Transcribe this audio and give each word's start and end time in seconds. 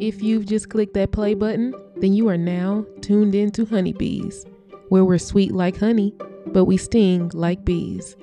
If 0.00 0.22
you've 0.22 0.46
just 0.46 0.68
clicked 0.68 0.94
that 0.94 1.10
play 1.10 1.34
button, 1.34 1.74
then 1.96 2.12
you 2.12 2.28
are 2.28 2.36
now 2.36 2.86
tuned 3.00 3.34
in 3.34 3.50
to 3.50 3.66
Honeybees, 3.66 4.46
where 4.90 5.04
we're 5.04 5.18
sweet 5.18 5.50
like 5.50 5.76
honey, 5.76 6.14
but 6.46 6.66
we 6.66 6.76
sting 6.76 7.32
like 7.34 7.64
bees. 7.64 8.14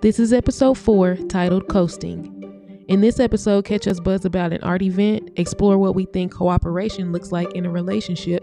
This 0.00 0.18
is 0.18 0.32
episode 0.32 0.78
4 0.78 1.16
titled 1.28 1.68
Coasting. 1.68 2.84
In 2.88 3.02
this 3.02 3.20
episode, 3.20 3.66
catch 3.66 3.86
us 3.86 4.00
buzz 4.00 4.24
about 4.24 4.54
an 4.54 4.62
art 4.62 4.80
event, 4.80 5.30
explore 5.36 5.76
what 5.76 5.94
we 5.94 6.06
think 6.06 6.32
cooperation 6.32 7.12
looks 7.12 7.30
like 7.30 7.52
in 7.52 7.66
a 7.66 7.70
relationship, 7.70 8.42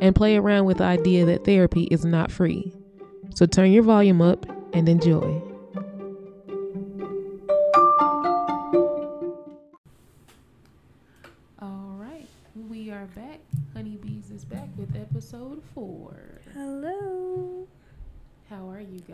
and 0.00 0.12
play 0.12 0.36
around 0.36 0.64
with 0.64 0.78
the 0.78 0.84
idea 0.84 1.24
that 1.26 1.44
therapy 1.44 1.84
is 1.92 2.04
not 2.04 2.32
free. 2.32 2.72
So 3.36 3.46
turn 3.46 3.70
your 3.70 3.84
volume 3.84 4.20
up 4.20 4.46
and 4.72 4.88
enjoy. 4.88 5.45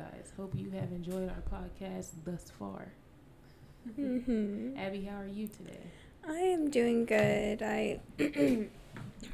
Guys? 0.03 0.33
Hope 0.37 0.53
you 0.57 0.71
have 0.71 0.91
enjoyed 0.91 1.31
our 1.31 1.43
podcast 1.53 2.09
thus 2.25 2.51
far. 2.59 2.93
hmm 3.97 4.77
Abby, 4.77 5.05
how 5.05 5.17
are 5.17 5.27
you 5.27 5.49
today? 5.49 5.79
I 6.27 6.39
am 6.39 6.71
doing 6.71 7.05
good. 7.05 7.63
I 7.63 8.01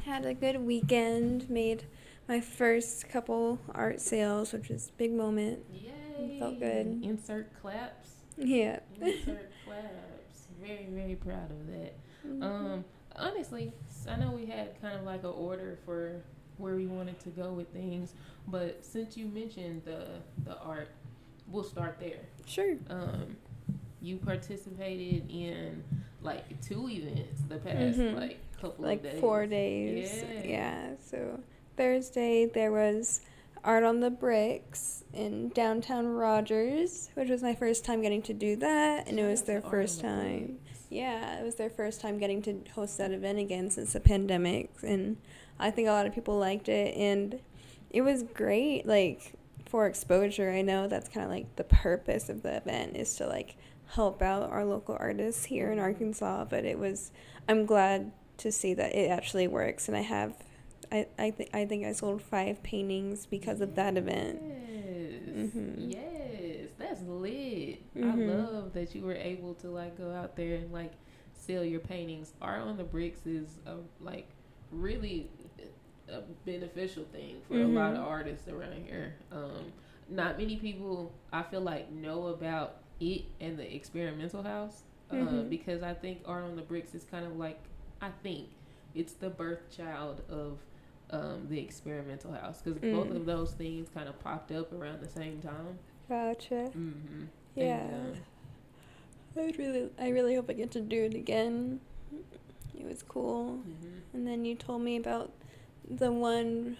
had 0.04 0.26
a 0.26 0.34
good 0.34 0.60
weekend. 0.60 1.48
Made 1.48 1.84
my 2.28 2.40
first 2.40 3.08
couple 3.08 3.58
art 3.70 4.00
sales, 4.00 4.52
which 4.52 4.68
was 4.68 4.88
a 4.88 4.92
big 4.92 5.12
moment. 5.12 5.60
Yay! 5.72 6.38
Felt 6.38 6.58
good. 6.58 7.00
Insert 7.02 7.50
claps. 7.62 8.10
Yeah. 8.36 8.80
Insert 9.00 9.50
claps. 9.64 10.48
Very, 10.60 10.86
very 10.90 11.14
proud 11.14 11.50
of 11.50 11.66
that. 11.68 11.94
Mm-hmm. 12.26 12.42
Um, 12.42 12.84
honestly, 13.16 13.72
I 14.08 14.16
know 14.16 14.32
we 14.32 14.46
had 14.46 14.80
kind 14.82 14.98
of 14.98 15.04
like 15.04 15.20
an 15.20 15.30
order 15.30 15.78
for 15.84 16.22
where 16.58 16.74
we 16.74 16.86
wanted 16.86 17.18
to 17.20 17.30
go 17.30 17.52
with 17.52 17.68
things, 17.72 18.12
but 18.48 18.84
since 18.84 19.16
you 19.16 19.26
mentioned 19.26 19.82
the 19.84 20.06
the 20.44 20.58
art, 20.60 20.88
we'll 21.48 21.64
start 21.64 21.98
there. 22.00 22.20
sure. 22.46 22.76
Um, 22.90 23.36
you 24.00 24.16
participated 24.18 25.28
in 25.30 25.82
like 26.22 26.60
two 26.62 26.88
events 26.88 27.40
the 27.48 27.56
past 27.56 27.98
Mhm. 27.98 28.14
like 28.16 28.38
couple 28.60 28.84
Like 28.84 29.04
of 29.04 29.10
days. 29.12 29.20
four 29.20 29.46
days. 29.46 30.24
Yeah. 30.42 30.42
Yeah. 30.44 30.90
So 31.00 31.40
Thursday 31.76 32.46
there 32.46 32.72
was 32.72 33.20
art 33.64 33.84
on 33.84 34.00
the 34.00 34.10
bricks 34.10 35.04
in 35.12 35.48
downtown 35.50 36.06
Rogers, 36.06 37.10
which 37.14 37.28
was 37.28 37.42
my 37.42 37.54
first 37.54 37.84
time 37.84 38.02
getting 38.02 38.22
to 38.22 38.32
do 38.34 38.56
that, 38.56 39.08
and 39.08 39.18
it 39.18 39.26
was 39.28 39.42
their 39.42 39.62
Art 39.62 39.70
first 39.70 39.96
the 40.02 40.08
time. 40.08 40.46
Bricks. 40.46 40.86
Yeah, 40.90 41.38
it 41.40 41.44
was 41.44 41.56
their 41.56 41.68
first 41.70 42.00
time 42.00 42.18
getting 42.18 42.40
to 42.42 42.62
host 42.74 42.96
that 42.98 43.10
event 43.12 43.38
again 43.38 43.68
since 43.70 43.92
the 43.92 44.00
pandemic, 44.00 44.70
and 44.82 45.18
I 45.60 45.70
think 45.70 45.88
a 45.88 45.92
lot 45.92 46.06
of 46.06 46.14
people 46.14 46.38
liked 46.38 46.68
it, 46.68 46.96
and 46.96 47.40
it 47.90 48.02
was 48.02 48.22
great. 48.22 48.86
Like 48.86 49.32
for 49.66 49.86
exposure, 49.86 50.50
I 50.50 50.62
know 50.62 50.86
that's 50.88 51.08
kind 51.08 51.24
of 51.24 51.30
like 51.30 51.56
the 51.56 51.64
purpose 51.64 52.28
of 52.28 52.42
the 52.42 52.56
event 52.56 52.96
is 52.96 53.16
to 53.16 53.26
like 53.26 53.56
help 53.88 54.22
out 54.22 54.50
our 54.50 54.64
local 54.64 54.96
artists 55.00 55.44
here 55.46 55.72
in 55.72 55.78
Arkansas. 55.78 56.44
But 56.44 56.64
it 56.64 56.78
was, 56.78 57.10
I'm 57.48 57.66
glad 57.66 58.12
to 58.38 58.52
see 58.52 58.74
that 58.74 58.94
it 58.94 59.10
actually 59.10 59.48
works, 59.48 59.88
and 59.88 59.96
I 59.96 60.02
have, 60.02 60.36
I 60.92 61.06
I 61.18 61.30
think 61.32 61.50
I 61.54 61.64
think 61.66 61.84
I 61.84 61.92
sold 61.92 62.22
five 62.22 62.62
paintings 62.62 63.26
because 63.26 63.60
of 63.60 63.74
that 63.74 63.96
event. 63.96 64.40
Yes. 64.42 65.22
Mhm. 65.54 65.92
Yes. 65.92 66.68
That's 66.78 67.02
lit. 67.02 67.80
I 67.96 67.98
Mhm. 68.00 68.52
love 68.52 68.72
that 68.74 68.94
you 68.94 69.02
were 69.02 69.14
able 69.14 69.54
to 69.56 69.68
like 69.68 69.98
go 69.98 70.10
out 70.12 70.36
there 70.36 70.54
and 70.54 70.72
like 70.72 70.92
sell 71.34 71.64
your 71.64 71.80
paintings. 71.80 72.32
Art 72.40 72.60
on 72.62 72.76
the 72.76 72.84
bricks 72.84 73.26
is 73.26 73.58
a 73.66 73.76
like 74.00 74.28
really 74.70 75.30
a 76.08 76.20
beneficial 76.46 77.04
thing 77.12 77.40
for 77.46 77.60
a 77.60 77.66
lot 77.66 77.92
of 77.92 77.98
Mhm. 77.98 78.06
artists 78.06 78.48
around 78.48 78.84
here. 78.86 79.14
Um, 79.30 79.72
not 80.08 80.38
many 80.38 80.56
people 80.56 81.12
I 81.32 81.42
feel 81.42 81.60
like 81.60 81.90
know 81.90 82.28
about 82.28 82.76
it 83.00 83.22
and 83.40 83.58
the 83.58 83.74
experimental 83.74 84.42
house. 84.42 84.84
Uh, 85.10 85.14
Mhm. 85.16 85.48
because 85.50 85.82
I 85.82 85.94
think 85.94 86.20
art 86.26 86.44
on 86.44 86.56
the 86.56 86.62
bricks 86.62 86.94
is 86.94 87.04
kind 87.04 87.24
of 87.26 87.36
like 87.36 87.58
I 88.00 88.10
think 88.22 88.48
it's 88.94 89.12
the 89.14 89.28
birth 89.30 89.70
child 89.70 90.22
of 90.28 90.58
um, 91.10 91.46
the 91.48 91.58
experimental 91.58 92.32
house 92.32 92.60
because 92.60 92.78
both 92.80 93.08
Mm. 93.08 93.16
of 93.16 93.24
those 93.26 93.54
things 93.54 93.88
kind 93.88 94.08
of 94.10 94.18
popped 94.20 94.52
up 94.52 94.70
around 94.74 95.00
the 95.00 95.08
same 95.08 95.40
time. 95.40 95.78
Gotcha. 96.08 96.70
Mm-hmm. 96.76 97.24
Yeah. 97.56 97.78
And, 97.88 98.16
uh, 99.36 99.40
I 99.40 99.52
really, 99.58 99.90
I 99.98 100.08
really 100.10 100.34
hope 100.34 100.50
I 100.50 100.52
get 100.52 100.70
to 100.72 100.80
do 100.82 101.04
it 101.04 101.14
again. 101.14 101.80
It 102.78 102.86
was 102.86 103.02
cool. 103.02 103.60
mhm. 103.66 104.00
And 104.14 104.26
then 104.26 104.44
you 104.44 104.54
told 104.54 104.82
me 104.82 104.96
about 104.96 105.32
the 105.88 106.12
one 106.12 106.76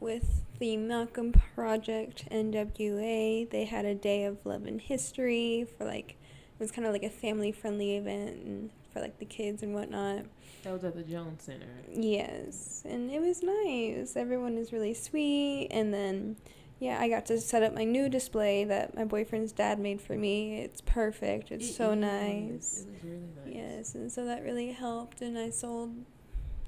with 0.00 0.42
the 0.58 0.76
Malcolm 0.76 1.32
Project 1.54 2.24
NWA. 2.30 3.44
They 3.50 3.64
had 3.64 3.84
a 3.84 3.94
day 3.94 4.24
of 4.24 4.44
love 4.46 4.64
and 4.66 4.80
history 4.80 5.66
for 5.76 5.84
like, 5.84 6.12
it 6.12 6.60
was 6.60 6.70
kind 6.70 6.86
of 6.86 6.92
like 6.92 7.02
a 7.02 7.10
family 7.10 7.52
friendly 7.52 7.96
event 7.96 8.36
and 8.44 8.70
for 8.92 9.00
like 9.00 9.18
the 9.18 9.24
kids 9.24 9.62
and 9.62 9.74
whatnot. 9.74 10.24
That 10.62 10.72
was 10.72 10.84
at 10.84 10.94
the 10.94 11.02
Jones 11.02 11.42
Center. 11.42 11.66
Yes, 11.92 12.82
and 12.88 13.10
it 13.10 13.20
was 13.20 13.42
nice. 13.42 14.16
Everyone 14.16 14.56
is 14.56 14.72
really 14.72 14.94
sweet. 14.94 15.68
And 15.70 15.92
then, 15.92 16.36
yeah, 16.80 16.98
I 17.00 17.08
got 17.08 17.26
to 17.26 17.40
set 17.40 17.62
up 17.62 17.74
my 17.74 17.84
new 17.84 18.08
display 18.08 18.64
that 18.64 18.94
my 18.96 19.04
boyfriend's 19.04 19.52
dad 19.52 19.78
made 19.78 20.00
for 20.00 20.14
me. 20.14 20.60
It's 20.60 20.80
perfect. 20.80 21.50
It's 21.50 21.70
It 21.70 21.72
so 21.74 21.92
is. 21.92 21.98
nice. 21.98 22.80
It 22.86 22.92
was 22.92 23.04
really 23.04 23.28
nice. 23.44 23.54
Yes, 23.54 23.94
and 23.94 24.10
so 24.12 24.24
that 24.26 24.42
really 24.42 24.72
helped. 24.72 25.20
And 25.22 25.38
I 25.38 25.50
sold 25.50 25.92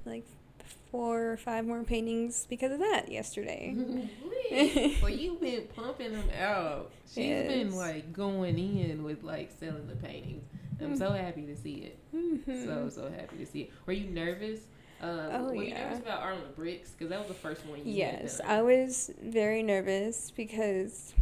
like 0.05 0.25
four 0.91 1.31
or 1.33 1.37
five 1.37 1.65
more 1.65 1.83
paintings 1.83 2.45
because 2.49 2.71
of 2.71 2.79
that 2.79 3.11
yesterday. 3.11 3.75
Well, 5.01 5.09
you've 5.11 5.41
been 5.41 5.67
pumping 5.75 6.13
them 6.13 6.29
out. 6.39 6.91
She's 7.05 7.45
been 7.47 7.75
like 7.75 8.13
going 8.13 8.57
in 8.57 9.03
with 9.03 9.21
like 9.23 9.51
selling 9.59 9.87
the 9.87 9.95
paintings. 9.97 10.43
I'm 10.79 10.95
so 10.95 11.11
happy 11.11 11.41
to 11.47 11.55
see 11.57 11.73
it. 11.91 11.97
Mhm. 12.15 12.65
So 12.65 12.87
so 12.89 13.11
happy 13.11 13.37
to 13.39 13.45
see 13.45 13.61
it. 13.63 13.71
Were 13.85 13.91
you 13.93 14.09
nervous? 14.09 14.61
Um, 15.01 15.09
Oh, 15.31 15.43
were 15.45 15.55
you 15.55 15.69
yeah. 15.69 15.83
nervous 15.83 15.99
about 15.99 16.21
Art 16.21 16.35
on 16.35 16.41
the 16.41 16.47
Bricks? 16.47 16.91
Because 16.91 17.09
that 17.09 17.19
was 17.19 17.27
the 17.27 17.33
first 17.35 17.65
one 17.65 17.77
you 17.79 17.83
Yes, 17.85 18.41
I 18.45 18.61
was 18.61 19.11
very 19.21 19.61
nervous 19.61 20.31
because 20.31 21.13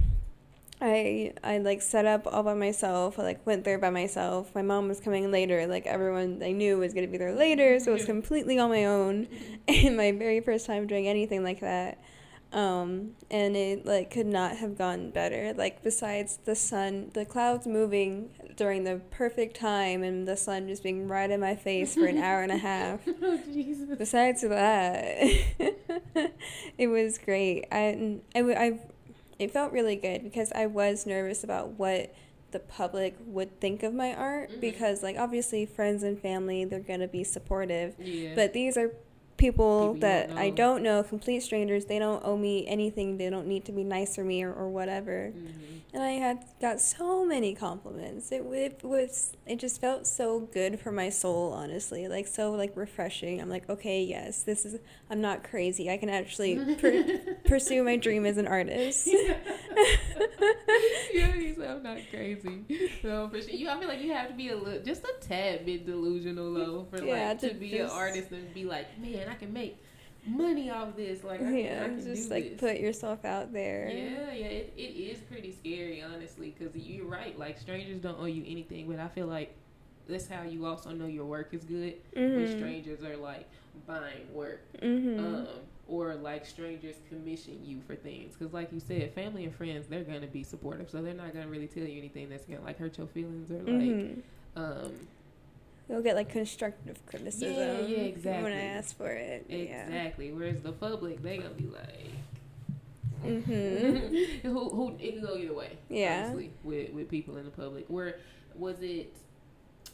I 0.82 1.34
I 1.44 1.58
like 1.60 1.82
set 1.82 2.06
up 2.06 2.28
all 2.28 2.44
by 2.44 2.54
myself. 2.54 3.18
I 3.20 3.24
like 3.24 3.46
went 3.46 3.64
there 3.64 3.78
by 3.78 3.90
myself. 3.90 4.54
My 4.56 4.62
mom 4.62 4.88
was 4.88 5.00
coming 5.00 5.32
later. 5.32 5.68
Like 5.68 5.86
everyone 5.86 6.42
I 6.44 6.52
knew 6.52 6.78
was 6.78 6.94
gonna 6.94 7.08
be 7.08 7.18
there 7.18 7.34
later, 7.34 7.80
so 7.80 7.92
it 7.92 7.96
was 7.96 8.06
completely 8.16 8.60
on 8.60 8.70
my 8.70 8.86
own. 8.86 9.28
And 9.68 9.98
my 9.98 10.12
very 10.12 10.42
first 10.42 10.68
time 10.68 10.86
doing 10.86 11.08
anything 11.08 11.44
like 11.44 11.62
that. 11.62 11.98
Um, 12.56 13.12
and 13.30 13.58
it 13.58 13.86
like 13.86 14.10
could 14.12 14.26
not 14.28 14.56
have 14.58 14.78
gone 14.78 15.10
better. 15.12 15.54
Like 15.54 15.84
besides 15.84 16.40
the 16.46 16.56
sun, 16.56 17.12
the 17.14 17.26
clouds 17.26 17.68
moving 17.68 18.30
during 18.56 18.86
the 18.86 19.02
perfect 19.12 19.58
time, 19.60 20.02
and 20.04 20.26
the 20.26 20.38
sun 20.38 20.68
just 20.70 20.82
being 20.82 21.10
right 21.10 21.30
in 21.30 21.42
my 21.42 21.56
face 21.56 21.96
for 21.96 22.06
an 22.06 22.18
hour 22.18 22.42
and 22.44 22.54
a 22.54 22.58
half 22.58 23.02
oh 23.22 23.40
Jesus. 23.54 23.98
besides 23.98 24.42
that, 24.42 25.18
it 26.78 26.88
was 26.88 27.18
great. 27.18 27.66
I, 27.72 28.20
I, 28.36 28.40
I, 28.42 28.80
it 29.38 29.52
felt 29.52 29.74
really 29.74 29.98
good 29.98 30.24
because 30.24 30.52
I 30.54 30.66
was 30.68 31.06
nervous 31.06 31.44
about 31.44 31.72
what 31.72 32.14
the 32.52 32.60
public 32.60 33.18
would 33.26 33.60
think 33.60 33.84
of 33.84 33.94
my 33.94 34.14
art 34.14 34.50
Mhm. 34.50 34.62
because, 34.62 35.04
like, 35.04 35.18
obviously, 35.18 35.66
friends 35.66 36.04
and 36.04 36.18
family, 36.18 36.64
they're 36.64 36.80
going 36.80 37.02
to 37.02 37.08
be 37.08 37.26
supportive. 37.26 37.96
Yeah. 38.00 38.34
But 38.34 38.54
these 38.54 38.78
are 38.78 38.94
People 39.38 39.96
that 39.96 40.30
don't 40.30 40.38
I 40.38 40.50
don't 40.50 40.82
know, 40.82 41.04
complete 41.04 41.42
strangers. 41.42 41.86
They 41.86 42.00
don't 42.00 42.24
owe 42.26 42.38
me 42.38 42.66
anything. 42.68 43.18
They 43.18 43.30
don't 43.30 43.48
need 43.48 43.66
to 43.66 43.72
be 43.74 43.84
nice 43.84 44.16
for 44.16 44.24
me 44.24 44.44
or, 44.44 44.54
or 44.54 44.70
whatever 44.70 45.34
Mhm. 45.36 45.82
and 45.94 46.04
I 46.04 46.12
had 46.12 46.44
got 46.62 46.80
so 46.82 47.26
many 47.26 47.54
compliments. 47.54 48.32
It, 48.32 48.44
it 48.52 48.80
was 48.84 49.34
it 49.46 49.60
just 49.60 49.80
felt 49.82 50.08
so 50.08 50.40
good 50.40 50.80
for 50.80 50.92
my 50.92 51.10
soul, 51.10 51.52
honestly, 51.54 52.08
like 52.08 52.28
so 52.28 52.52
like 52.52 52.72
refreshing. 52.76 53.42
I'm 53.42 53.50
like, 53.50 53.70
okay, 53.70 54.04
yes, 54.04 54.44
this 54.44 54.66
is. 54.66 54.80
I'm 55.10 55.22
not 55.22 55.44
crazy. 55.44 55.90
I 55.92 55.98
can 55.98 56.10
actually 56.10 56.76
per- 56.82 57.36
pursue 57.46 57.84
my 57.84 57.98
dream 57.98 58.26
as 58.26 58.38
an 58.38 58.48
artist. 58.48 59.08
yeah, 61.14 61.36
you 61.36 61.56
sound 61.56 61.84
not 61.84 61.98
crazy. 62.10 62.64
No, 63.04 63.30
for 63.30 63.42
sure. 63.42 63.52
You, 63.52 63.70
I 63.70 63.80
feel 63.80 63.88
like 63.88 64.02
you 64.02 64.14
have 64.14 64.28
to 64.30 64.34
be 64.34 64.50
a 64.50 64.56
little, 64.58 64.82
just 64.82 65.04
a 65.04 65.14
tad 65.22 65.66
bit 65.66 65.86
delusional 65.86 66.54
though, 66.54 66.88
for 66.90 67.04
Yeah, 67.04 67.30
like 67.30 67.40
to, 67.40 67.50
to 67.50 67.56
be 67.56 67.80
an 67.80 67.90
artist 67.90 68.32
and 68.32 68.54
be 68.54 68.66
like, 68.66 69.00
man, 69.00 69.25
I 69.30 69.36
can 69.36 69.54
make 69.54 69.78
money 70.26 70.70
off 70.70 70.96
this. 70.96 71.24
Like, 71.24 71.42
I 71.42 71.44
can, 71.44 71.54
I 71.54 71.60
yeah, 71.60 71.84
can 71.88 72.04
just 72.04 72.32
like 72.32 72.52
this. 72.52 72.60
put 72.60 72.80
yourself 72.80 73.26
out 73.26 73.54
there. 73.54 73.90
Yeah, 73.90 74.34
yeah, 74.34 74.46
it, 74.46 74.74
it 74.78 74.82
is 74.82 75.20
pretty 75.20 75.52
scary, 75.52 76.02
honestly, 76.02 76.56
because 76.58 76.76
you're 76.76 77.06
right. 77.06 77.38
Like, 77.38 77.60
strangers 77.60 78.00
don't 78.02 78.20
owe 78.20 78.26
you 78.26 78.44
anything, 78.48 78.88
but 78.88 79.00
I 79.00 79.08
feel 79.08 79.28
like 79.28 79.54
that's 80.08 80.28
how 80.28 80.44
you 80.44 80.66
also 80.66 80.92
know 80.92 81.08
your 81.08 81.26
work 81.26 81.54
is 81.54 81.64
good 81.64 81.96
when 82.14 82.46
Mhm. 82.46 82.52
strangers 82.58 83.04
are 83.04 83.18
like 83.18 83.48
buying 83.88 84.32
work 84.34 84.62
Mhm. 84.82 85.20
um, 85.20 85.48
or 85.88 86.16
like 86.16 86.46
strangers 86.46 86.96
commission 87.10 87.60
you 87.66 87.82
for 87.88 87.96
things. 87.96 88.36
Because, 88.36 88.54
like 88.54 88.72
you 88.72 88.80
said, 88.80 89.14
family 89.14 89.44
and 89.46 89.54
friends, 89.54 89.88
they're 89.88 90.04
gonna 90.04 90.28
be 90.28 90.44
supportive, 90.44 90.90
so 90.90 91.02
they're 91.02 91.14
not 91.14 91.34
gonna 91.34 91.48
really 91.48 91.68
tell 91.68 91.84
you 91.84 91.98
anything 91.98 92.30
that's 92.30 92.46
gonna 92.46 92.62
like 92.62 92.78
hurt 92.78 92.98
your 92.98 93.08
feelings 93.08 93.52
or 93.52 93.62
like, 93.64 93.90
Mhm. 93.90 94.22
um, 94.56 94.94
you'll 95.90 96.02
get 96.02 96.16
like 96.16 96.30
constructive 96.30 97.06
criticism. 97.06 97.54
Yeah, 97.54 97.80
yeah, 97.82 97.98
exactly. 98.04 98.44
When 98.44 98.54
I 98.54 98.62
ask 98.66 98.98
for 98.98 99.12
it. 99.12 99.46
Exactly. 99.50 100.32
Whereas 100.32 100.62
the 100.62 100.72
public, 100.72 101.22
they 101.22 101.38
gonna 101.38 101.50
be 101.52 101.68
like. 101.68 102.10
Yeah. 103.24 103.32
Mhm. 103.32 104.42
who 104.44 104.70
who 104.70 104.96
it 105.00 105.14
can 105.14 105.22
go 105.26 105.36
either 105.36 105.54
way. 105.54 105.78
Yeah. 105.90 106.26
Honestly, 106.26 106.52
with 106.64 106.92
with 106.94 107.10
people 107.10 107.38
in 107.38 107.46
the 107.46 107.52
public. 107.52 107.86
Where 107.88 108.20
was 108.56 108.82
it? 108.82 109.14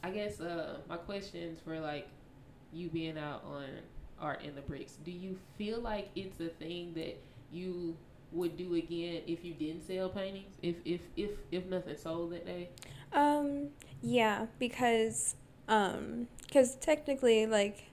I 0.03 0.09
guess 0.09 0.39
uh 0.41 0.77
my 0.89 0.97
questions 0.97 1.59
for 1.63 1.79
like 1.79 2.07
you 2.73 2.89
being 2.89 3.17
out 3.17 3.43
on 3.45 3.65
art 4.19 4.41
in 4.43 4.55
the 4.55 4.61
bricks. 4.61 4.93
Do 5.03 5.11
you 5.11 5.37
feel 5.57 5.79
like 5.79 6.09
it's 6.15 6.39
a 6.39 6.47
thing 6.49 6.93
that 6.95 7.19
you 7.51 7.95
would 8.31 8.55
do 8.57 8.75
again 8.75 9.21
if 9.27 9.43
you 9.43 9.53
didn't 9.53 9.81
sell 9.85 10.09
paintings? 10.09 10.55
If 10.61 10.75
if 10.85 11.01
if 11.15 11.31
if 11.51 11.65
nothing 11.65 11.97
sold 11.97 12.31
that 12.33 12.45
day? 12.45 12.69
Um, 13.13 13.69
yeah, 14.01 14.45
because 14.57 15.35
um, 15.67 16.27
because 16.41 16.75
technically, 16.75 17.45
like, 17.45 17.91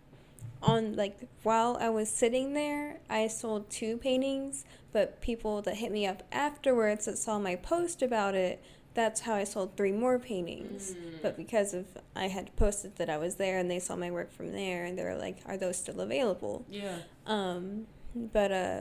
on 0.62 0.96
like 0.96 1.28
while 1.42 1.76
I 1.80 1.88
was 1.88 2.08
sitting 2.08 2.54
there, 2.54 2.98
I 3.08 3.28
sold 3.28 3.70
two 3.70 3.96
paintings, 3.96 4.64
but 4.92 5.20
people 5.20 5.62
that 5.62 5.76
hit 5.76 5.92
me 5.92 6.06
up 6.06 6.22
afterwards 6.32 7.04
that 7.04 7.18
saw 7.18 7.38
my 7.38 7.54
post 7.54 8.02
about 8.02 8.34
it, 8.34 8.62
that's 8.94 9.20
how 9.20 9.34
I 9.34 9.44
sold 9.44 9.76
three 9.76 9.92
more 9.92 10.18
paintings. 10.18 10.94
Mm. 10.94 11.22
But 11.22 11.36
because 11.36 11.74
of 11.74 11.86
I 12.16 12.28
had 12.28 12.54
posted 12.56 12.96
that 12.96 13.08
I 13.08 13.16
was 13.16 13.36
there 13.36 13.58
and 13.58 13.70
they 13.70 13.78
saw 13.78 13.94
my 13.94 14.10
work 14.10 14.32
from 14.32 14.52
there 14.52 14.84
and 14.84 14.98
they 14.98 15.04
were 15.04 15.16
like, 15.16 15.38
"Are 15.46 15.56
those 15.56 15.76
still 15.76 16.00
available?" 16.00 16.64
Yeah. 16.68 16.98
Um, 17.26 17.86
but 18.14 18.50
uh, 18.50 18.80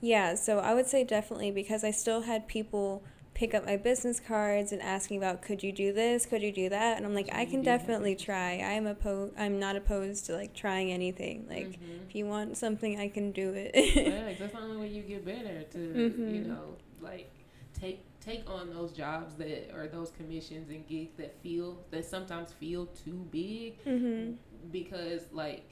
yeah, 0.00 0.34
so 0.34 0.58
I 0.58 0.72
would 0.72 0.86
say 0.86 1.04
definitely 1.04 1.50
because 1.50 1.84
I 1.84 1.90
still 1.90 2.22
had 2.22 2.48
people 2.48 3.02
pick 3.40 3.54
up 3.54 3.64
my 3.64 3.76
business 3.78 4.20
cards 4.20 4.70
and 4.70 4.82
asking 4.82 5.16
about 5.16 5.40
could 5.40 5.62
you 5.62 5.72
do 5.72 5.94
this, 5.94 6.26
could 6.26 6.42
you 6.42 6.52
do 6.52 6.68
that, 6.68 6.98
and 6.98 7.06
I'm 7.06 7.14
like, 7.14 7.30
I 7.32 7.46
can 7.46 7.62
definitely 7.62 8.14
try. 8.14 8.58
I'm 8.58 8.86
opposed. 8.86 9.32
I'm 9.38 9.58
not 9.58 9.76
opposed 9.76 10.26
to 10.26 10.34
like 10.34 10.52
trying 10.54 10.92
anything. 10.92 11.46
Like 11.48 11.70
Mhm. 11.80 12.06
if 12.06 12.14
you 12.14 12.26
want 12.26 12.58
something, 12.58 13.00
I 13.00 13.08
can 13.08 13.32
do 13.32 13.54
it. 13.56 13.70
yeah, 13.74 14.34
that's 14.38 14.52
the 14.52 14.60
only 14.60 14.76
way 14.76 14.88
you 14.88 15.02
get 15.02 15.24
better 15.24 15.62
to 15.72 15.78
you 15.78 16.42
Mhm. 16.42 16.48
know 16.48 16.76
like 17.00 17.32
take 17.72 18.04
take 18.20 18.44
on 18.46 18.68
those 18.74 18.92
jobs 18.92 19.34
that 19.36 19.70
or 19.74 19.86
those 19.86 20.10
commissions 20.10 20.68
and 20.68 20.86
gigs 20.86 21.16
that 21.16 21.32
feel 21.42 21.82
that 21.90 22.04
sometimes 22.04 22.52
feel 22.52 22.84
too 23.04 23.26
big 23.30 23.82
mhm. 23.86 24.36
because 24.70 25.22
like 25.32 25.64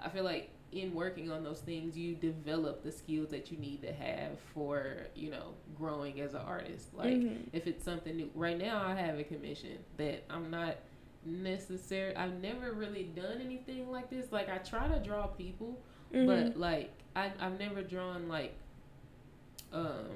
I 0.00 0.08
feel 0.10 0.22
like 0.22 0.50
in 0.72 0.92
working 0.94 1.30
on 1.30 1.44
those 1.44 1.60
things 1.60 1.96
you 1.96 2.14
develop 2.14 2.82
the 2.82 2.90
skills 2.92 3.30
that 3.30 3.50
you 3.50 3.56
need 3.58 3.80
to 3.80 3.92
have 3.92 4.38
for 4.52 5.06
you 5.14 5.30
know 5.30 5.54
growing 5.78 6.20
as 6.20 6.34
an 6.34 6.40
artist 6.40 6.92
like 6.92 7.14
Mhm. 7.14 7.46
if 7.52 7.66
it's 7.66 7.84
something 7.84 8.16
new 8.16 8.30
right 8.34 8.58
now 8.58 8.82
I 8.84 8.94
have 8.94 9.18
a 9.18 9.24
commission 9.24 9.78
that 9.96 10.24
I'm 10.28 10.50
not 10.50 10.76
necessary 11.24 12.14
I've 12.16 12.34
never 12.40 12.72
really 12.72 13.04
done 13.04 13.40
anything 13.40 13.90
like 13.90 14.10
this 14.10 14.30
like 14.32 14.48
I 14.48 14.58
try 14.58 14.88
to 14.88 14.98
draw 15.02 15.26
people 15.28 15.80
Mhm. 16.12 16.26
but 16.26 16.58
like 16.58 16.90
I, 17.14 17.32
I've 17.40 17.58
never 17.58 17.82
drawn 17.82 18.28
like 18.28 18.54
um 19.72 20.08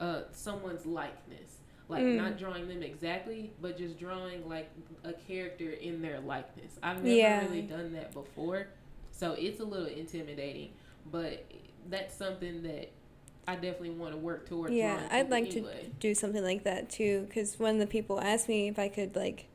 uh 0.00 0.22
someone's 0.32 0.84
likeness 0.86 1.58
like 1.88 2.02
Mm. 2.02 2.16
not 2.16 2.38
drawing 2.38 2.68
them 2.68 2.82
exactly 2.82 3.52
but 3.60 3.78
just 3.78 3.98
drawing 3.98 4.48
like 4.48 4.68
a 5.04 5.12
character 5.12 5.70
in 5.70 6.02
their 6.02 6.20
likeness 6.20 6.78
i've 6.82 6.96
never 6.98 7.08
Yeah. 7.16 7.44
really 7.44 7.62
done 7.62 7.92
that 7.94 8.12
before 8.12 8.66
so 9.16 9.32
it's 9.32 9.60
a 9.60 9.64
little 9.64 9.86
intimidating 9.86 10.70
but 11.10 11.44
that's 11.88 12.14
something 12.14 12.62
that 12.62 12.90
i 13.48 13.54
definitely 13.54 13.90
want 13.90 14.12
to 14.12 14.18
work 14.18 14.46
towards 14.48 14.74
Yeah, 14.74 15.06
I'd 15.10 15.30
like 15.30 15.50
to 15.50 15.64
do 16.00 16.14
something 16.14 16.42
like 16.42 16.64
that 16.64 16.90
too. 16.90 17.24
Because 17.28 17.58
when 17.58 17.78
the 17.78 17.86
people 17.86 18.20
asked 18.20 18.48
me 18.48 18.66
if 18.68 18.78
I 18.78 18.88
could 18.88 19.14
like 19.14 19.46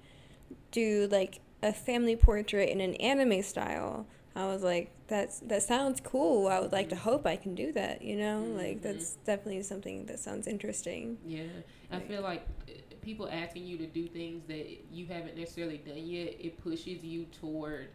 do 0.72 1.08
like 1.12 1.40
a 1.62 1.74
family 1.74 2.16
portrait 2.16 2.70
in 2.70 2.82
an 2.82 2.96
anime 2.96 3.42
style, 3.44 4.06
I 4.36 4.46
was 4.48 4.64
like, 4.64 4.92
"That's 5.08 5.40
that 5.42 5.64
sounds 5.64 6.00
cool. 6.00 6.48
I 6.48 6.60
would 6.60 6.72
like 6.72 6.90
to 6.90 6.96
Mhm. 6.96 7.00
hope 7.00 7.26
I 7.26 7.36
can 7.36 7.56
do 7.56 7.72
that." 7.74 8.02
You 8.02 8.16
know, 8.18 8.46
like 8.56 8.78
Mhm. 8.78 8.84
that's 8.84 9.16
definitely 9.26 9.64
something 9.64 10.06
that 10.06 10.20
sounds 10.20 10.48
interesting. 10.48 11.18
Yeah, 11.26 11.44
I 11.92 12.00
feel 12.00 12.22
like 12.22 12.46
uh, 12.68 12.72
people 13.02 13.28
asking 13.30 13.66
you 13.66 13.78
to 13.78 13.88
do 13.88 14.08
things 14.08 14.44
that 14.48 14.66
you 14.92 15.06
haven't 15.08 15.38
necessarily 15.38 15.78
done 15.78 16.06
yet, 16.06 16.36
it 16.40 16.58
pushes 16.64 17.04
you 17.04 17.26
toward 17.26 17.90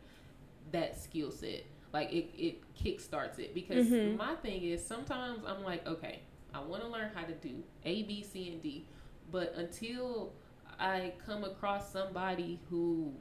that 0.76 1.00
skill 1.00 1.30
set. 1.30 1.64
Like 1.92 2.12
it, 2.12 2.28
it 2.36 2.74
kickstarts 2.76 3.38
it 3.38 3.54
because 3.54 3.86
Mhm. 3.86 4.16
my 4.16 4.34
thing 4.36 4.62
is 4.62 4.84
sometimes 4.84 5.40
I'm 5.46 5.62
like, 5.64 5.86
okay, 5.86 6.20
I 6.52 6.60
want 6.60 6.82
to 6.82 6.88
learn 6.88 7.10
how 7.14 7.24
to 7.24 7.32
do 7.34 7.62
A, 7.84 8.02
B, 8.02 8.22
C, 8.22 8.50
and 8.52 8.62
D, 8.62 8.84
but 9.30 9.54
until 9.56 10.32
I 10.78 11.14
come 11.24 11.44
across 11.44 11.90
somebody 11.90 12.60
who 12.68 13.14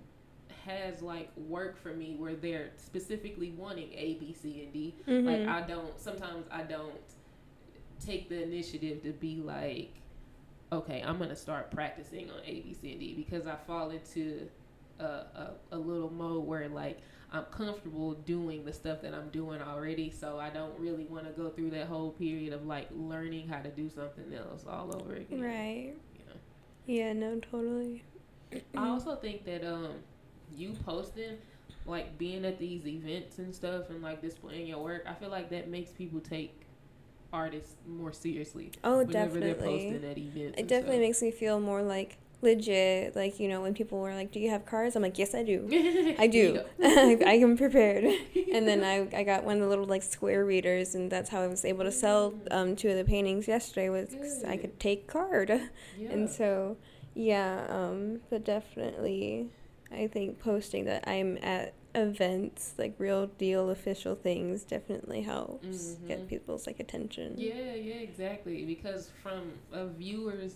has 0.66 1.02
like 1.02 1.30
work 1.38 1.78
for 1.78 1.94
me 1.94 2.16
where 2.18 2.36
they're 2.36 2.72
specifically 2.76 3.52
wanting 3.52 3.94
A, 3.94 4.16
B, 4.16 4.34
C, 4.34 4.64
and 4.64 4.74
D, 4.74 4.96
like 5.08 5.42
Mhm. 5.42 5.48
I 5.48 5.62
don't. 5.62 5.98
Sometimes 6.00 6.46
I 6.52 6.64
don't 6.64 7.00
take 8.06 8.28
the 8.30 8.44
initiative 8.44 9.02
to 9.04 9.14
be 9.14 9.38
like, 9.38 9.94
okay, 10.74 11.02
I'm 11.06 11.18
gonna 11.18 11.36
start 11.36 11.72
practicing 11.72 12.30
on 12.30 12.40
A, 12.46 12.60
B, 12.62 12.74
C, 12.74 12.92
and 12.92 13.00
D 13.00 13.14
because 13.14 13.48
I 13.48 13.56
fall 13.56 13.92
into 13.92 14.50
a, 15.00 15.04
a, 15.04 15.52
a 15.74 15.78
little 15.78 16.12
mode 16.12 16.46
where 16.46 16.68
like 16.70 17.00
I'm 17.32 17.44
comfortable 17.46 18.14
doing 18.14 18.64
the 18.66 18.72
stuff 18.74 19.02
that 19.02 19.14
I'm 19.14 19.30
doing 19.30 19.62
already, 19.62 20.10
so 20.10 20.40
I 20.40 20.50
don't 20.50 20.78
really 20.80 21.06
want 21.06 21.26
to 21.26 21.32
go 21.32 21.50
through 21.50 21.72
that 21.72 21.88
whole 21.88 22.12
period 22.12 22.54
of 22.54 22.66
like 22.66 22.88
learning 22.96 23.48
how 23.48 23.60
to 23.60 23.70
do 23.70 23.90
something 23.90 24.34
else 24.34 24.64
all 24.70 24.96
over 24.96 25.16
again. 25.16 25.42
Right. 25.42 25.94
Know? 26.28 26.34
Yeah. 26.86 27.14
No. 27.14 27.40
Totally. 27.40 28.04
I 28.78 28.88
also 28.88 29.16
think 29.16 29.44
that 29.46 29.66
um, 29.66 29.96
you 30.56 30.74
posting, 30.86 31.38
like 31.86 32.18
being 32.18 32.46
at 32.46 32.58
these 32.58 32.88
events 32.88 33.40
and 33.40 33.54
stuff, 33.54 33.90
and 33.90 34.02
like 34.02 34.22
displaying 34.22 34.68
your 34.68 34.82
work, 34.84 35.04
I 35.08 35.14
feel 35.14 35.30
like 35.30 35.50
that 35.50 35.68
makes 35.68 35.92
people 35.92 36.22
take 36.22 36.62
artists 37.34 37.76
more 37.86 38.14
seriously 38.14 38.72
Oh, 38.84 39.00
whenever 39.04 39.40
they're 39.40 39.56
definitely. 39.56 39.92
posting 39.92 40.10
at 40.10 40.18
events. 40.18 40.60
It 40.60 40.68
definitely 40.68 40.96
stuff. 40.96 41.02
makes 41.02 41.22
me 41.22 41.32
feel 41.32 41.60
more 41.60 41.82
like 41.82 42.18
legit. 42.46 43.16
Like 43.16 43.40
you 43.40 43.48
know, 43.50 43.62
when 43.62 43.74
people 43.74 44.00
were 44.00 44.14
like, 44.16 44.32
"Do 44.32 44.40
you 44.40 44.50
have 44.52 44.66
cards?" 44.66 44.96
I'm 44.96 45.02
like, 45.02 45.18
"Yes, 45.20 45.36
I 45.36 45.44
do. 45.44 45.68
I 46.20 46.28
do. 46.28 46.62
I 46.82 47.18
I 47.26 47.34
am 47.34 47.58
prepared." 47.58 48.06
and 48.54 48.68
then 48.68 48.84
I, 48.84 48.96
I 49.18 49.24
got 49.24 49.44
one 49.44 49.56
of 49.58 49.62
the 49.64 49.68
little 49.68 49.86
like 49.86 50.04
square 50.04 50.46
readers 50.46 50.96
and 50.96 51.12
that's 51.12 51.30
how 51.30 51.42
I 51.42 51.48
was 51.48 51.66
able 51.66 51.84
to 51.84 51.92
sell 51.92 52.34
um, 52.52 52.76
two 52.76 52.90
of 52.90 52.96
the 52.98 53.04
paintings 53.04 53.48
yesterday 53.48 53.90
was 53.90 54.16
'cause 54.22 54.44
I 54.48 54.56
could 54.58 54.80
take 54.80 55.08
card 55.08 55.50
yeah. 55.50 56.12
and 56.14 56.30
so 56.30 56.78
yeah 57.16 57.66
um, 57.70 58.22
but 58.30 58.46
definitely 58.46 59.50
I 59.92 60.08
think 60.08 60.40
posting 60.40 60.86
that 60.86 61.04
I'm 61.08 61.38
at 61.42 61.74
events 61.96 62.74
like 62.78 62.94
real 62.98 63.28
deal 63.28 63.70
official 63.70 64.16
things 64.16 64.64
definitely 64.64 65.22
helps 65.22 65.98
Mhm. 66.04 66.08
get 66.08 66.28
people's 66.28 66.68
like 66.68 66.80
attention 66.80 67.36
Yeah, 67.38 67.74
yeah, 67.76 67.96
exactly. 68.10 68.66
Because 68.66 69.12
from 69.24 69.54
a 69.72 69.88
viewer's 69.88 70.56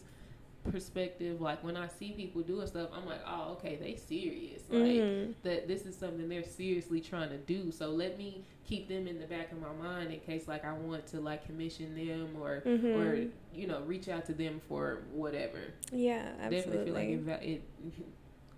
perspective, 0.71 1.41
like 1.41 1.63
when 1.63 1.75
I 1.77 1.87
see 1.87 2.11
people 2.11 2.41
doing 2.41 2.67
stuff, 2.67 2.89
I'm 2.93 3.05
like, 3.05 3.21
oh, 3.27 3.53
okay, 3.53 3.75
they 3.75 3.95
serious. 3.95 4.63
Like 4.69 4.81
Mhm. 5.01 5.33
that, 5.43 5.67
this 5.67 5.85
is 5.85 5.95
something 5.97 6.27
they're 6.29 6.43
seriously 6.43 7.01
trying 7.01 7.29
to 7.29 7.37
do. 7.37 7.71
So 7.71 7.89
let 7.89 8.17
me 8.17 8.43
keep 8.63 8.87
them 8.87 9.07
in 9.07 9.19
the 9.19 9.25
back 9.27 9.51
of 9.51 9.59
my 9.61 9.71
mind 9.73 10.11
in 10.11 10.19
case, 10.19 10.47
like, 10.47 10.63
I 10.65 10.73
want 10.73 11.07
to 11.07 11.19
like 11.21 11.45
commission 11.45 11.95
them 11.95 12.35
or 12.39 12.63
or 12.65 12.67
Mhm. 13.15 13.31
you 13.53 13.67
know 13.67 13.81
reach 13.81 14.07
out 14.09 14.25
to 14.25 14.33
them 14.33 14.59
for 14.67 15.03
whatever. 15.11 15.59
yeah 15.91 16.31
Definitely 16.49 16.85
feel 16.85 16.93
like 16.93 17.09
it 17.43 17.61
it 17.87 18.01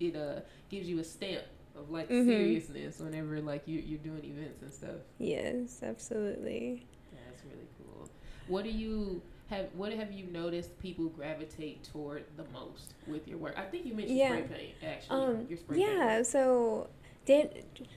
it 0.00 0.16
uh 0.16 0.40
gives 0.68 0.88
you 0.88 0.98
a 0.98 1.04
stamp 1.04 1.44
of 1.74 1.90
like 1.90 2.08
Mhm. 2.10 2.26
seriousness 2.26 2.98
whenever 3.00 3.40
like 3.40 3.66
you 3.66 3.78
you're 3.80 3.98
doing 3.98 4.24
events 4.24 4.62
and 4.62 4.72
stuff. 4.72 5.00
yes 5.18 5.80
absolutely 5.82 6.86
That's 7.12 7.42
really 7.44 7.66
cool. 7.78 8.08
What 8.48 8.64
do 8.64 8.70
you 8.70 9.22
have? 9.52 9.66
What 9.74 9.92
have 9.92 10.12
you 10.12 10.26
noticed 10.26 10.78
people 10.80 11.06
gravitate 11.06 11.84
toward 11.84 12.24
the 12.36 12.44
most 12.52 12.94
with 13.06 13.28
your 13.28 13.38
work? 13.38 13.54
I 13.56 13.62
think 13.62 13.86
you 13.86 13.94
mentioned 13.94 14.18
Yeah. 14.18 14.28
spray 14.44 14.56
paint. 14.56 14.74
Actually, 14.82 15.20
Um, 15.20 15.46
your 15.48 15.58
spray 15.58 15.76
paint. 15.78 15.88
yeah, 15.90 16.22
so 16.22 16.88
Dan- 17.24 17.50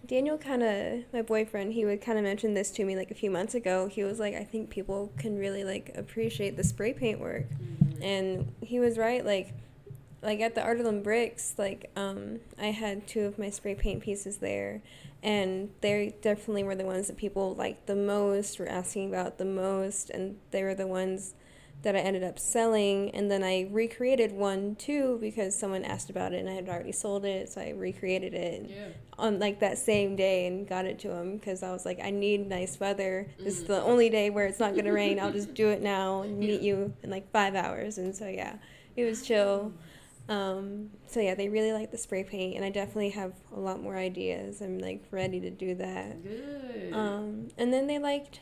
Daniel 0.06 0.38
kind 0.38 0.62
of, 0.62 1.04
my 1.12 1.22
boyfriend, 1.24 1.74
he 1.74 1.84
would 1.84 2.00
kind 2.00 2.18
of 2.20 2.24
mention 2.24 2.54
this 2.54 2.70
to 2.72 2.86
me 2.86 2.96
like 2.96 3.10
a 3.10 3.16
few 3.16 3.32
months 3.32 3.56
ago. 3.56 3.88
He 3.88 4.04
was 4.04 4.20
like, 4.20 4.36
I 4.36 4.44
think 4.44 4.70
people 4.70 5.12
can 5.18 5.38
really 5.40 5.64
like 5.64 5.92
appreciate 5.98 6.58
the 6.58 6.64
spray 6.64 6.94
paint 6.94 7.20
work. 7.20 7.46
Mhm. 7.50 8.04
And 8.04 8.54
he 8.62 8.80
was 8.80 8.98
right. 9.00 9.26
Like, 9.26 9.54
like 10.22 10.42
at 10.42 10.54
the 10.56 10.62
Art 10.62 10.78
on 10.80 10.86
the 10.86 11.02
Bricks, 11.02 11.56
like 11.58 11.90
um, 11.96 12.40
I 12.60 12.68
had 12.68 13.08
two 13.08 13.22
of 13.26 13.40
my 13.40 13.50
spray 13.50 13.74
paint 13.76 14.02
pieces 14.04 14.38
there, 14.38 14.82
and 15.24 15.70
they 15.82 16.14
definitely 16.22 16.64
were 16.64 16.76
the 16.76 16.86
ones 16.86 17.08
that 17.08 17.18
people 17.18 17.56
liked 17.56 17.88
the 17.88 17.96
most, 17.96 18.60
were 18.60 18.68
asking 18.68 19.10
about 19.10 19.38
the 19.40 19.46
most, 19.46 20.10
and 20.12 20.38
they 20.52 20.62
were 20.64 20.76
the 20.76 20.88
ones 20.88 21.34
that 21.86 21.96
I 21.96 22.00
ended 22.00 22.24
up 22.24 22.38
selling. 22.40 23.12
And 23.12 23.32
then 23.32 23.44
I 23.44 23.68
recreated 23.72 24.32
one 24.34 24.76
too 24.76 25.18
because 25.22 25.58
someone 25.58 25.86
asked 25.86 26.10
about 26.10 26.34
it, 26.34 26.40
and 26.40 26.50
I 26.50 26.54
had 26.54 26.68
already 26.68 26.92
sold 26.92 27.24
it, 27.26 27.48
so 27.48 27.62
I 27.62 27.70
recreated 27.70 28.34
it 28.34 28.70
Yeah. 28.70 28.88
on 29.18 29.40
like 29.40 29.60
that 29.62 29.78
same 29.78 30.16
day 30.16 30.48
and 30.48 30.68
got 30.68 30.86
it 30.86 31.00
to 31.00 31.12
him 31.12 31.38
because 31.38 31.64
I 31.64 31.72
was 31.72 31.86
like, 31.86 32.00
I 32.04 32.10
need 32.10 32.50
nice 32.50 32.80
weather. 32.80 33.28
This 33.40 33.60
is 33.60 33.64
Mm. 33.64 33.68
the 33.68 33.84
only 33.84 34.10
day 34.10 34.30
where 34.32 34.46
it's 34.48 34.60
not 34.60 34.76
gonna 34.76 34.92
rain. 34.92 35.20
I'll 35.20 35.32
just 35.32 35.54
do 35.54 35.70
it 35.70 35.82
now 35.82 36.24
and 36.24 36.38
meet 36.40 36.62
Yeah. 36.62 36.68
you 36.74 36.94
in 37.04 37.10
like 37.12 37.32
five 37.32 37.56
hours. 37.56 37.98
And 38.00 38.14
so 38.16 38.28
yeah, 38.28 38.56
it 38.96 39.06
was 39.06 39.22
chill. 39.22 39.72
Um, 40.28 40.90
so 41.06 41.20
yeah, 41.20 41.36
they 41.36 41.50
really 41.50 41.72
like 41.72 41.92
the 41.92 42.00
spray 42.00 42.24
paint, 42.24 42.56
and 42.56 42.66
I 42.66 42.72
definitely 42.72 43.10
have 43.12 43.34
a 43.56 43.60
lot 43.60 43.80
more 43.84 43.96
ideas. 43.96 44.60
I'm 44.60 44.80
like 44.80 45.04
ready 45.12 45.40
to 45.40 45.52
do 45.52 45.76
that. 45.76 46.24
Good. 46.24 46.94
Um, 46.94 47.50
and 47.60 47.72
then 47.72 47.86
they 47.86 48.00
liked. 48.00 48.40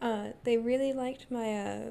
Uh, 0.00 0.28
they 0.44 0.56
really 0.58 0.92
liked 0.92 1.26
my 1.30 1.54
uh, 1.58 1.90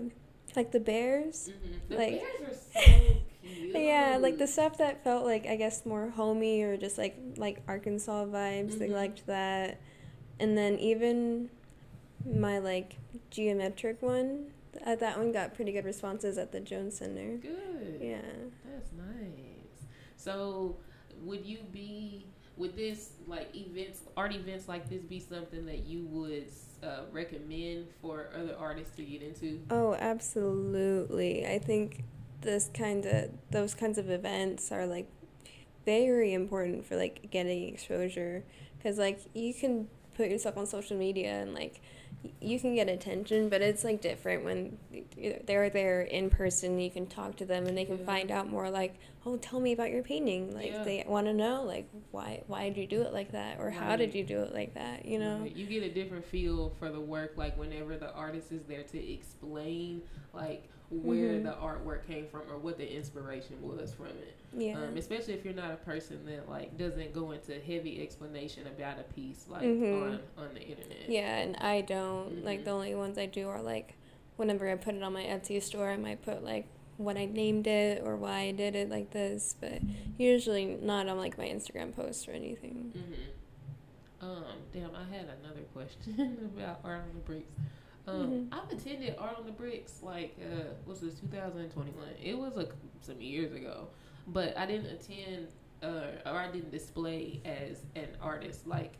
like 0.55 0.71
the 0.71 0.79
bears. 0.79 1.49
Mhm. 1.49 1.89
The 1.89 1.95
like- 1.95 2.21
bears 2.21 2.41
are 2.41 2.81
so 2.83 2.91
cute. 3.43 3.75
Yeah, 3.75 4.17
like 4.21 4.37
the 4.37 4.47
stuff 4.47 4.77
that 4.77 5.03
felt 5.03 5.25
like 5.25 5.45
I 5.47 5.55
guess 5.55 5.85
more 5.85 6.09
homey 6.09 6.61
or 6.63 6.77
just 6.77 6.97
like 6.97 7.15
like 7.37 7.61
Arkansas 7.67 8.25
vibes. 8.25 8.77
They 8.77 8.87
Mhm. 8.89 8.93
liked 8.93 9.25
that, 9.27 9.79
and 10.39 10.57
then 10.57 10.77
even 10.79 11.49
my 12.25 12.59
like 12.59 12.97
geometric 13.31 14.01
one. 14.01 14.51
Uh, 14.85 14.95
that 14.95 15.17
one 15.17 15.31
got 15.31 15.53
pretty 15.53 15.71
good 15.71 15.85
responses 15.85 16.37
at 16.37 16.51
the 16.51 16.59
Jones 16.59 16.97
Center. 16.97 17.37
Good. 17.37 17.97
Yeah. 18.01 18.21
That's 18.65 18.91
nice. 18.91 19.87
So, 20.17 20.75
would 21.23 21.45
you 21.45 21.59
be 21.71 22.25
would 22.57 22.75
this 22.75 23.11
like 23.27 23.53
events, 23.55 24.01
art 24.17 24.33
events 24.33 24.67
like 24.67 24.89
this, 24.89 25.01
be 25.03 25.19
something 25.19 25.65
that 25.65 25.85
you 25.85 26.05
would 26.07 26.49
uh, 26.85 27.01
recommend 27.11 27.87
for 28.01 28.29
other 28.35 28.55
artists 28.57 28.95
to 28.97 29.03
get 29.03 29.21
into? 29.21 29.59
Oh, 29.69 29.95
absolutely. 29.95 31.45
I 31.45 31.59
think 31.59 32.03
this 32.41 32.69
kind 32.73 33.05
of 33.05 33.31
those 33.51 33.73
kinds 33.73 33.97
of 33.97 34.09
events 34.09 34.71
are 34.71 34.85
like 34.85 35.07
very 35.85 36.33
important 36.33 36.85
for 36.85 36.95
like 36.95 37.29
getting 37.31 37.67
exposure 37.73 38.43
cuz 38.81 38.97
like 38.97 39.19
you 39.33 39.53
can 39.53 39.87
put 40.15 40.29
yourself 40.29 40.57
on 40.57 40.65
social 40.65 40.97
media 40.97 41.41
and 41.41 41.53
like 41.53 41.81
you 42.41 42.59
can 42.59 42.75
get 42.75 42.89
attention, 42.89 43.49
but 43.49 43.61
it's 43.61 43.83
like 43.83 44.01
different 44.01 44.43
when 44.43 44.77
they're 45.45 45.69
there 45.69 46.01
in 46.01 46.29
person. 46.29 46.79
You 46.79 46.89
can 46.91 47.07
talk 47.07 47.35
to 47.37 47.45
them 47.45 47.65
and 47.67 47.77
they 47.77 47.85
can 47.85 47.99
Yeah. 47.99 48.05
find 48.05 48.31
out 48.31 48.49
more 48.49 48.69
like, 48.69 48.95
"Oh, 49.25 49.37
tell 49.37 49.59
me 49.59 49.71
about 49.73 49.91
your 49.91 50.03
painting." 50.03 50.53
Like 50.53 50.71
Yeah. 50.71 50.83
they 50.83 51.03
want 51.07 51.27
to 51.27 51.33
know 51.33 51.63
like 51.63 51.87
why 52.11 52.41
why 52.47 52.69
did 52.69 52.77
you 52.77 52.87
do 52.87 53.01
it 53.01 53.13
like 53.13 53.31
that 53.31 53.59
or 53.59 53.69
how 53.71 53.95
did 53.95 54.13
you 54.15 54.23
do 54.23 54.41
it 54.41 54.53
like 54.53 54.73
that, 54.75 55.05
you 55.05 55.19
know? 55.19 55.39
Right. 55.39 55.55
you 55.55 55.65
get 55.65 55.83
a 55.83 55.89
different 55.93 56.25
feel 56.25 56.71
for 56.79 56.89
the 56.89 56.99
work. 57.01 57.33
Like 57.35 57.57
whenever 57.57 57.97
the 57.97 58.13
artist 58.13 58.51
is 58.51 58.63
there 58.65 58.83
to 58.83 59.13
explain, 59.13 60.01
like 60.33 60.69
where 60.91 61.39
Mhm. 61.39 61.43
the 61.43 61.51
artwork 61.53 62.05
came 62.05 62.27
from 62.27 62.41
or 62.51 62.57
what 62.57 62.77
the 62.77 62.95
inspiration 62.95 63.61
was 63.61 63.93
from 63.93 64.07
it. 64.07 64.35
Yeah. 64.57 64.77
Um, 64.83 64.95
especially 64.97 65.33
if 65.33 65.43
you're 65.43 65.53
not 65.53 65.71
a 65.71 65.77
person 65.77 66.25
that 66.27 66.47
like 66.49 66.77
doesn't 66.77 67.13
go 67.13 67.31
into 67.31 67.59
heavy 67.59 68.01
explanation 68.01 68.67
about 68.67 68.99
a 68.99 69.03
piece 69.13 69.47
like 69.49 69.63
Mhm. 69.63 70.01
on 70.03 70.19
on 70.37 70.53
the 70.53 70.61
internet. 70.61 71.09
Yeah, 71.09 71.37
and 71.39 71.55
I 71.57 71.81
don't 71.81 72.43
like 72.45 72.61
Mhm. 72.61 72.65
the 72.65 72.71
only 72.71 72.95
ones 72.95 73.17
I 73.17 73.25
do 73.25 73.47
are 73.49 73.61
like 73.61 73.95
whenever 74.37 74.69
I 74.69 74.75
put 74.75 74.95
it 74.95 75.01
on 75.03 75.13
my 75.13 75.23
Etsy 75.23 75.61
store, 75.61 75.89
I 75.89 75.97
might 75.97 76.21
put 76.21 76.43
like 76.43 76.65
what 76.97 77.17
I 77.17 77.25
named 77.25 77.67
it 77.67 78.01
or 78.03 78.15
why 78.15 78.41
I 78.41 78.51
did 78.51 78.75
it 78.75 78.89
like 78.89 79.11
this, 79.11 79.55
but 79.59 79.81
usually 80.17 80.65
not 80.81 81.07
on 81.09 81.17
like 81.17 81.37
my 81.37 81.45
Instagram 81.47 81.93
posts 81.95 82.27
or 82.27 82.31
anything. 82.31 82.91
hmm 82.93 84.25
Um, 84.25 84.43
damn, 84.71 84.95
I 84.95 85.03
had 85.03 85.27
another 85.43 85.61
question 85.73 86.49
about 86.57 86.79
art 86.83 87.01
on 87.01 87.09
the 87.15 87.19
bricks. 87.19 87.51
Um, 88.07 88.15
Mhm. 88.31 88.47
I've 88.51 88.71
attended 88.71 89.15
art 89.17 89.37
on 89.37 89.45
the 89.45 89.51
bricks 89.51 90.01
like 90.03 90.37
uh, 90.41 90.73
what's 90.85 90.99
this 91.01 91.19
2021? 91.19 92.07
It 92.23 92.37
was 92.37 92.55
like 92.55 92.71
some 93.01 93.19
years 93.21 93.53
ago, 93.53 93.87
but 94.27 94.55
I 94.57 94.65
didn't 94.65 94.87
attend 94.87 95.47
uh, 95.83 96.11
or 96.25 96.37
I 96.37 96.49
didn't 96.51 96.71
display 96.71 97.41
as 97.45 97.83
an 97.95 98.07
artist 98.21 98.65
like 98.67 98.93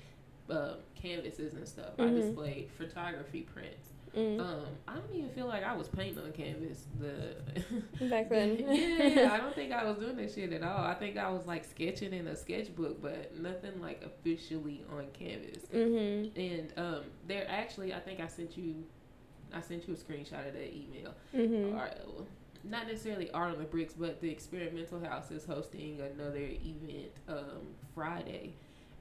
uh, 0.49 0.75
canvases 0.95 1.53
and 1.53 1.67
stuff. 1.67 1.93
I 1.99 2.03
Mhm. 2.03 2.15
displayed 2.15 2.69
photography 2.71 3.41
prints. 3.41 3.89
Mm. 4.15 4.39
Um, 4.39 4.65
I 4.87 4.95
don't 4.95 5.13
even 5.13 5.29
feel 5.31 5.47
like 5.47 5.63
I 5.63 5.75
was 5.75 5.87
painting 5.89 6.23
on 6.23 6.31
canvas. 6.31 6.85
The 6.99 7.35
Back 8.09 8.29
then. 8.29 8.57
yeah, 8.59 9.31
I 9.33 9.37
don't 9.37 9.53
think 9.53 9.73
I 9.73 9.83
was 9.83 9.97
doing 9.97 10.15
that 10.17 10.33
shit 10.33 10.53
at 10.53 10.63
all. 10.63 10.85
I 10.85 10.93
think 10.93 11.17
I 11.17 11.29
was 11.29 11.45
like 11.45 11.65
sketching 11.65 12.13
in 12.13 12.27
a 12.27 12.35
sketchbook, 12.35 13.01
but 13.01 13.37
nothing 13.37 13.81
like 13.81 14.03
officially 14.05 14.83
on 14.91 15.07
canvas. 15.13 15.63
Mhm. 15.73 16.31
And 16.37 16.73
um, 16.77 17.03
there 17.27 17.45
actually, 17.49 17.93
I 17.93 17.99
think 17.99 18.19
I 18.21 18.27
sent 18.27 18.57
you, 18.57 18.85
I 19.53 19.61
sent 19.61 19.87
you 19.87 19.93
a 19.93 19.97
screenshot 19.97 20.47
of 20.47 20.53
that 20.53 20.73
email. 20.73 21.13
Mhm. 21.33 21.75
Or, 21.75 21.89
not 22.67 22.87
necessarily 22.87 23.29
art 23.31 23.51
on 23.53 23.59
the 23.59 23.65
bricks, 23.65 23.93
but 23.93 24.19
the 24.21 24.29
experimental 24.29 24.99
house 24.99 25.29
is 25.29 25.45
hosting 25.45 25.99
another 26.01 26.39
event 26.39 27.11
um, 27.27 27.67
Friday, 27.93 28.55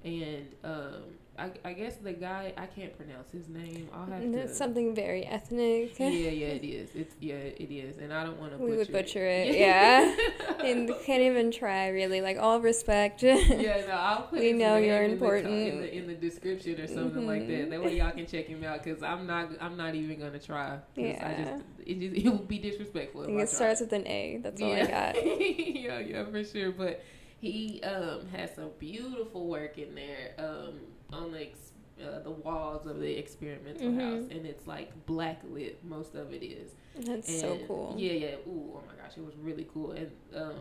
and 0.05 0.47
um, 0.63 1.03
I, 1.37 1.51
I 1.65 1.73
guess 1.73 1.97
the 1.97 2.13
guy 2.13 2.53
I 2.57 2.67
can't 2.67 2.97
pronounce 2.97 3.31
his 3.33 3.49
name. 3.49 3.89
I'll 3.93 4.07
have 4.07 4.23
And 4.23 4.33
to. 4.35 4.41
It's 4.41 4.57
something 4.57 4.95
very 4.95 5.25
ethnic. 5.25 5.99
yeah, 5.99 6.07
yeah, 6.09 6.47
it 6.47 6.65
is. 6.65 6.91
It's 6.95 7.15
yeah, 7.21 7.35
it 7.35 7.73
is, 7.73 7.99
and 7.99 8.13
I 8.13 8.23
don't 8.25 8.39
want 8.39 8.53
to. 8.53 8.59
Butcher. 8.59 8.71
We 8.71 8.77
would 8.77 8.93
butcher 8.93 9.05
butcher 9.21 9.27
it, 9.27 9.59
yeah. 9.59 10.15
and 10.65 10.89
can't 11.05 11.23
even 11.23 11.51
try 11.51 11.89
really. 11.89 12.21
Like 12.21 12.39
all 12.39 12.61
respect. 12.61 13.23
yeah, 13.23 13.35
no, 13.89 13.93
I'll 13.93 14.23
put 14.23 14.39
We 14.39 14.53
his 14.53 14.61
know 14.61 14.75
name 14.77 14.85
you're 14.85 15.03
in 15.03 15.19
the 15.19 15.35
in 15.37 15.81
the, 15.81 15.97
in 15.99 16.07
the 16.07 16.15
description 16.15 16.81
or 16.81 16.87
something 16.87 17.27
like 17.27 17.49
that. 17.49 17.67
Mhm. 17.67 17.71
That 17.71 17.83
way 17.83 17.97
y'all 17.99 18.13
can 18.13 18.27
check 18.27 18.47
him 18.47 18.63
out 18.63 18.85
because 18.85 19.03
I'm 19.03 19.27
not 19.27 19.51
I'm 19.61 19.77
not 19.77 19.95
even 19.97 20.21
gonna 20.21 20.39
try. 20.39 20.79
'cause 20.95 20.99
I 20.99 21.03
Yeah. 21.03 21.45
just 21.57 21.65
it 21.85 21.99
just 22.01 22.27
it 22.27 22.29
would 22.31 22.47
be 22.49 22.59
disrespectful. 22.59 23.23
If 23.23 23.27
think 23.27 23.41
I 23.41 23.43
it 23.43 23.49
starts 23.49 23.81
with 23.81 23.93
an 23.93 24.07
A. 24.07 24.39
That's 24.43 24.63
all 24.63 24.73
I 24.73 24.87
got. 24.87 25.17
yeah, 25.27 25.99
yeah, 25.99 26.25
for 26.27 26.45
sure. 26.45 26.71
But 26.71 27.03
he 27.41 27.83
um 27.83 28.27
has 28.29 28.55
some 28.55 28.71
beautiful 28.79 29.49
work 29.49 29.79
in 29.79 29.95
there 29.97 30.33
um 30.39 30.79
on 31.13 31.33
the 31.33 31.43
ex- 31.43 31.73
uh, 32.03 32.19
the 32.21 32.31
walls 32.31 32.87
of 32.87 32.99
the 32.99 33.17
experimental 33.19 33.87
Mhm. 33.89 34.01
house, 34.01 34.31
and 34.31 34.45
it's 34.47 34.67
like 34.67 35.07
black 35.07 35.41
lit. 35.45 35.83
Most 35.85 36.15
of 36.15 36.33
it 36.33 36.43
is. 36.43 36.75
That's 36.99 37.41
so 37.41 37.59
cool. 37.69 37.95
Yeah, 37.97 38.13
yeah. 38.13 38.35
Ooh, 38.49 38.73
oh 38.77 38.83
my 38.87 39.01
gosh, 39.01 39.17
it 39.17 39.25
was 39.25 39.37
really 39.37 39.67
cool. 39.73 39.93
And 39.93 40.11
um, 40.35 40.55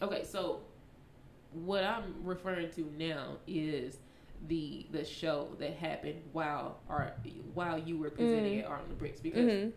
okay, 0.00 0.24
so 0.24 0.62
what 1.52 1.84
I'm 1.84 2.14
referring 2.24 2.70
to 2.72 2.90
now 2.96 3.36
is 3.46 3.98
the 4.48 4.86
the 4.90 5.04
show 5.04 5.48
that 5.58 5.74
happened 5.74 6.22
while 6.32 6.78
art 6.88 7.16
while 7.54 7.78
you 7.78 7.98
were 7.98 8.10
presenting 8.10 8.58
Mm. 8.58 8.62
at 8.62 8.66
Art 8.66 8.80
on 8.82 8.88
the 8.88 8.94
Bricks 8.94 9.20
because 9.20 9.44
Mhm. 9.48 9.72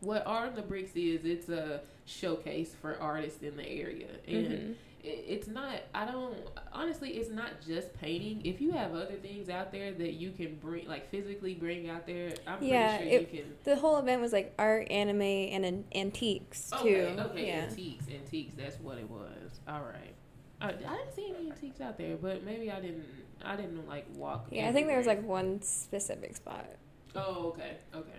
what 0.00 0.26
Art 0.26 0.50
on 0.50 0.54
the 0.56 0.62
Bricks 0.62 0.96
is, 0.96 1.24
it's 1.24 1.48
a 1.50 1.82
showcase 2.06 2.74
for 2.74 2.98
artists 2.98 3.42
in 3.42 3.56
the 3.56 3.68
area, 3.68 4.08
and 4.26 4.46
Mhm. 4.46 4.74
It, 5.08 5.24
it's 5.26 5.48
not. 5.48 5.76
I 5.94 6.04
don't 6.04 6.36
honestly, 6.72 7.10
it's 7.10 7.30
not 7.30 7.50
just 7.66 7.92
painting. 7.94 8.42
If 8.44 8.60
you 8.60 8.70
have 8.72 8.92
other 8.94 9.16
things 9.16 9.48
out 9.48 9.72
there 9.72 9.92
that 9.92 10.12
you 10.14 10.30
can 10.32 10.56
bring, 10.56 10.86
like 10.86 11.08
physically 11.10 11.54
bring 11.54 11.88
out 11.88 12.06
there, 12.06 12.32
I'm 12.46 12.62
Yeah, 12.62 12.96
pretty 12.98 13.10
sure 13.10 13.20
it- 13.20 13.32
you 13.32 13.38
can. 13.42 13.52
The 13.64 13.76
whole 13.76 13.96
event 13.98 14.20
was 14.20 14.32
like 14.32 14.54
art, 14.58 14.90
anime, 14.90 15.22
and 15.22 15.64
an- 15.64 15.84
antiques 15.94 16.70
too. 16.70 16.76
Okay, 16.76 17.20
okay, 17.20 17.46
Yeah. 17.46 17.54
antiques, 17.64 18.04
antiques. 18.12 18.54
That's 18.54 18.78
what 18.80 18.98
it 18.98 19.08
was. 19.10 19.60
All 19.66 19.80
right. 19.82 20.14
I, 20.60 20.68
I 20.70 20.72
didn't 20.72 21.14
see 21.14 21.32
any 21.36 21.50
antiques 21.50 21.80
out 21.80 21.96
there, 21.98 22.16
but 22.16 22.44
maybe 22.44 22.70
I 22.70 22.80
didn't. 22.80 23.04
I 23.44 23.54
didn't 23.54 23.86
like 23.88 24.06
walk. 24.16 24.48
Yeah, 24.50 24.68
I 24.68 24.72
think 24.72 24.88
there 24.88 24.98
was 24.98 25.06
like 25.06 25.22
one 25.24 25.62
specific 25.62 26.34
spot. 26.36 26.66
Oh, 27.14 27.48
okay, 27.54 27.76
okay. 27.94 28.10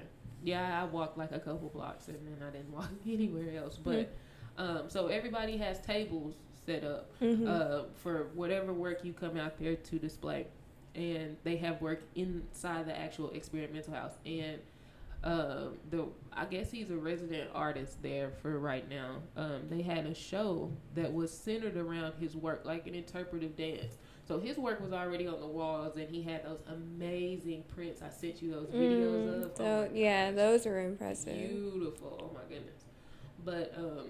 Yeah, 0.42 0.82
I 0.82 0.86
walked 0.86 1.18
like 1.18 1.34
a 1.34 1.40
couple 1.40 1.68
blocks 1.68 2.08
and 2.08 2.18
then 2.26 2.48
I 2.48 2.52
didn't 2.52 2.72
walk 2.74 2.90
anywhere 3.06 3.62
else. 3.62 3.76
But 3.76 4.10
um, 4.58 4.84
so 4.90 5.08
everybody 5.08 5.58
has 5.58 5.82
tables 5.82 6.36
set 6.70 6.84
up 6.84 7.10
Mhm. 7.20 7.48
uh, 7.48 7.84
for 7.96 8.28
whatever 8.36 8.72
work 8.74 9.04
you 9.04 9.12
come 9.14 9.38
out 9.38 9.58
there 9.58 9.76
to 9.76 9.98
display, 10.00 10.46
and 10.94 11.36
they 11.44 11.58
have 11.58 11.82
work 11.82 12.02
inside 12.16 12.86
the 12.88 12.96
actual 12.98 13.32
experimental 13.32 13.94
house. 13.94 14.14
And 14.26 14.60
um, 15.24 15.78
the 15.90 16.06
I 16.32 16.46
guess 16.46 16.72
he's 16.72 16.92
a 16.92 16.96
resident 16.96 17.50
artist 17.54 18.02
there 18.04 18.30
for 18.42 18.58
right 18.60 18.88
now. 18.88 19.16
Um, 19.36 19.64
they 19.70 19.82
had 19.82 20.06
a 20.06 20.14
show 20.14 20.72
that 20.96 21.12
was 21.12 21.32
centered 21.36 21.76
around 21.76 22.14
his 22.20 22.36
work, 22.38 22.62
like 22.66 22.86
an 22.88 22.96
interpretive 22.96 23.56
dance. 23.58 23.98
So 24.28 24.40
his 24.40 24.58
work 24.58 24.80
was 24.80 24.94
already 24.94 25.28
on 25.28 25.40
the 25.42 25.48
walls, 25.48 25.98
and 25.98 26.08
he 26.08 26.22
had 26.22 26.46
those 26.46 26.60
amazing 26.68 27.64
prints. 27.68 28.02
I 28.04 28.10
sent 28.10 28.42
you 28.44 28.52
those 28.52 28.68
videos 28.70 29.26
Mm, 29.26 29.44
of. 29.44 29.56
tho- 29.58 29.64
Oh 29.66 29.90
yeah, 29.94 30.32
those 30.32 30.66
were 30.68 30.80
impressive. 30.80 31.36
Beautiful. 31.36 32.30
Oh 32.32 32.34
my 32.34 32.44
goodness. 32.48 32.86
But 33.44 33.74
um 33.76 34.10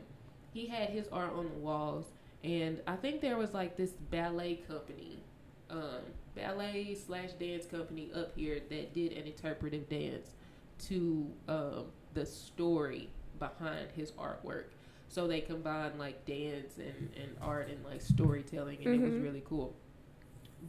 he 0.53 0.65
had 0.67 0.89
his 0.89 1.07
art 1.09 1.31
on 1.33 1.45
the 1.45 1.59
walls 1.59 2.05
and 2.43 2.81
I 2.87 2.95
think 2.95 3.21
there 3.21 3.37
was 3.37 3.53
like 3.53 3.75
this 3.75 3.91
ballet 3.91 4.55
company, 4.67 5.23
um, 5.69 6.01
ballet 6.35 6.95
slash 6.95 7.31
dance 7.33 7.65
company 7.65 8.11
up 8.15 8.31
here 8.35 8.61
that 8.69 8.93
did 8.93 9.13
an 9.13 9.25
interpretive 9.27 9.89
dance 9.89 10.31
to 10.87 11.27
um 11.49 11.85
the 12.13 12.25
story 12.25 13.09
behind 13.39 13.89
his 13.95 14.11
artwork. 14.13 14.65
So 15.09 15.27
they 15.27 15.41
combined 15.41 15.99
like 15.99 16.25
dance 16.25 16.77
and, 16.77 17.09
and 17.21 17.35
art 17.41 17.67
and 17.69 17.83
like 17.83 18.01
storytelling 18.01 18.77
and 18.83 18.93
it 18.95 19.01
was 19.01 19.13
Mhm. 19.13 19.23
really 19.23 19.43
cool. 19.45 19.75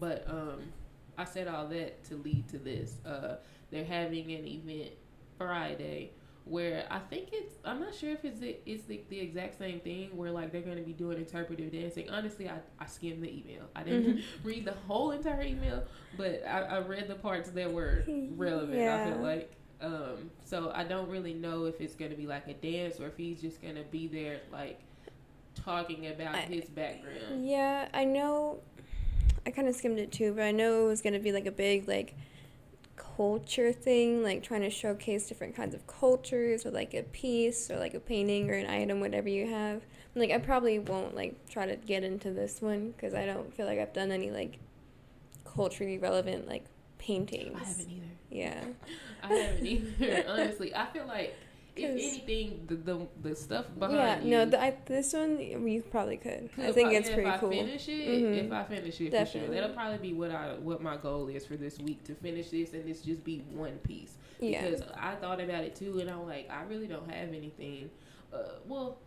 But 0.00 0.28
um 0.28 0.72
I 1.16 1.24
said 1.24 1.46
all 1.48 1.68
that 1.68 2.02
to 2.04 2.16
lead 2.16 2.48
to 2.48 2.58
this. 2.58 2.98
Uh 3.04 3.36
they're 3.70 3.84
having 3.84 4.32
an 4.32 4.46
event 4.46 4.92
Friday 5.38 6.10
where 6.46 6.86
I 6.90 6.98
think 6.98 7.28
it's 7.32 7.54
I'm 7.64 7.80
not 7.80 7.94
sure 7.94 8.10
if 8.10 8.24
it's 8.24 8.40
the, 8.40 8.56
it's 8.66 8.84
the, 8.84 9.00
the 9.08 9.20
exact 9.20 9.58
same 9.58 9.80
thing 9.80 10.16
where 10.16 10.30
like 10.30 10.50
they're 10.52 10.62
going 10.62 10.78
to 10.78 10.82
be 10.82 10.92
doing 10.92 11.18
interpretive 11.18 11.70
dancing. 11.72 12.10
Honestly, 12.10 12.48
I, 12.48 12.56
I 12.78 12.86
skimmed 12.86 13.22
the 13.22 13.28
email. 13.30 13.64
I 13.76 13.82
didn't 13.82 14.16
Mhm. 14.18 14.22
read 14.44 14.64
the 14.64 14.72
whole 14.88 15.10
entire 15.12 15.42
email, 15.42 15.84
but 16.16 16.42
I, 16.46 16.62
I 16.62 16.78
read 16.80 17.08
the 17.08 17.14
parts 17.14 17.50
that 17.50 17.72
were 17.72 18.04
relevant. 18.36 18.80
I 18.80 19.10
feel 19.10 19.18
like 19.22 19.52
um 19.82 20.30
so 20.44 20.70
I 20.74 20.84
don't 20.84 21.08
really 21.08 21.32
know 21.32 21.64
if 21.64 21.80
it's 21.80 21.94
going 21.94 22.10
to 22.10 22.16
be 22.16 22.26
like 22.26 22.46
a 22.48 22.54
dance 22.54 23.00
or 23.00 23.06
if 23.06 23.16
he's 23.16 23.40
just 23.40 23.62
going 23.62 23.76
to 23.76 23.84
be 23.84 24.08
there 24.08 24.40
like 24.52 24.80
talking 25.54 26.06
about 26.08 26.34
I- 26.34 26.40
his 26.42 26.64
background. 26.70 27.46
Yeah, 27.46 27.88
I 27.94 28.04
know. 28.04 28.60
I 29.46 29.50
kind 29.50 29.68
of 29.68 29.74
skimmed 29.74 29.98
it 29.98 30.12
too, 30.12 30.34
but 30.34 30.42
I 30.44 30.50
know 30.50 30.84
it 30.84 30.88
was 30.88 31.00
gonna 31.00 31.18
be 31.18 31.32
like 31.32 31.46
a 31.46 31.50
big 31.50 31.88
like 31.88 32.14
culture 33.20 33.70
thing, 33.70 34.22
like 34.22 34.42
trying 34.42 34.62
to 34.62 34.70
showcase 34.70 35.26
different 35.26 35.54
kinds 35.54 35.74
of 35.74 35.86
cultures, 35.86 36.64
or 36.64 36.70
like 36.70 36.94
a 36.94 37.02
piece, 37.02 37.70
or 37.70 37.76
like 37.78 37.92
a 37.92 38.00
painting, 38.00 38.50
or 38.50 38.54
an 38.54 38.64
item, 38.66 38.98
whatever 38.98 39.28
you 39.28 39.46
have. 39.46 39.82
Like 40.14 40.30
I 40.30 40.38
probably 40.38 40.78
won't 40.78 41.14
like 41.14 41.34
try 41.50 41.66
to 41.66 41.76
get 41.76 42.02
into 42.02 42.30
this 42.30 42.62
one 42.62 42.92
because 42.92 43.12
I 43.12 43.26
don't 43.26 43.52
feel 43.54 43.66
like 43.66 43.78
I've 43.78 43.92
done 43.92 44.10
any 44.10 44.30
like 44.30 44.58
culturally 45.44 45.98
relevant 45.98 46.48
like 46.48 46.64
paintings. 46.96 47.60
I 47.60 47.64
haven't 47.64 47.90
either. 47.90 48.06
Yeah. 48.30 48.64
I 49.22 49.34
haven't 49.34 49.66
either. 49.66 50.24
Honestly, 50.26 50.74
I 50.74 50.86
feel 50.86 51.06
like 51.06 51.36
if 51.84 51.90
anything, 51.90 52.64
the 52.66 52.74
the, 52.76 53.06
the 53.22 53.34
stuff 53.36 53.66
Yeah. 53.80 53.86
behind 53.88 54.24
you. 54.24 54.30
No. 54.30 54.44
The, 54.46 54.60
I, 54.62 54.76
this 54.86 55.12
one 55.12 55.36
we 55.64 55.80
probably 55.80 56.16
could. 56.16 56.50
I 56.58 56.72
think 56.72 56.92
it's 56.92 57.08
if 57.08 57.14
pretty 57.14 57.30
I 57.30 57.38
cool. 57.38 57.50
finish 57.50 57.88
it, 57.88 58.08
Mhm. 58.08 58.46
if 58.46 58.52
I 58.52 58.64
finish 58.64 59.00
it 59.00 59.04
for 59.06 59.10
Definitely. 59.10 59.40
sure, 59.46 59.54
that'll 59.54 59.76
probably 59.76 59.98
be 59.98 60.12
what 60.14 60.30
I 60.30 60.54
what 60.54 60.82
my 60.82 60.96
goal 60.96 61.28
is 61.28 61.46
for 61.46 61.56
this 61.56 61.78
week 61.78 62.04
to 62.04 62.14
finish 62.14 62.50
this 62.50 62.72
and 62.74 62.84
this 62.88 63.02
just 63.02 63.24
be 63.24 63.38
one 63.52 63.78
piece. 63.78 64.14
Yeah. 64.40 64.64
Because 64.64 64.82
I 64.96 65.14
thought 65.16 65.40
about 65.40 65.64
it 65.64 65.74
too, 65.76 65.98
and 66.00 66.08
I'm 66.10 66.26
like, 66.26 66.48
I 66.50 66.62
really 66.64 66.86
don't 66.86 67.10
have 67.10 67.28
anything. 67.28 67.90
Uh, 68.32 68.38
well, 68.66 68.98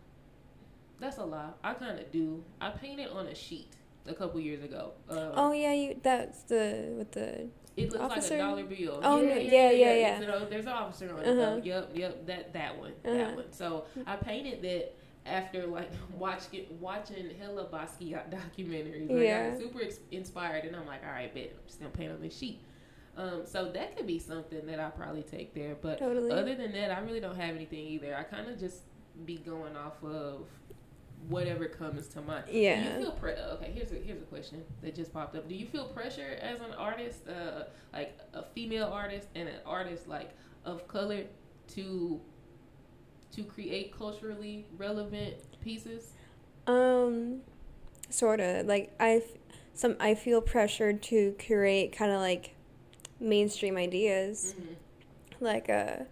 that's 1.00 1.18
a 1.18 1.24
lie. 1.24 1.50
I 1.62 1.74
kind 1.74 1.98
of 1.98 2.10
do. 2.12 2.42
I 2.60 2.70
painted 2.70 3.08
on 3.10 3.26
a 3.26 3.34
sheet 3.34 3.72
a 4.06 4.14
couple 4.14 4.38
years 4.40 4.62
ago. 4.62 4.92
Um, 5.08 5.32
Oh 5.34 5.52
yeah, 5.52 5.72
you. 5.72 5.98
That's 6.02 6.42
the 6.44 6.94
with 6.96 7.12
the. 7.12 7.48
It 7.76 7.90
looks 7.92 8.04
Officer? 8.04 8.34
like 8.36 8.44
a 8.44 8.46
dollar 8.50 8.64
bill. 8.64 9.00
Oh, 9.02 9.20
no, 9.20 9.34
yeah, 9.34 9.70
yeah, 9.70 9.70
yeah. 9.94 10.16
It's 10.18 10.24
an- 10.42 10.50
there's 10.50 10.66
an 10.66 10.72
officer 10.72 11.12
on 11.12 11.20
Uh-huh. 11.24 11.56
it. 11.56 11.64
Yep, 11.66 11.90
yep. 11.94 12.26
That 12.26 12.52
that 12.52 12.78
one. 12.78 12.92
Uh-huh. 13.04 13.14
That 13.14 13.36
one. 13.36 13.52
So 13.52 13.86
I 14.06 14.16
painted 14.16 14.62
that 14.62 14.94
after 15.26 15.66
like 15.66 15.90
watching 16.18 16.66
watching 16.80 17.30
hella 17.38 17.66
Basquiat 17.66 18.30
documentaries. 18.30 19.08
Like, 19.10 19.18
I 19.18 19.22
Yeah. 19.22 19.50
was 19.50 19.58
super 19.60 19.82
ex- 19.82 20.00
inspired, 20.12 20.64
and 20.64 20.76
I'm 20.76 20.86
like, 20.86 21.02
all 21.04 21.10
right, 21.12 21.32
bet 21.34 21.50
I'm 21.52 21.66
just 21.66 21.80
gonna 21.80 21.90
paint 21.90 22.12
on 22.12 22.20
this 22.20 22.36
sheet. 22.36 22.60
Um, 23.16 23.42
so 23.44 23.70
that 23.72 23.96
could 23.96 24.06
be 24.06 24.18
something 24.18 24.66
that 24.66 24.78
I 24.80 24.90
probably 24.90 25.22
take 25.22 25.54
there. 25.54 25.76
But 25.80 25.98
Totally. 25.98 26.30
other 26.32 26.54
than 26.54 26.72
that, 26.72 26.90
I 26.90 27.00
really 27.00 27.20
don't 27.20 27.36
have 27.36 27.54
anything 27.54 27.78
either. 27.86 28.14
I 28.16 28.22
kind 28.24 28.48
of 28.48 28.58
just 28.58 28.82
be 29.24 29.36
going 29.38 29.76
off 29.76 30.02
of 30.02 30.46
whatever 31.28 31.66
comes 31.66 32.06
to 32.08 32.20
mind. 32.20 32.44
Do 32.50 32.58
Yeah. 32.58 32.96
you 32.98 33.02
feel 33.04 33.12
pre- 33.12 33.32
okay? 33.32 33.70
Here's 33.74 33.92
a 33.92 33.96
here's 33.96 34.20
a 34.22 34.26
question 34.26 34.62
that 34.82 34.94
just 34.94 35.12
popped 35.12 35.34
up. 35.36 35.48
Do 35.48 35.54
you 35.54 35.66
feel 35.66 35.86
pressure 35.88 36.38
as 36.40 36.60
an 36.60 36.72
artist, 36.76 37.26
uh, 37.28 37.64
like 37.92 38.18
a 38.32 38.42
female 38.54 38.86
artist 38.86 39.28
and 39.34 39.48
an 39.48 39.60
artist 39.66 40.06
like 40.08 40.30
of 40.64 40.86
color, 40.88 41.24
to 41.74 42.20
to 43.32 43.42
create 43.44 43.96
culturally 43.96 44.66
relevant 44.76 45.36
pieces? 45.60 46.12
Um, 46.66 47.40
sort 48.10 48.40
of 48.40 48.66
like 48.66 48.92
I, 49.00 49.16
f- 49.16 49.38
some 49.74 49.96
I 50.00 50.14
feel 50.14 50.40
pressured 50.40 51.02
to 51.04 51.32
curate 51.38 51.92
kind 51.92 52.10
of 52.12 52.20
like 52.20 52.54
mainstream 53.20 53.76
ideas, 53.76 54.54
Mm-hmm. 54.58 55.44
like 55.44 55.68
uh, 55.70 56.04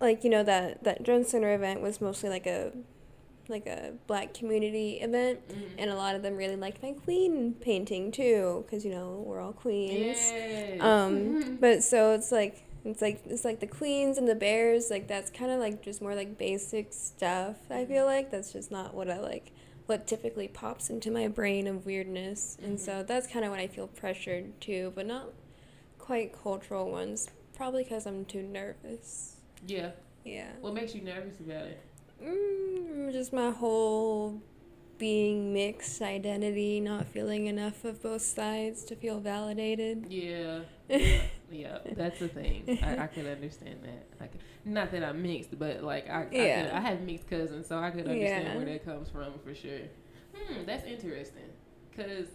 like 0.00 0.24
you 0.24 0.30
know 0.30 0.42
that 0.42 0.84
that 0.84 1.02
Jones 1.04 1.28
Center 1.28 1.54
event 1.54 1.80
was 1.80 2.00
mostly 2.00 2.28
like 2.28 2.46
a, 2.46 2.72
like 3.48 3.66
a 3.66 3.92
black 4.06 4.34
community 4.34 4.98
event, 5.00 5.46
Mm-hmm. 5.48 5.78
and 5.78 5.90
a 5.90 5.94
lot 5.96 6.14
of 6.14 6.22
them 6.22 6.36
really 6.36 6.56
liked 6.56 6.82
my 6.82 6.92
queen 6.92 7.54
painting 7.60 8.10
too, 8.12 8.64
because 8.66 8.84
you 8.84 8.90
know 8.90 9.22
we're 9.26 9.40
all 9.40 9.52
queens. 9.52 10.18
Yes. 10.18 10.80
Um, 10.80 11.56
but 11.60 11.82
so 11.82 12.12
it's 12.12 12.30
like 12.32 12.64
it's 12.84 13.02
like 13.02 13.22
it's 13.26 13.44
like 13.44 13.60
the 13.60 13.66
queens 13.66 14.16
and 14.18 14.28
the 14.28 14.34
bears, 14.34 14.90
like 14.90 15.08
that's 15.08 15.30
kind 15.30 15.50
of 15.50 15.58
like 15.60 15.82
just 15.82 16.00
more 16.02 16.14
like 16.14 16.38
basic 16.38 16.92
stuff. 16.92 17.56
I 17.70 17.84
feel 17.84 18.04
like 18.04 18.30
that's 18.30 18.52
just 18.52 18.70
not 18.70 18.94
what 18.94 19.10
I 19.10 19.18
like, 19.20 19.52
what 19.86 20.06
typically 20.06 20.48
pops 20.48 20.88
into 20.90 21.10
my 21.10 21.28
brain 21.28 21.66
of 21.66 21.84
weirdness, 21.86 22.56
and 22.62 22.78
so 22.80 23.02
that's 23.02 23.26
kind 23.26 23.44
of 23.44 23.50
what 23.50 23.60
I 23.60 23.66
feel 23.66 23.86
pressured 23.88 24.60
to, 24.62 24.92
but 24.94 25.06
not 25.06 25.30
quite 25.98 26.32
cultural 26.42 26.90
ones. 26.90 27.28
Probably 27.56 27.82
because 27.84 28.06
I'm 28.06 28.24
too 28.26 28.42
nervous. 28.42 29.36
yeah. 29.66 29.90
Yeah. 30.24 30.48
What 30.60 30.74
makes 30.74 30.92
you 30.94 31.02
nervous 31.02 31.38
about 31.40 31.66
it? 31.66 31.80
Mm, 32.22 33.12
just 33.12 33.32
my 33.32 33.50
whole 33.50 34.40
being 34.98 35.52
mixed 35.52 36.00
identity, 36.00 36.80
not 36.80 37.06
feeling 37.06 37.46
enough 37.46 37.84
of 37.84 38.02
both 38.02 38.22
sides 38.22 38.84
to 38.84 38.96
feel 38.96 39.20
validated. 39.20 40.06
Yeah. 40.08 40.60
yeah, 41.50 41.78
that's 41.94 42.18
the 42.18 42.28
thing. 42.28 42.78
I, 42.82 43.04
I 43.04 43.06
could 43.06 43.26
understand 43.26 43.80
that. 43.82 44.06
I 44.24 44.26
could, 44.28 44.40
not 44.64 44.90
that 44.92 45.04
I'm 45.04 45.22
mixed, 45.22 45.58
but 45.58 45.82
like 45.82 46.08
I, 46.08 46.22
I, 46.22 46.28
Yeah. 46.30 46.62
could, 46.62 46.72
I 46.72 46.80
have 46.80 47.00
mixed 47.02 47.28
cousins, 47.28 47.66
so 47.66 47.78
I 47.78 47.90
could 47.90 48.06
understand 48.08 48.46
Yeah. 48.46 48.56
where 48.56 48.64
that 48.64 48.84
comes 48.84 49.08
from 49.10 49.38
for 49.44 49.54
sure. 49.54 49.80
Hmm, 50.34 50.64
that's 50.64 50.84
interesting. 50.86 51.50
Cause 51.94 52.28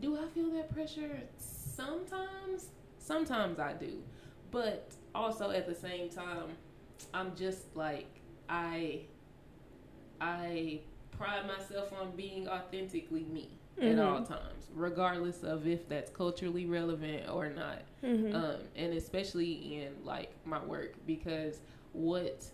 do 0.00 0.16
I 0.18 0.26
feel 0.28 0.50
that 0.52 0.72
pressure? 0.72 1.22
Sometimes, 1.38 2.68
sometimes 2.98 3.58
I 3.58 3.72
do, 3.74 4.02
but 4.50 4.92
also 5.14 5.50
at 5.50 5.66
the 5.66 5.74
same 5.74 6.08
time, 6.10 6.50
I'm 7.14 7.34
just 7.36 7.74
like 7.76 8.06
I, 8.48 9.00
I 10.20 10.80
pride 11.12 11.46
myself 11.46 11.92
on 11.92 12.12
being 12.16 12.48
authentically 12.48 13.24
me 13.24 13.50
at 13.80 13.96
Mhm. 13.96 14.04
all 14.06 14.24
times, 14.24 14.68
regardless 14.74 15.42
of 15.42 15.66
if 15.66 15.88
that's 15.88 16.10
culturally 16.10 16.66
relevant 16.66 17.28
or 17.28 17.48
not. 17.50 17.82
Mhm. 18.02 18.34
Um, 18.34 18.60
and 18.76 18.94
especially 18.94 19.76
in 19.82 20.04
like 20.04 20.32
my 20.44 20.64
work 20.64 20.94
because 21.06 21.60
what 21.92 22.44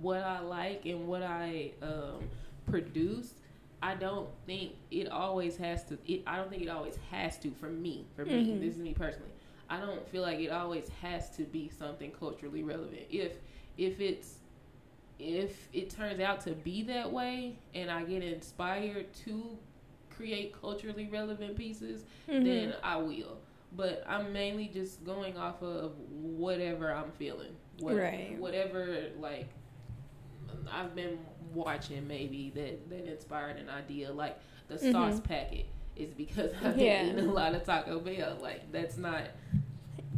what 0.00 0.22
I 0.22 0.40
like 0.40 0.86
and 0.86 1.06
what 1.06 1.22
I 1.22 1.72
um, 1.82 2.24
produce, 2.66 3.34
I 3.82 3.94
don't 3.94 4.28
think 4.46 4.72
it 4.90 5.08
always 5.08 5.56
has 5.58 5.84
to. 5.84 5.98
It 6.06 6.22
I 6.26 6.36
don't 6.36 6.48
think 6.50 6.62
it 6.62 6.68
always 6.68 6.96
has 7.10 7.38
to 7.40 7.50
for 7.52 7.68
me. 7.68 8.06
For 8.16 8.24
me, 8.24 8.46
Mhm. 8.46 8.60
this 8.60 8.74
is 8.74 8.78
me 8.80 8.94
personally. 8.94 9.30
I 9.68 9.80
don't 9.80 10.06
feel 10.08 10.22
like 10.22 10.38
it 10.40 10.50
always 10.50 10.88
has 11.00 11.30
to 11.36 11.42
be 11.44 11.68
something 11.68 12.10
culturally 12.12 12.62
relevant. 12.62 13.02
If 13.10 13.32
if 13.78 14.00
it's 14.00 14.38
if 15.18 15.68
it 15.72 15.90
turns 15.90 16.20
out 16.20 16.40
to 16.42 16.52
be 16.52 16.82
that 16.82 17.10
way 17.10 17.56
and 17.74 17.90
I 17.90 18.02
get 18.04 18.22
inspired 18.22 19.12
to 19.24 19.56
create 20.10 20.52
culturally 20.60 21.08
relevant 21.08 21.56
pieces, 21.56 22.04
Mhm. 22.28 22.44
then 22.44 22.74
I 22.82 22.96
will. 22.96 23.38
But 23.76 24.04
I'm 24.06 24.32
mainly 24.32 24.68
just 24.68 25.04
going 25.04 25.36
off 25.36 25.62
of 25.62 25.92
whatever 26.10 26.92
I'm 26.92 27.10
feeling. 27.12 27.56
What, 27.80 27.96
Right. 27.96 28.36
Whatever, 28.38 29.10
like, 29.18 29.48
I've 30.70 30.94
been 30.94 31.18
watching 31.52 32.06
maybe 32.06 32.50
that, 32.54 32.88
that 32.90 33.06
inspired 33.06 33.56
an 33.56 33.68
idea. 33.68 34.12
Like, 34.12 34.38
the 34.68 34.76
Mhm. 34.76 34.92
sauce 34.92 35.20
packet 35.20 35.66
is 35.96 36.12
because 36.14 36.52
I've 36.62 36.74
been 36.76 36.84
Yeah. 36.84 37.06
eating 37.06 37.28
a 37.28 37.32
lot 37.32 37.54
of 37.54 37.64
Taco 37.64 38.00
Bell. 38.00 38.36
Like, 38.40 38.70
that's 38.72 38.96
not 38.96 39.22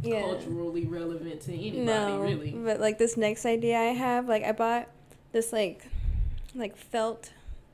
yeah. 0.01 0.21
culturally 0.21 0.85
relevant 0.85 1.41
to 1.41 1.53
anybody, 1.53 1.79
no, 1.79 2.19
really. 2.19 2.51
but 2.51 2.79
like 2.79 2.97
this 2.97 3.17
next 3.17 3.45
idea 3.45 3.77
I 3.77 3.93
have, 3.93 4.27
like 4.27 4.43
I 4.43 4.51
bought 4.51 4.87
this 5.31 5.51
like, 5.53 5.85
like 6.55 6.77
felt, 6.77 7.31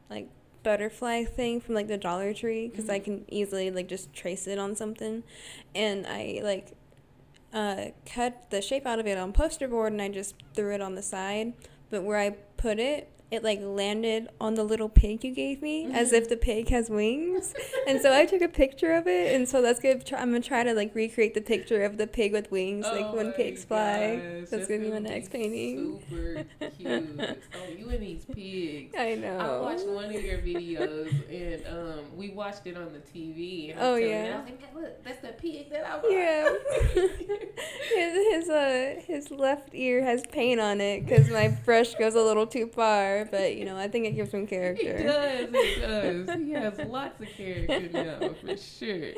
like 0.10 0.30
butterfly 0.64 1.26
thing 1.26 1.60
from 1.60 1.76
like 1.76 1.88
the 1.88 1.98
Dollar 1.98 2.34
Tree 2.34 2.70
because 2.70 2.90
I 2.90 3.00
Mhm. 3.00 3.04
can 3.04 3.26
easily 3.30 3.72
like 3.72 3.88
just 3.88 4.14
trace 4.14 4.48
it 4.48 4.58
on 4.58 4.76
something, 4.76 5.24
and 5.76 6.06
I 6.08 6.40
like, 6.44 6.72
uh, 7.54 7.88
cut 8.06 8.50
the 8.50 8.62
shape 8.62 8.86
out 8.86 9.00
of 9.00 9.06
it 9.06 9.18
on 9.18 9.32
poster 9.34 9.68
board 9.68 9.92
and 9.94 10.02
I 10.02 10.10
just 10.10 10.36
threw 10.56 10.74
it 10.74 10.82
on 10.82 10.96
the 10.96 11.04
side, 11.04 11.54
but 11.90 12.04
where 12.04 12.18
I 12.18 12.32
put 12.58 12.80
it. 12.80 13.10
It 13.34 13.44
like 13.44 13.60
landed 13.62 14.28
on 14.40 14.54
the 14.54 14.64
little 14.64 14.90
pig 14.90 15.24
you 15.24 15.34
gave 15.34 15.60
me, 15.64 15.90
as 15.92 16.12
Mhm. 16.12 16.18
if 16.20 16.30
the 16.30 16.38
pig 16.38 16.70
has 16.70 16.88
wings, 16.88 17.56
and 17.88 18.00
so 18.00 18.14
I 18.14 18.28
took 18.28 18.42
a 18.44 18.48
picture 18.48 18.94
of 18.94 19.08
it, 19.08 19.34
and 19.36 19.50
so 19.50 19.60
that's 19.60 19.80
good. 19.80 20.04
I'm 20.14 20.30
gonna 20.30 20.40
try 20.40 20.64
to 20.64 20.74
like 20.76 20.94
recreate 20.94 21.34
the 21.34 21.42
picture 21.42 21.82
of 21.84 21.98
the 21.98 22.06
pig 22.06 22.32
with 22.32 22.52
wings, 22.52 22.86
like 22.92 23.06
Oh 23.12 23.18
when 23.18 23.32
pigs 23.34 23.64
fly. 23.66 24.18
gosh, 24.22 24.50
That's 24.52 24.68
gonna 24.68 24.82
be 24.82 24.92
my 24.92 25.00
next 25.00 25.32
painting. 25.32 26.00
Super 26.08 26.46
cute. 26.78 27.10
oh, 27.20 27.36
you 27.76 27.90
and 27.90 28.04
these 28.04 28.26
pigs. 28.26 28.94
I 28.96 29.16
know. 29.16 29.40
I 29.40 29.62
watched 29.62 29.88
one 29.88 30.06
of 30.14 30.24
your 30.24 30.38
videos 30.38 31.12
and 31.32 31.66
um, 31.68 32.00
we 32.16 32.30
watched 32.30 32.68
it 32.68 32.78
on 32.78 32.94
the 32.94 33.00
TV. 33.00 33.72
And 33.72 33.80
Oh, 33.82 33.96
yeah. 33.96 34.26
you, 34.28 34.34
I 34.34 34.36
was 34.38 34.46
like, 34.46 34.62
"Man, 34.62 34.84
look, 34.84 35.04
that's 35.04 35.22
the 35.22 35.30
pig 35.30 35.72
that 35.72 35.86
I 35.86 35.98
bought. 36.00 36.12
Yeah. 36.12 36.50
his 37.96 38.14
his 38.34 38.50
uh 38.50 39.02
his 39.08 39.32
left 39.32 39.70
ear 39.74 40.04
has 40.04 40.24
paint 40.32 40.60
on 40.60 40.82
it 40.82 41.06
because 41.06 41.30
my 41.30 41.48
brush 41.66 41.96
goes 41.96 42.16
a 42.16 42.22
little 42.22 42.46
too 42.48 42.68
far, 42.68 43.23
but 43.32 43.56
you 43.56 43.66
know 43.66 43.78
I 43.78 43.88
think 43.88 44.06
it 44.06 44.12
gives 44.12 44.32
him 44.32 44.42
He 44.42 44.48
character. 44.48 45.04
does, 45.04 45.50
he 45.50 45.82
does. 45.82 46.40
He 46.42 46.52
has 46.52 46.78
lots 46.88 47.20
of 47.22 47.28
character 47.30 47.90
now, 47.92 48.30
for 48.42 48.58
sure. 48.58 49.12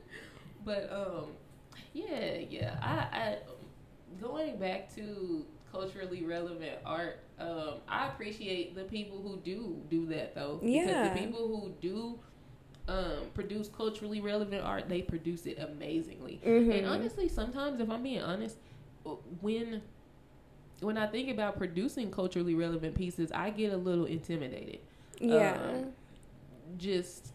but 0.64 0.90
um, 0.92 1.26
yeah, 1.92 2.36
yeah. 2.48 2.76
I, 2.82 3.18
I 3.18 3.38
going 4.20 4.58
back 4.58 4.94
to 4.96 5.44
culturally 5.72 6.24
relevant 6.24 6.78
art. 6.84 7.20
Um, 7.38 7.74
I 7.88 8.08
appreciate 8.08 8.74
the 8.74 8.84
people 8.84 9.22
who 9.22 9.36
do 9.38 9.80
do 9.88 10.06
that 10.06 10.34
though. 10.34 10.56
Because 10.62 10.86
Yeah. 10.86 11.14
the 11.14 11.20
people 11.20 11.46
who 11.48 11.72
do 11.80 12.18
um, 12.88 13.28
produce 13.34 13.68
culturally 13.68 14.20
relevant 14.20 14.62
art, 14.64 14.88
they 14.88 15.00
produce 15.02 15.46
it 15.46 15.58
amazingly. 15.60 16.40
Mhm. 16.44 16.76
And 16.78 16.86
honestly, 16.86 17.28
sometimes 17.28 17.80
if 17.80 17.88
I'm 17.88 18.02
being 18.02 18.20
honest, 18.20 18.56
when 19.40 19.82
when 20.80 20.96
I 20.96 21.06
think 21.06 21.30
about 21.30 21.56
producing 21.56 22.10
culturally 22.10 22.54
relevant 22.54 22.94
pieces, 22.94 23.30
I 23.32 23.50
get 23.50 23.72
a 23.72 23.76
little 23.76 24.04
intimidated. 24.06 24.80
Yeah. 25.20 25.56
Um, 25.62 25.86
just 26.78 27.32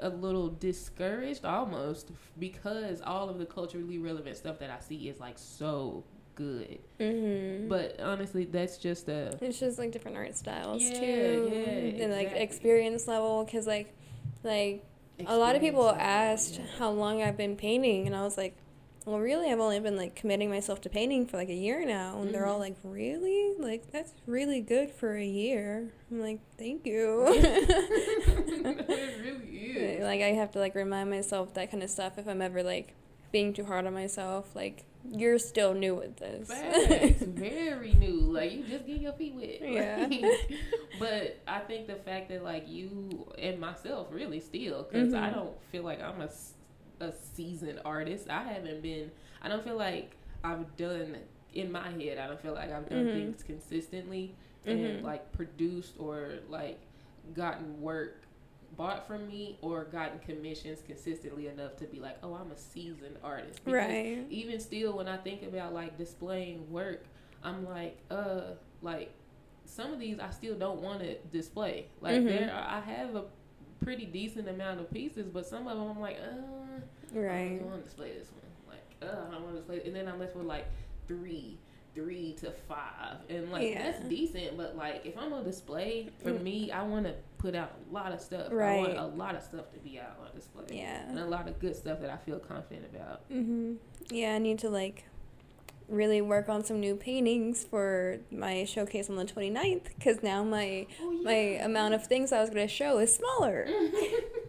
a 0.00 0.08
little 0.10 0.48
discouraged 0.48 1.44
almost 1.44 2.10
because 2.38 3.00
all 3.00 3.28
of 3.30 3.38
the 3.38 3.46
culturally 3.46 3.98
relevant 3.98 4.36
stuff 4.36 4.58
that 4.58 4.70
I 4.70 4.78
see 4.80 5.08
is 5.08 5.18
like 5.18 5.38
so 5.38 6.04
good. 6.34 6.78
mm-hmm. 7.00 7.68
But 7.68 7.98
honestly, 8.00 8.44
that's 8.44 8.76
just 8.76 9.08
a 9.08 9.36
it's 9.40 9.58
just 9.58 9.78
like 9.78 9.90
different 9.92 10.16
art 10.16 10.36
styles 10.36 10.82
Yeah, 10.82 11.00
too, 11.00 11.50
yeah, 11.52 12.04
and 12.04 12.12
like 12.12 12.32
experience 12.32 13.08
level. 13.08 13.46
Cause 13.50 13.66
like, 13.66 13.94
like 14.44 14.84
a 15.26 15.36
lot 15.36 15.56
of 15.56 15.62
people 15.62 15.88
experience. 15.88 16.06
asked 16.50 16.58
Yeah. 16.60 16.66
how 16.78 16.90
long 16.90 17.22
I've 17.22 17.38
been 17.38 17.56
painting, 17.56 18.06
and 18.06 18.14
I 18.14 18.22
was 18.22 18.36
like, 18.36 18.54
well, 19.06 19.18
really, 19.20 19.50
I've 19.50 19.60
only 19.60 19.80
been 19.80 19.96
like 19.96 20.14
committing 20.16 20.50
myself 20.50 20.80
to 20.82 20.90
painting 20.90 21.26
for 21.26 21.36
like 21.38 21.48
a 21.48 21.54
year 21.54 21.86
now. 21.86 22.20
And 22.20 22.34
they're 22.34 22.44
all 22.46 22.56
Mhm. 22.58 22.60
like, 22.60 22.76
really? 22.82 23.54
Like, 23.58 23.90
that's 23.92 24.12
really 24.26 24.60
good 24.60 24.90
for 24.90 25.16
a 25.16 25.24
year. 25.24 25.92
I'm 26.10 26.20
like, 26.20 26.40
thank 26.58 26.84
you. 26.86 27.24
it 27.28 29.20
really 29.24 29.56
is. 29.58 30.02
like, 30.02 30.20
I 30.22 30.32
have 30.32 30.50
to 30.52 30.58
like 30.58 30.74
remind 30.74 31.08
myself 31.10 31.54
that 31.54 31.70
kind 31.70 31.82
of 31.82 31.90
stuff 31.90 32.18
if 32.18 32.26
I'm 32.28 32.42
ever 32.42 32.62
like 32.62 32.94
being 33.32 33.52
too 33.52 33.64
hard 33.64 33.86
on 33.86 33.94
myself. 33.94 34.54
Like, 34.54 34.84
you're 35.08 35.38
still 35.38 35.72
new 35.72 35.94
with 35.94 36.16
this. 36.16 36.48
Facts, 36.48 37.22
very 37.26 37.94
new. 37.94 38.20
Like 38.32 38.52
you 38.52 38.64
just 38.64 38.86
get 38.86 39.00
your 39.00 39.12
feet 39.12 39.34
wet. 39.34 39.60
Yeah. 39.62 40.08
But 40.98 41.38
I 41.46 41.60
think 41.60 41.86
the 41.86 41.94
fact 41.96 42.28
that 42.30 42.42
like 42.42 42.68
you 42.68 43.30
and 43.38 43.60
myself 43.60 44.08
really 44.10 44.40
still, 44.40 44.82
because 44.82 45.14
I 45.14 45.28
Mhm. 45.30 45.34
don't 45.34 45.62
feel 45.70 45.84
like 45.84 46.02
I'm 46.02 46.20
a, 46.22 46.28
a 47.00 47.12
seasoned 47.12 47.80
artist. 47.84 48.28
I 48.30 48.42
haven't 48.42 48.82
been. 48.82 49.10
I 49.42 49.48
don't 49.48 49.62
feel 49.64 49.76
like 49.76 50.16
I've 50.44 50.76
done 50.76 51.16
in 51.54 51.72
my 51.72 51.90
head. 51.90 52.18
I 52.18 52.26
don't 52.26 52.40
feel 52.40 52.54
like 52.54 52.70
I've 52.72 52.88
done 52.88 53.06
Mhm. 53.06 53.12
things 53.12 53.42
consistently 53.42 54.34
and 54.66 55.02
like 55.02 55.30
produced 55.32 55.94
or 55.98 56.34
like 56.48 56.80
gotten 57.34 57.80
work 57.80 58.22
bought 58.76 59.06
from 59.06 59.26
me 59.28 59.58
or 59.62 59.84
gotten 59.84 60.18
commissions 60.18 60.82
consistently 60.86 61.46
enough 61.46 61.76
to 61.76 61.84
be 61.86 61.98
like, 62.00 62.18
oh, 62.22 62.34
I'm 62.34 62.50
a 62.50 62.56
seasoned 62.56 63.16
artist. 63.22 63.64
Because 63.64 63.74
Right. 63.80 64.26
even 64.28 64.58
still 64.60 64.96
when 64.96 65.08
I 65.08 65.16
think 65.16 65.42
about 65.44 65.72
like 65.72 65.96
displaying 65.96 66.70
work, 66.70 67.04
I'm 67.42 67.64
like, 67.64 67.98
uh, 68.10 68.54
like 68.82 69.12
some 69.64 69.92
of 69.92 70.00
these 70.00 70.18
I 70.18 70.30
still 70.30 70.56
don't 70.58 70.80
want 70.82 71.00
to 71.00 71.14
display. 71.32 71.86
Like 72.00 72.16
Mhm. 72.22 72.26
there, 72.28 72.52
are, 72.52 72.68
I 72.68 72.80
have 72.80 73.14
a 73.14 73.24
pretty 73.80 74.04
decent 74.06 74.48
amount 74.48 74.80
of 74.80 74.90
pieces, 74.90 75.28
but 75.28 75.46
some 75.46 75.68
of 75.68 75.78
them 75.78 75.88
I'm 75.88 76.00
like, 76.00 76.18
uh, 77.14 77.18
I 77.20 77.56
don't 77.58 77.66
want 77.70 77.82
to 77.82 77.84
display 77.84 78.12
this 78.18 78.28
one. 78.32 78.76
Like, 78.76 78.84
uh, 79.02 79.28
I 79.28 79.32
don't 79.32 79.42
want 79.42 79.54
to 79.54 79.60
display, 79.60 79.82
and 79.86 79.94
then 79.94 80.08
I'm 80.08 80.18
left 80.18 80.34
with 80.36 80.46
like 80.46 80.66
three. 81.06 81.58
Three 81.94 82.34
to 82.40 82.50
five, 82.68 83.16
and 83.30 83.50
like 83.50 83.70
Yeah. 83.70 83.90
that's 83.90 84.06
decent. 84.06 84.58
But 84.58 84.76
like, 84.76 85.06
if 85.06 85.16
I'm 85.16 85.32
on 85.32 85.44
display, 85.44 86.10
for 86.22 86.30
Mm. 86.30 86.42
me, 86.42 86.70
I 86.70 86.82
want 86.82 87.06
to 87.06 87.14
put 87.38 87.54
out 87.54 87.72
a 87.90 87.94
lot 87.94 88.12
of 88.12 88.20
stuff. 88.20 88.48
Right. 88.52 88.74
I 88.80 88.80
want 88.80 88.98
a 88.98 89.06
lot 89.16 89.34
of 89.34 89.42
stuff 89.42 89.72
to 89.72 89.78
be 89.78 89.98
out 89.98 90.18
on 90.20 90.26
display, 90.34 90.64
Yeah. 90.76 91.08
and 91.08 91.18
a 91.18 91.24
lot 91.24 91.48
of 91.48 91.58
good 91.58 91.74
stuff 91.74 92.00
that 92.02 92.10
I 92.10 92.18
feel 92.18 92.38
confident 92.38 92.94
about. 92.94 93.26
Mm-hmm. 93.30 93.76
Yeah, 94.10 94.34
I 94.34 94.38
need 94.38 94.58
to 94.58 94.68
like 94.68 95.04
really 95.88 96.20
work 96.20 96.50
on 96.50 96.64
some 96.64 96.80
new 96.80 96.96
paintings 96.96 97.64
for 97.64 98.18
my 98.30 98.64
showcase 98.64 99.08
on 99.08 99.16
the 99.16 99.24
29th 99.24 99.84
because 99.96 100.22
now 100.22 100.44
my 100.44 100.86
Oh, 101.00 101.10
my 101.22 101.32
amount 101.32 101.94
of 101.94 102.06
things 102.06 102.30
I 102.30 102.42
was 102.42 102.50
gonna 102.50 102.68
show 102.68 102.98
is 102.98 103.14
smaller. 103.14 103.66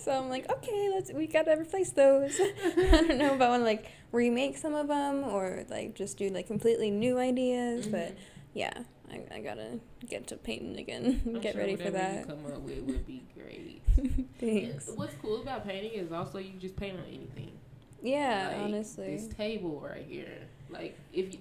so 0.00 0.12
I'm 0.12 0.28
like, 0.28 0.50
okay, 0.50 0.90
let's 0.92 1.12
we 1.12 1.26
gotta 1.26 1.56
replace 1.58 1.90
those. 1.90 2.38
I 2.40 3.04
don't 3.06 3.18
know 3.18 3.34
if 3.34 3.40
I 3.40 3.48
want 3.48 3.60
to 3.60 3.64
like 3.64 3.86
remake 4.12 4.56
some 4.56 4.74
of 4.74 4.88
them 4.88 5.24
or 5.24 5.64
like 5.68 5.94
just 5.94 6.16
do 6.16 6.28
like 6.30 6.46
completely 6.46 6.90
new 6.90 7.18
ideas, 7.18 7.86
but 7.86 8.08
mm-hmm. 8.08 8.18
yeah, 8.54 8.72
I, 9.10 9.36
I 9.36 9.40
gotta 9.40 9.80
get 10.08 10.26
to 10.28 10.36
painting 10.36 10.78
again. 10.78 11.22
I'm 11.26 11.40
get 11.40 11.52
sure 11.54 11.60
ready 11.62 11.76
for 11.76 11.90
that. 11.90 12.26
Come 12.26 12.46
up 12.46 12.60
with 12.60 12.82
would 12.82 13.06
be 13.06 13.24
great. 13.34 13.82
Thanks. 14.38 14.88
And 14.88 14.98
what's 14.98 15.14
cool 15.20 15.42
about 15.42 15.66
painting 15.66 15.92
is 15.92 16.12
also 16.12 16.38
you 16.38 16.52
just 16.58 16.76
paint 16.76 16.98
on 16.98 17.04
anything. 17.06 17.52
Yeah, 18.02 18.48
Like, 18.48 18.56
honestly. 18.62 19.16
this 19.16 19.28
table 19.28 19.80
right 19.80 20.06
here, 20.08 20.38
like 20.70 20.98
if 21.12 21.34
you, 21.34 21.38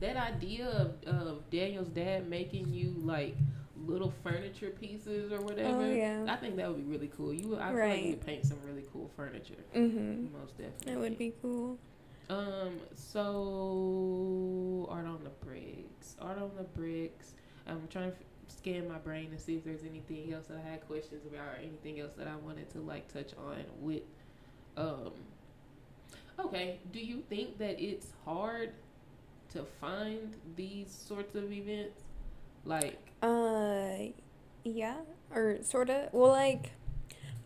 that 0.00 0.16
idea 0.16 0.66
of, 0.68 1.02
of 1.04 1.48
Daniel's 1.50 1.88
dad 1.88 2.28
making 2.28 2.72
you 2.72 2.94
like 2.98 3.36
little 3.86 4.12
furniture 4.22 4.70
pieces 4.70 5.32
or 5.32 5.40
whatever, 5.40 5.82
Oh, 5.82 5.90
yeah. 5.90 6.24
I 6.28 6.36
think 6.36 6.56
that 6.56 6.68
would 6.68 6.78
be 6.78 6.90
really 6.92 7.08
cool. 7.16 7.32
You, 7.32 7.48
would- 7.48 7.58
I 7.60 7.70
feel 7.70 7.78
like 7.80 8.02
you 8.04 8.10
would 8.10 8.26
paint 8.26 8.46
some 8.46 8.58
really 8.64 8.84
cool 8.92 9.10
furniture. 9.16 9.54
Mm-hmm. 9.74 10.32
Most 10.38 10.56
definitely. 10.58 10.92
That 10.92 11.00
would 11.00 11.18
be 11.18 11.32
cool. 11.42 11.78
Um. 12.30 12.78
So 12.94 14.86
art 14.90 15.06
on 15.06 15.20
the 15.24 15.30
bricks. 15.44 16.16
Art 16.20 16.38
on 16.38 16.50
the 16.56 16.62
bricks. 16.64 17.34
I'm 17.66 17.86
trying 17.90 18.10
to 18.10 18.16
f- 18.16 18.22
scan 18.48 18.88
my 18.88 18.98
brain 18.98 19.30
to 19.30 19.38
see 19.38 19.56
if 19.56 19.64
there's 19.64 19.84
anything 19.84 20.32
else 20.32 20.46
that 20.46 20.58
I 20.64 20.70
had 20.70 20.86
questions 20.86 21.26
about 21.26 21.46
or 21.46 21.58
anything 21.58 22.00
else 22.00 22.12
that 22.14 22.26
I 22.28 22.36
wanted 22.36 22.70
to 22.70 22.78
like 22.80 23.12
touch 23.12 23.32
on 23.38 23.64
with. 23.80 24.02
Um. 24.76 25.12
Okay. 26.38 26.78
Do 26.92 27.00
you 27.00 27.22
think 27.28 27.58
that 27.58 27.80
it's 27.82 28.08
hard 28.24 28.72
to 29.52 29.64
find 29.80 30.34
these 30.56 30.90
sorts 30.90 31.34
of 31.34 31.52
events? 31.52 32.02
Like. 32.64 32.98
Uh, 33.22 34.12
yeah, 34.64 34.96
or 35.34 35.58
sorta. 35.62 36.08
Well, 36.12 36.30
like, 36.30 36.72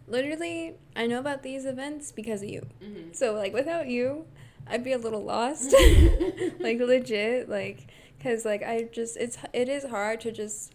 literally, 0.06 0.74
I 0.94 1.06
know 1.06 1.18
about 1.18 1.42
these 1.42 1.64
events 1.66 2.12
because 2.12 2.42
of 2.42 2.48
you. 2.48 2.66
mhm. 2.82 3.14
So, 3.14 3.34
like, 3.34 3.52
without 3.52 3.88
you, 3.88 4.26
I'd 4.66 4.84
be 4.84 4.92
a 4.92 4.98
little 4.98 5.22
lost. 5.22 5.74
like, 6.60 6.78
legit, 6.80 7.48
like, 7.48 7.86
cause 8.22 8.44
like 8.44 8.62
I 8.62 8.82
just 8.90 9.16
it's 9.18 9.38
it 9.52 9.68
is 9.68 9.84
hard 9.84 10.20
to 10.22 10.32
just 10.32 10.72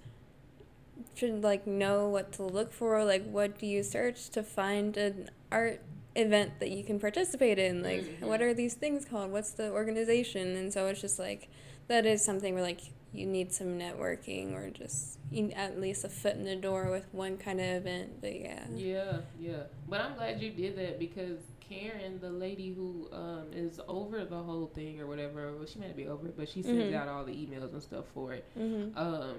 to 1.17 1.33
like 1.35 1.67
know 1.67 2.07
what 2.07 2.31
to 2.33 2.43
look 2.43 2.71
for. 2.71 3.03
Like, 3.03 3.25
what 3.29 3.59
do 3.59 3.65
you 3.67 3.83
search 3.83 4.29
to 4.29 4.43
find 4.43 4.95
an 4.97 5.29
art 5.51 5.81
event 6.15 6.59
that 6.59 6.69
you 6.71 6.83
can 6.83 6.99
participate 6.99 7.59
in? 7.59 7.83
Like, 7.83 8.03
Mhm. 8.03 8.21
what 8.27 8.41
are 8.41 8.53
these 8.53 8.73
things 8.75 9.05
called? 9.05 9.31
What's 9.31 9.51
the 9.51 9.71
organization? 9.71 10.55
And 10.55 10.71
so 10.71 10.87
it's 10.87 11.01
just 11.01 11.19
like 11.19 11.49
that 11.87 12.05
is 12.05 12.23
something 12.23 12.53
where 12.53 12.63
like 12.63 12.81
you 13.13 13.25
need 13.25 13.51
some 13.53 13.77
networking 13.77 14.53
or 14.53 14.69
just 14.69 15.19
at 15.55 15.79
least 15.79 16.03
a 16.03 16.09
foot 16.09 16.35
in 16.35 16.43
the 16.45 16.55
door 16.55 16.89
with 16.89 17.05
one 17.11 17.37
kind 17.37 17.59
of 17.59 17.65
event. 17.67 18.21
But 18.21 18.39
yeah. 18.39 18.63
Yeah, 18.75 19.17
yeah. 19.39 19.63
But 19.89 20.01
I'm 20.01 20.15
glad 20.15 20.41
you 20.41 20.51
did 20.51 20.77
that 20.77 20.99
because 20.99 21.39
Karen, 21.59 22.19
the 22.21 22.29
lady 22.29 22.73
who 22.73 23.07
um, 23.11 23.45
is 23.53 23.79
over 23.87 24.25
the 24.25 24.37
whole 24.41 24.67
thing 24.73 24.99
or 24.99 25.07
whatever, 25.07 25.53
well, 25.55 25.65
she 25.65 25.79
might 25.79 25.95
be 25.95 26.07
over 26.07 26.27
it, 26.27 26.37
but 26.37 26.49
she 26.49 26.61
sends 26.61 26.83
Mhm. 26.83 26.95
out 26.95 27.07
all 27.07 27.23
the 27.23 27.33
emails 27.33 27.71
and 27.73 27.81
stuff 27.81 28.05
for 28.13 28.33
it. 28.33 28.45
Mm-hmm. 28.57 28.97
Um, 28.97 29.35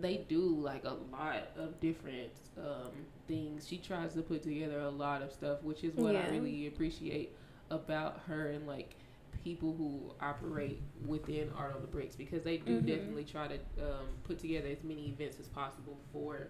they 0.00 0.18
do 0.28 0.40
like 0.40 0.84
a 0.84 0.96
lot 1.12 1.48
of 1.56 1.80
different 1.80 2.30
um, 2.56 2.90
things. 3.26 3.66
She 3.66 3.78
tries 3.78 4.14
to 4.14 4.22
put 4.22 4.42
together 4.42 4.80
a 4.80 4.90
lot 4.90 5.22
of 5.22 5.32
stuff, 5.32 5.62
which 5.62 5.82
is 5.84 5.94
what 5.94 6.14
I 6.16 6.28
really 6.30 6.66
appreciate 6.68 7.34
about 7.70 8.20
her 8.26 8.50
and 8.50 8.66
like 8.66 8.94
people 9.44 9.74
who 9.76 10.12
operate 10.20 10.80
within 11.06 11.50
Art 11.56 11.74
on 11.74 11.80
the 11.80 11.86
Bricks 11.88 12.16
because 12.16 12.42
they 12.42 12.56
do 12.58 12.80
Mhm. 12.80 12.86
definitely 12.86 13.24
try 13.24 13.48
to 13.48 13.54
um, 13.80 14.06
put 14.24 14.38
together 14.38 14.68
as 14.68 14.82
many 14.84 15.08
events 15.08 15.38
as 15.40 15.48
possible 15.48 15.96
for 16.12 16.48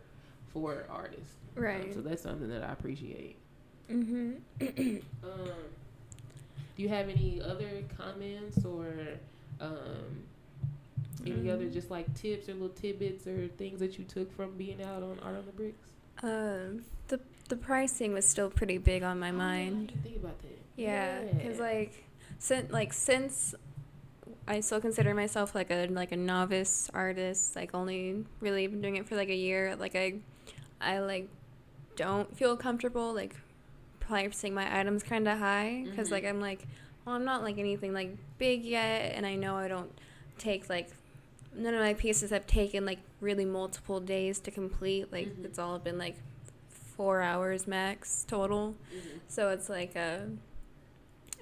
for 0.53 0.87
artists. 0.91 1.35
Um, 1.57 1.63
Right. 1.63 1.93
so 1.95 2.01
that's 2.01 2.23
something 2.23 2.49
that 2.49 2.63
I 2.65 2.73
appreciate. 2.73 3.37
Mm-hmm. 3.91 4.33
Um, 5.23 5.51
do 6.77 6.83
you 6.83 6.89
have 6.89 7.09
any 7.09 7.41
other 7.43 7.83
comments 7.97 8.65
or 8.65 8.87
um, 9.61 10.23
any 11.27 11.51
other 11.51 11.65
Mm. 11.67 11.73
just 11.73 11.91
like 11.91 12.13
tips 12.15 12.49
or 12.49 12.53
little 12.55 12.69
tidbits 12.71 13.27
or 13.27 13.49
things 13.49 13.81
that 13.81 13.99
you 13.99 14.05
took 14.05 14.33
from 14.33 14.57
being 14.57 14.81
out 14.83 15.03
on 15.03 15.19
Art 15.21 15.37
on 15.37 15.45
the 15.47 15.53
Bricks? 15.53 15.89
Um, 16.23 16.85
the 17.09 17.21
the 17.49 17.57
pricing 17.57 18.13
was 18.13 18.25
still 18.27 18.51
pretty 18.51 18.79
big 18.79 19.03
on 19.03 19.19
my 19.19 19.29
Oh, 19.29 19.33
yeah, 19.33 19.39
mind. 19.39 19.89
didn't 19.89 20.03
think 20.03 20.17
about 20.17 20.39
that. 20.43 20.59
Yeah, 20.77 21.23
because 21.25 21.59
like 21.59 22.05
since 22.39 22.71
like 22.73 22.93
since 22.93 23.55
I 24.47 24.61
still 24.61 24.81
consider 24.81 25.15
myself 25.15 25.55
like 25.55 25.71
a 25.71 25.87
like 25.91 26.13
a 26.13 26.17
novice 26.17 26.89
artist, 26.95 27.55
like 27.57 27.75
only 27.75 28.25
really 28.41 28.67
been 28.67 28.81
doing 28.81 28.97
it 28.97 29.07
for 29.09 29.17
like 29.17 29.29
a 29.29 29.35
year. 29.35 29.77
Like 29.77 29.95
I, 29.95 30.15
I 30.81 31.01
like 31.01 31.29
don't 31.97 32.35
feel 32.37 32.57
comfortable 32.57 33.13
like 33.15 33.37
pricing 34.01 34.55
my 34.55 34.79
items 34.81 35.03
kind 35.03 35.29
of 35.29 35.39
high 35.39 35.85
because 35.91 36.09
Mhm. 36.09 36.13
like 36.13 36.25
I'm 36.25 36.41
like, 36.41 36.67
well, 37.05 37.15
I'm 37.15 37.25
not 37.25 37.43
like 37.43 37.59
anything 37.59 37.93
like 37.93 38.17
big 38.39 38.65
yet, 38.65 39.13
and 39.15 39.27
I 39.27 39.35
know 39.35 39.57
I 39.57 39.69
don't 39.69 39.91
take 40.39 40.69
like 40.69 40.89
none 41.55 41.75
of 41.75 41.81
my 41.81 41.95
pieces 41.95 42.31
have 42.31 42.47
taken 42.47 42.87
like 42.87 43.01
really 43.21 43.45
multiple 43.45 44.01
days 44.01 44.39
to 44.41 44.51
complete. 44.51 45.13
Like 45.13 45.27
Mhm. 45.29 45.45
it's 45.45 45.59
all 45.59 45.79
been 45.79 45.99
like 45.99 46.17
four 46.71 47.21
hours 47.21 47.67
max 47.67 48.25
total. 48.27 48.77
Mhm. 48.95 49.21
So 49.29 49.51
it's 49.51 49.69
like 49.69 49.95
uh, 49.97 50.21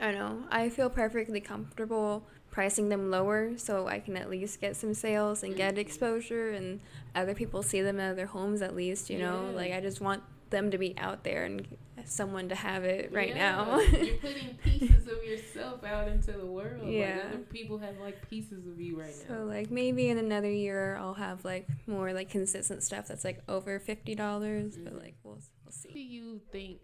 I 0.01 0.11
don't 0.13 0.15
know. 0.15 0.45
I 0.51 0.69
feel 0.69 0.91
perfectly 0.91 1.41
comfortable 1.41 2.27
pricing 2.51 2.89
them 2.89 3.11
lower 3.11 3.57
so 3.59 3.87
I 3.87 3.99
can 3.99 4.17
at 4.17 4.31
least 4.31 4.61
get 4.61 4.77
some 4.77 4.95
sales 4.95 5.43
and 5.43 5.55
get 5.57 5.75
Mhm. 5.75 5.79
exposure 5.79 6.51
and 6.51 6.81
other 7.15 7.35
people 7.35 7.63
see 7.63 7.83
them 7.83 7.99
in 8.01 8.17
their 8.17 8.27
homes 8.27 8.63
at 8.63 8.75
least, 8.75 9.11
you 9.11 9.19
know? 9.19 9.47
Yeah. 9.51 9.57
Like 9.57 9.73
I 9.73 9.81
just 9.81 10.01
want 10.01 10.23
them 10.51 10.71
to 10.71 10.79
be 10.79 10.97
out 10.97 11.25
there 11.25 11.45
and 11.45 11.67
someone 12.05 12.49
to 12.49 12.55
have 12.55 12.85
it 12.85 13.11
right 13.13 13.31
Yeah, 13.31 13.35
now. 13.65 13.81
you're 13.81 14.17
putting 14.19 14.55
pieces 14.63 15.09
of 15.09 15.25
yourself 15.25 15.83
out 15.85 16.09
into 16.09 16.33
the 16.33 16.47
world. 16.47 16.85
Like, 16.85 16.93
Yeah. 16.93 17.25
other 17.29 17.39
people 17.45 17.79
have 17.79 17.99
like 17.99 18.27
pieces 18.31 18.67
of 18.67 18.81
you 18.81 18.99
right 19.01 19.13
so 19.13 19.35
now. 19.35 19.45
like 19.45 19.71
maybe 19.71 20.09
in 20.09 20.17
another 20.17 20.51
year 20.51 20.97
I'll 20.97 21.15
have 21.15 21.45
like 21.45 21.67
more 21.87 22.13
like 22.13 22.31
consistent 22.31 22.83
stuff 22.85 23.09
that's 23.09 23.25
like 23.25 23.41
over 23.49 23.79
fifty 23.81 24.15
dollars, 24.15 24.77
but 24.79 24.95
Mhm. 24.95 25.03
like 25.03 25.15
we'll 25.25 25.35
we'll 25.35 25.73
When 25.83 25.93
do 25.95 25.99
see. 25.99 26.03
you 26.03 26.41
think? 26.53 26.79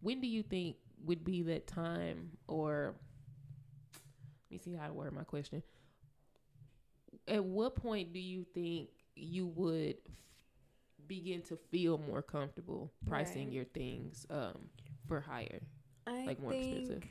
When 0.00 0.20
do 0.20 0.26
you 0.26 0.42
think 0.42 0.76
would 1.04 1.24
be 1.24 1.42
that 1.42 1.66
time? 1.66 2.30
Or 2.46 2.94
let 3.94 4.50
me 4.50 4.58
see 4.58 4.74
how 4.74 4.86
to 4.86 4.92
word 4.92 5.12
my 5.14 5.24
question. 5.24 5.62
At 7.28 7.44
what 7.44 7.76
point 7.76 8.12
do 8.12 8.18
you 8.18 8.44
think 8.54 8.90
you 9.14 9.46
would 9.48 9.96
f- 10.08 10.14
begin 11.06 11.42
to 11.42 11.56
feel 11.70 11.98
more 11.98 12.22
comfortable 12.22 12.92
pricing 13.06 13.46
Right. 13.46 13.52
your 13.52 13.64
things 13.64 14.26
um, 14.30 14.68
for 15.06 15.20
higher? 15.20 15.60
I 16.06 16.24
like, 16.26 16.40
more 16.40 16.52
think 16.52 16.72
expensive. 16.72 17.02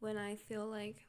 when 0.00 0.16
I 0.16 0.36
feel 0.36 0.66
like 0.66 1.06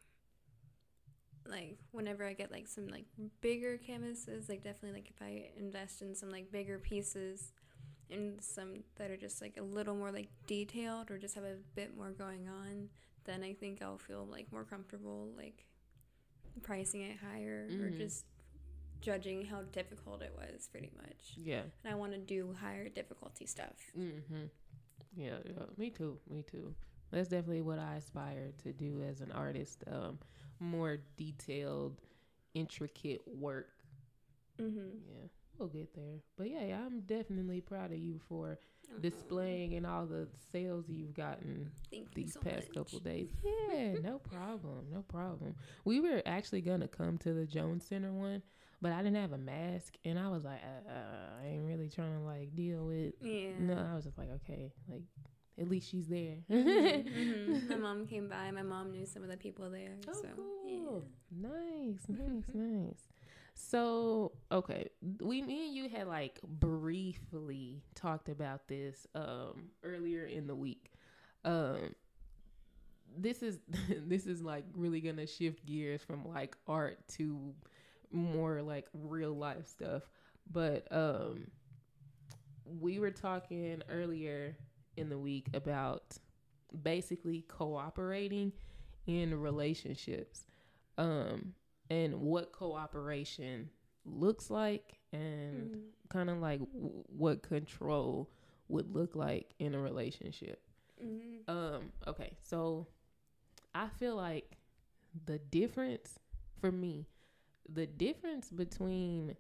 like 1.46 1.78
whenever 1.92 2.24
I 2.26 2.34
get 2.34 2.52
like 2.52 2.68
some 2.68 2.88
like 2.88 3.06
bigger 3.42 3.78
canvases, 3.78 4.48
like 4.48 4.64
definitely 4.64 5.02
like 5.02 5.10
if 5.10 5.22
I 5.22 5.50
invest 5.58 6.02
in 6.02 6.16
some 6.16 6.30
like 6.30 6.52
bigger 6.52 6.80
pieces 6.80 7.52
and 8.14 8.42
some 8.42 8.84
that 8.96 9.12
are 9.12 9.18
just 9.18 9.42
like 9.42 9.58
a 9.58 9.64
little 9.64 9.96
more 9.96 10.12
like 10.12 10.30
detailed 10.48 11.12
or 11.12 11.18
just 11.18 11.36
have 11.36 11.44
a 11.44 11.58
bit 11.76 11.96
more 11.98 12.12
going 12.12 12.48
on, 12.48 12.90
then 13.26 13.44
I 13.44 13.54
think 13.54 13.82
I'll 13.82 13.98
feel 13.98 14.26
like 14.30 14.52
more 14.52 14.64
comfortable 14.64 15.32
like 15.36 15.66
pricing 16.62 17.02
it 17.02 17.18
higher 17.18 17.68
or 17.72 17.90
Mhm. 17.90 17.98
just 17.98 18.26
judging 19.02 19.44
how 19.46 19.64
difficult 19.64 20.22
it 20.22 20.34
was 20.36 20.68
pretty 20.70 20.92
much. 20.96 21.34
Yeah. 21.36 21.64
And 21.84 21.92
I 21.94 21.96
want 21.96 22.14
to 22.14 22.20
do 22.20 22.54
higher 22.54 22.88
difficulty 22.90 23.46
stuff. 23.46 23.92
Mm-hmm. 23.98 24.46
Yeah, 25.16 25.40
yeah, 25.46 25.66
me 25.78 25.90
too. 25.90 26.20
Me 26.30 26.44
too. 26.44 26.74
That's 27.12 27.28
definitely 27.30 27.62
what 27.62 27.80
I 27.80 27.96
aspire 27.96 28.54
to 28.64 28.74
do 28.74 29.02
as 29.04 29.22
an 29.22 29.32
artist. 29.32 29.84
Um, 29.88 30.20
more 30.60 30.98
detailed, 31.18 32.02
intricate 32.54 33.28
work. 33.28 33.70
Mhm. 34.58 35.02
Yeah, 35.08 35.28
we'll 35.58 35.68
get 35.70 35.94
there. 35.96 36.20
But 36.38 36.50
yeah, 36.50 36.66
yeah, 36.66 36.80
I'm 36.86 37.02
definitely 37.02 37.62
proud 37.62 37.92
of 37.92 37.98
you 37.98 38.20
for 38.28 38.58
displaying 39.02 39.74
and 39.74 39.86
all 39.88 40.06
the 40.06 40.28
sales 40.52 40.86
you've 40.88 41.14
gotten 41.14 41.72
Thank 41.90 42.14
these 42.14 42.34
so 42.34 42.42
past 42.42 42.68
much. 42.68 42.74
couple 42.76 43.00
days. 43.00 43.30
Yeah, 43.72 43.96
no 44.04 44.20
problem, 44.20 44.86
no 44.94 45.02
problem. 45.02 45.56
We 45.84 46.00
were 46.00 46.22
actually 46.28 46.62
gonna 46.62 46.88
come 46.88 47.18
to 47.20 47.34
the 47.34 47.46
Jones 47.46 47.86
Center 47.86 48.12
one, 48.14 48.44
but 48.82 48.92
I 48.92 48.98
didn't 49.02 49.16
have 49.16 49.32
a 49.32 49.38
mask, 49.38 49.96
and 50.06 50.20
I 50.20 50.30
was 50.30 50.44
like, 50.44 50.62
uh, 50.64 50.92
uh, 50.92 51.42
I 51.42 51.48
ain't 51.48 51.66
really 51.66 51.90
trying 51.90 52.14
to 52.20 52.24
like 52.24 52.56
deal 52.56 52.86
with 52.86 53.14
Yeah. 53.22 53.54
no, 53.60 53.74
I 53.92 53.96
was 53.96 54.04
just 54.06 54.18
like, 54.18 54.30
okay, 54.44 54.72
like 54.88 55.02
at 55.60 55.70
least 55.70 55.90
she's 55.90 56.08
there. 56.08 56.38
Mhm, 56.52 57.06
mhm. 57.06 57.68
My 57.70 57.76
mom 57.78 58.06
came 58.06 58.28
by. 58.28 58.52
My 58.52 58.62
mom 58.64 58.92
knew 58.92 59.06
some 59.08 59.24
of 59.24 59.30
the 59.30 59.38
people 59.38 59.70
there. 59.72 59.96
Oh, 60.08 60.14
so 60.14 60.28
cool. 60.36 61.06
Nice, 61.32 62.06
nice, 62.10 62.44
nice. 62.54 63.08
So, 63.56 64.33
okay, 64.52 64.90
we 65.20 65.42
me 65.42 65.68
and 65.68 65.76
you 65.76 65.90
had 65.90 66.08
like 66.08 66.40
briefly 66.44 67.84
talked 67.96 68.30
about 68.30 68.68
this 68.68 69.08
um 69.16 69.70
earlier 69.84 70.26
in 70.26 70.48
the 70.48 70.56
week. 70.56 70.92
Um 71.46 71.96
this 73.18 73.44
is 73.44 73.60
this 73.90 74.26
is 74.26 74.42
like 74.42 74.66
really 74.76 75.02
going 75.02 75.18
to 75.18 75.28
shift 75.28 75.66
gears 75.66 76.02
from 76.04 76.28
like 76.28 76.56
art 76.68 76.98
to 77.08 77.54
more 78.12 78.62
like 78.62 78.88
real 78.94 79.34
life 79.34 79.68
stuff. 79.68 80.04
But 80.52 80.88
um 80.92 81.48
we 82.66 83.00
were 83.00 83.12
talking 83.12 83.82
earlier 83.90 84.56
in 84.98 85.10
the 85.10 85.18
week 85.18 85.48
about 85.54 86.18
basically 86.82 87.42
cooperating 87.48 88.52
in 89.06 89.40
relationships 89.40 90.46
um 90.98 91.54
and 91.90 92.16
what 92.22 92.52
cooperation 92.52 93.70
looks 94.06 94.50
like 94.50 95.00
and 95.12 95.72
Mhm. 95.76 95.90
kind 96.10 96.30
of 96.30 96.38
like 96.40 96.60
w- 96.60 97.04
what 97.08 97.42
control 97.44 98.30
would 98.68 98.94
look 98.94 99.16
like 99.16 99.54
in 99.60 99.74
a 99.76 99.80
relationship 99.80 100.62
Mhm. 101.04 101.48
um 101.48 101.92
okay 102.08 102.36
so 102.42 102.88
i 103.76 103.88
feel 103.90 104.16
like 104.16 104.58
the 105.26 105.40
difference 105.40 106.20
for 106.60 106.72
me 106.72 107.08
the 107.70 107.86
difference 107.88 108.50
between 108.52 109.36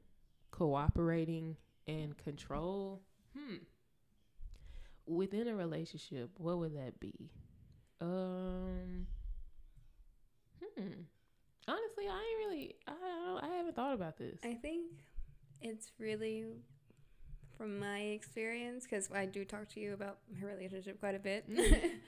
cooperating 0.51 1.57
and 1.87 2.17
control 2.17 3.01
hmm 3.33 3.57
within 5.05 5.47
a 5.47 5.55
relationship 5.55 6.29
what 6.37 6.57
would 6.57 6.75
that 6.75 6.99
be 6.99 7.29
um 8.01 9.05
hmm 10.77 11.03
honestly 11.67 12.05
i 12.09 12.17
ain't 12.17 12.49
really 12.51 12.75
i 12.87 12.91
don't, 13.25 13.43
i 13.43 13.55
haven't 13.55 13.75
thought 13.75 13.93
about 13.93 14.17
this. 14.17 14.39
I 14.43 14.53
think 14.53 14.91
it's 15.61 15.91
really 15.97 16.45
from 17.57 17.79
my 17.79 17.99
experience 17.99 18.83
because 18.83 19.09
I 19.11 19.25
do 19.25 19.45
talk 19.45 19.69
to 19.69 19.79
you 19.79 19.93
about 19.93 20.17
my 20.33 20.45
relationship 20.45 20.99
quite 20.99 21.15
a 21.15 21.19
bit. 21.19 21.45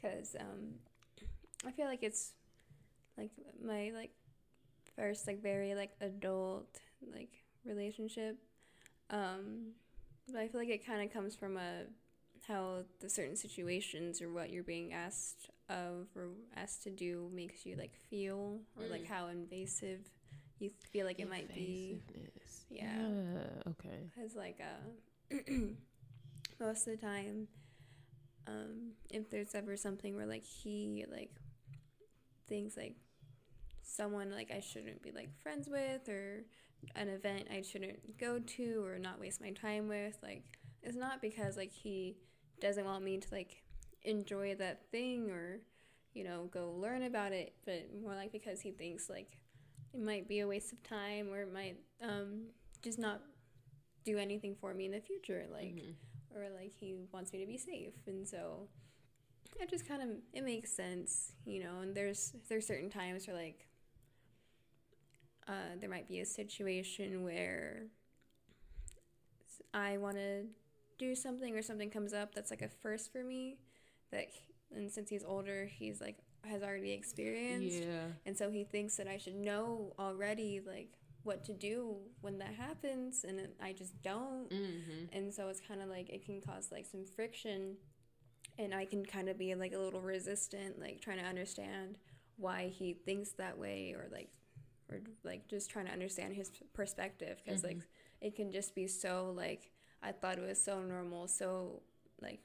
Because 0.00 0.34
um, 0.40 0.80
I 1.64 1.70
feel 1.70 1.86
like 1.86 2.02
it's 2.02 2.32
like 3.16 3.30
my 3.64 3.92
like 3.94 4.10
first 4.96 5.28
like 5.28 5.40
very 5.40 5.76
like 5.76 5.92
adult 6.00 6.80
like 7.14 7.30
relationship. 7.64 8.36
Um 9.10 9.74
but 10.26 10.40
I 10.40 10.48
feel 10.48 10.60
like 10.60 10.70
it 10.70 10.84
kind 10.84 11.04
of 11.04 11.12
comes 11.12 11.36
from 11.36 11.56
a 11.56 11.84
how 12.48 12.78
the 12.98 13.08
certain 13.08 13.36
situations 13.36 14.20
or 14.20 14.32
what 14.32 14.50
you're 14.50 14.64
being 14.64 14.92
asked 14.92 15.50
of 15.68 16.06
or 16.16 16.28
asked 16.56 16.82
to 16.84 16.90
do 16.90 17.30
makes 17.32 17.64
you 17.64 17.76
like 17.76 17.94
feel 18.10 18.60
or 18.78 18.86
like 18.88 19.02
Mm. 19.04 19.08
how 19.08 19.28
invasive 19.28 20.00
you 20.58 20.70
feel 20.90 21.06
like 21.06 21.18
it 21.20 21.28
might 21.28 21.52
be 21.54 22.02
Yeah. 22.68 22.84
yeah 22.96 23.70
okay 23.70 24.10
because 24.14 24.34
like 24.34 24.60
uh 24.60 25.36
most 26.60 26.86
of 26.86 27.00
the 27.00 27.06
time 27.06 27.48
um 28.46 28.92
if 29.10 29.30
there's 29.30 29.54
ever 29.54 29.76
something 29.76 30.14
where 30.16 30.26
like 30.26 30.44
he 30.44 31.04
like 31.10 31.30
thinks 32.48 32.76
like 32.76 32.96
someone 33.82 34.30
like 34.30 34.50
i 34.50 34.60
shouldn't 34.60 35.02
be 35.02 35.10
like 35.12 35.28
friends 35.42 35.68
with 35.68 36.08
or 36.08 36.44
an 36.96 37.08
event 37.08 37.46
i 37.52 37.62
shouldn't 37.62 38.18
go 38.18 38.38
to 38.40 38.84
or 38.84 38.98
not 38.98 39.20
waste 39.20 39.40
my 39.40 39.50
time 39.50 39.88
with 39.88 40.16
like 40.22 40.42
it's 40.82 40.96
not 40.96 41.20
because 41.22 41.56
like 41.56 41.70
he 41.72 42.16
doesn't 42.60 42.84
want 42.84 43.02
me 43.04 43.18
to 43.18 43.28
like 43.32 43.61
enjoy 44.04 44.54
that 44.54 44.82
thing 44.90 45.30
or 45.30 45.60
you 46.14 46.24
know 46.24 46.48
go 46.52 46.72
learn 46.72 47.02
about 47.04 47.32
it 47.32 47.54
but 47.64 47.88
more 48.02 48.14
like 48.14 48.32
because 48.32 48.60
he 48.60 48.70
thinks 48.70 49.08
like 49.08 49.38
it 49.94 50.00
might 50.00 50.28
be 50.28 50.40
a 50.40 50.46
waste 50.46 50.72
of 50.72 50.82
time 50.82 51.28
or 51.32 51.42
it 51.42 51.52
might 51.52 51.76
um 52.02 52.42
just 52.82 52.98
not 52.98 53.20
do 54.04 54.18
anything 54.18 54.54
for 54.54 54.74
me 54.74 54.86
in 54.86 54.92
the 54.92 55.00
future 55.00 55.46
like 55.52 55.74
Mhm. 55.74 55.94
or 56.34 56.48
like 56.50 56.72
he 56.72 56.94
wants 57.12 57.32
me 57.32 57.40
to 57.40 57.46
be 57.46 57.58
safe 57.58 57.94
and 58.06 58.26
so 58.26 58.68
it 59.60 59.70
just 59.70 59.86
kind 59.86 60.02
of 60.02 60.08
it 60.32 60.44
makes 60.44 60.72
sense 60.72 61.32
you 61.44 61.62
know 61.62 61.80
and 61.80 61.94
there's 61.94 62.32
there's 62.48 62.66
certain 62.66 62.90
times 62.90 63.26
where 63.26 63.36
like 63.36 63.66
uh, 65.48 65.76
there 65.80 65.90
might 65.90 66.08
be 66.08 66.20
a 66.20 66.26
situation 66.26 67.24
where 67.24 67.86
i 69.74 69.96
want 69.96 70.16
to 70.16 70.44
do 70.98 71.14
something 71.14 71.56
or 71.56 71.62
something 71.62 71.90
comes 71.90 72.12
up 72.12 72.34
that's 72.34 72.50
like 72.50 72.62
a 72.62 72.68
first 72.68 73.10
for 73.12 73.22
me 73.24 73.56
that 74.12 74.28
he- 74.30 74.54
and 74.76 74.90
since 74.90 75.10
he's 75.10 75.24
older 75.24 75.66
he's 75.66 76.00
like 76.00 76.16
has 76.44 76.62
already 76.62 76.90
experienced. 76.92 77.82
Yeah. 77.84 78.06
And 78.26 78.36
so 78.36 78.50
he 78.50 78.64
thinks 78.64 78.96
that 78.96 79.06
I 79.06 79.16
should 79.16 79.36
know 79.36 79.92
already 79.98 80.60
like 80.66 80.88
what 81.22 81.44
to 81.44 81.52
do 81.52 81.96
when 82.20 82.38
that 82.38 82.52
happens 82.54 83.24
and 83.24 83.38
it- 83.38 83.56
I 83.62 83.72
just 83.72 84.00
don't. 84.02 84.50
Mm-hmm. 84.50 85.04
and 85.16 85.32
so 85.32 85.48
it's 85.48 85.60
kind 85.60 85.80
of 85.80 85.88
like 85.88 86.10
it 86.10 86.24
can 86.24 86.40
cause 86.40 86.70
like 86.72 86.84
some 86.86 87.04
friction 87.04 87.76
and 88.58 88.74
i 88.74 88.84
can 88.84 89.04
kind 89.06 89.28
of 89.30 89.38
be 89.38 89.54
like 89.54 89.72
a 89.72 89.78
little 89.78 90.02
resistant 90.02 90.78
like 90.80 91.00
trying 91.00 91.18
to 91.18 91.24
understand 91.24 91.96
why 92.36 92.68
he 92.68 92.92
thinks 92.92 93.30
that 93.32 93.56
way 93.56 93.94
or 93.96 94.08
like 94.12 94.28
or 94.90 95.00
like 95.24 95.46
just 95.48 95.70
trying 95.70 95.86
to 95.86 95.92
understand 95.92 96.34
his 96.34 96.50
perspective 96.74 97.40
because 97.44 97.62
like 97.62 97.78
it 98.20 98.34
can 98.34 98.50
just 98.52 98.74
be 98.74 98.86
so 98.88 99.32
like 99.34 99.70
i 100.02 100.10
thought 100.12 100.36
it 100.38 100.46
was 100.46 100.62
so 100.62 100.82
normal 100.82 101.26
so 101.28 101.80
like 102.20 102.40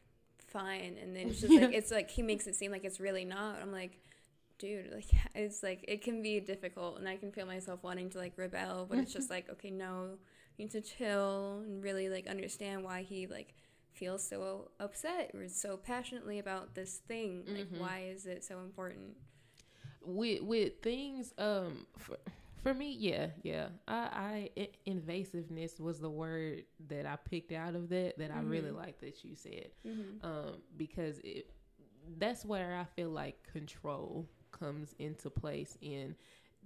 fine. 0.47 0.97
And 1.01 1.15
then 1.15 1.27
it's 1.29 1.41
just 1.41 1.53
like 1.53 1.73
it's 1.73 1.91
like 1.91 2.09
he 2.09 2.21
makes 2.21 2.47
it 2.47 2.55
seem 2.55 2.71
like 2.71 2.83
it's 2.85 2.99
really 2.99 3.25
not. 3.25 3.61
I'm 3.61 3.71
like 3.71 3.99
dude 4.59 4.91
like 4.93 5.05
it's 5.35 5.61
like 5.61 5.85
it 5.87 6.01
can 6.03 6.21
be 6.21 6.39
difficult. 6.39 6.97
And 6.99 7.07
i 7.07 7.15
can 7.17 7.31
feel 7.31 7.45
myself 7.45 7.83
wanting 7.83 8.09
to 8.11 8.17
like 8.17 8.33
rebel 8.37 8.85
but 8.89 8.97
it's 8.99 9.13
just 9.13 9.29
like 9.35 9.49
okay 9.49 9.69
no 9.69 10.17
you 10.57 10.65
need 10.65 10.71
to 10.71 10.81
chill 10.81 11.61
and 11.65 11.83
really 11.83 12.09
like 12.09 12.27
understand 12.27 12.83
why 12.83 13.03
he 13.03 13.27
like 13.27 13.53
feels 13.93 14.27
so 14.27 14.69
upset 14.79 15.31
or 15.35 15.47
so 15.47 15.75
passionately 15.77 16.39
about 16.39 16.75
this 16.75 16.97
thing. 17.07 17.43
Like 17.47 17.67
Mhm. 17.71 17.79
why 17.79 18.03
is 18.11 18.25
it 18.25 18.43
so 18.43 18.59
important? 18.59 19.17
With 20.01 20.41
with 20.43 20.81
things 20.81 21.33
um 21.37 21.85
for, 21.97 22.17
for 22.67 22.73
me, 22.75 22.95
yeah, 22.97 23.27
yeah. 23.43 23.67
I, 23.87 24.49
I 24.57 24.69
invasiveness 24.87 25.79
was 25.79 25.99
the 25.99 26.09
word 26.09 26.63
that 26.87 27.05
I 27.05 27.15
picked 27.17 27.51
out 27.51 27.75
of 27.75 27.89
that 27.89 28.17
that 28.19 28.31
I 28.31 28.41
really 28.41 28.71
Mm-hmm. 28.71 28.71
like 28.71 28.99
that 28.99 29.23
you 29.23 29.35
said, 29.35 29.69
um, 30.21 30.61
because 30.77 31.19
it 31.23 31.49
that's 32.17 32.45
where 32.45 32.75
I 32.75 32.85
feel 32.85 33.09
like 33.09 33.43
control 33.51 34.27
comes 34.51 34.95
into 34.99 35.29
place 35.29 35.77
in 35.81 36.15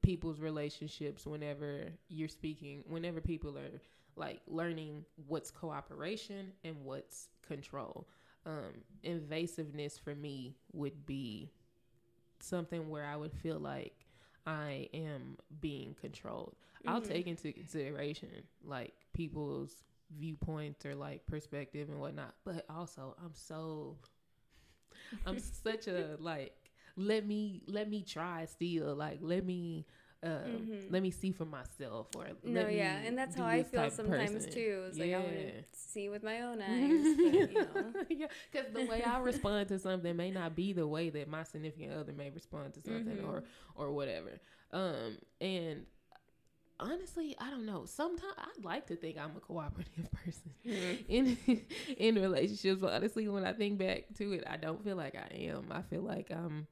people's 0.01 0.39
relationships 0.39 1.25
whenever 1.25 1.87
you're 2.09 2.27
speaking 2.27 2.83
whenever 2.87 3.21
people 3.21 3.57
are 3.57 3.81
like 4.15 4.41
learning 4.47 5.05
what's 5.27 5.51
cooperation 5.51 6.51
and 6.63 6.75
what's 6.83 7.29
control 7.47 8.07
um 8.45 8.83
invasiveness 9.03 9.99
for 9.99 10.15
me 10.15 10.55
would 10.73 11.05
be 11.05 11.51
something 12.39 12.89
where 12.89 13.05
I 13.05 13.15
would 13.15 13.33
feel 13.33 13.59
like 13.59 14.05
I 14.45 14.89
am 14.93 15.37
being 15.59 15.95
controlled. 15.99 16.55
I'll 16.87 17.01
mm-hmm. 17.01 17.11
take 17.11 17.27
into 17.27 17.51
consideration 17.51 18.29
like 18.63 18.93
people's 19.13 19.83
viewpoints 20.17 20.85
or 20.85 20.95
like 20.95 21.25
perspective 21.27 21.89
and 21.89 21.99
whatnot, 21.99 22.33
but 22.43 22.65
also 22.69 23.15
I'm 23.23 23.33
so 23.33 23.97
I'm 25.25 25.39
such 25.39 25.87
a 25.87 26.15
like 26.19 26.53
let 26.97 27.25
me 27.25 27.63
let 27.67 27.89
me 27.89 28.03
try 28.03 28.45
still 28.45 28.95
like 28.95 29.19
let 29.21 29.45
me 29.45 29.85
uh, 30.23 30.39
let 30.89 31.01
me 31.01 31.11
see 31.11 31.31
for 31.31 31.45
myself 31.45 32.07
or 32.13 32.25
Mm-hmm. 32.25 32.53
No, 32.53 32.67
yeah, 32.67 32.97
and 33.05 33.17
that's 33.17 33.35
how 33.35 33.45
I 33.45 33.63
feel 33.63 33.89
sometimes 33.89 34.31
person. 34.33 34.51
too. 34.51 34.83
It's 34.87 34.99
like 34.99 35.13
I 35.13 35.19
want 35.19 35.33
to 35.33 35.63
see 35.73 36.09
with 36.09 36.23
my 36.23 36.41
own 36.41 36.61
eyes, 36.61 37.15
but, 37.23 37.33
you 37.51 37.61
know. 37.61 37.93
yeah, 38.09 38.27
because 38.51 38.71
the 38.73 38.81
way 38.85 39.03
I 39.03 39.19
respond 39.19 39.67
to 39.69 39.79
something 39.79 40.15
may 40.15 40.31
not 40.31 40.55
be 40.55 40.73
the 40.73 40.87
way 40.87 41.09
that 41.09 41.27
my 41.27 41.43
significant 41.43 41.93
other 41.93 42.13
may 42.13 42.29
respond 42.29 42.73
to 42.75 42.81
something 42.81 43.13
Mm-hmm. 43.13 43.29
or 43.29 43.43
or 43.75 43.91
whatever. 43.91 44.39
Um, 44.71 45.17
and 45.39 45.85
honestly, 46.79 47.35
I 47.39 47.49
don't 47.49 47.65
know. 47.65 47.85
Sometimes 47.85 48.33
I'd 48.37 48.63
like 48.63 48.87
to 48.87 48.95
think 48.95 49.17
I'm 49.17 49.35
a 49.37 49.39
cooperative 49.39 50.09
person 50.23 50.51
Mm-hmm. 50.65 51.03
in 51.09 51.37
in 51.97 52.15
relationships, 52.15 52.79
but 52.81 52.93
honestly, 52.93 53.27
when 53.27 53.45
I 53.45 53.53
think 53.53 53.77
back 53.79 54.05
to 54.17 54.33
it, 54.33 54.43
I 54.49 54.57
don't 54.57 54.83
feel 54.83 54.95
like 54.95 55.15
I 55.15 55.35
am. 55.35 55.65
I 55.71 55.81
feel 55.81 56.01
like 56.01 56.31
I'm 56.31 56.67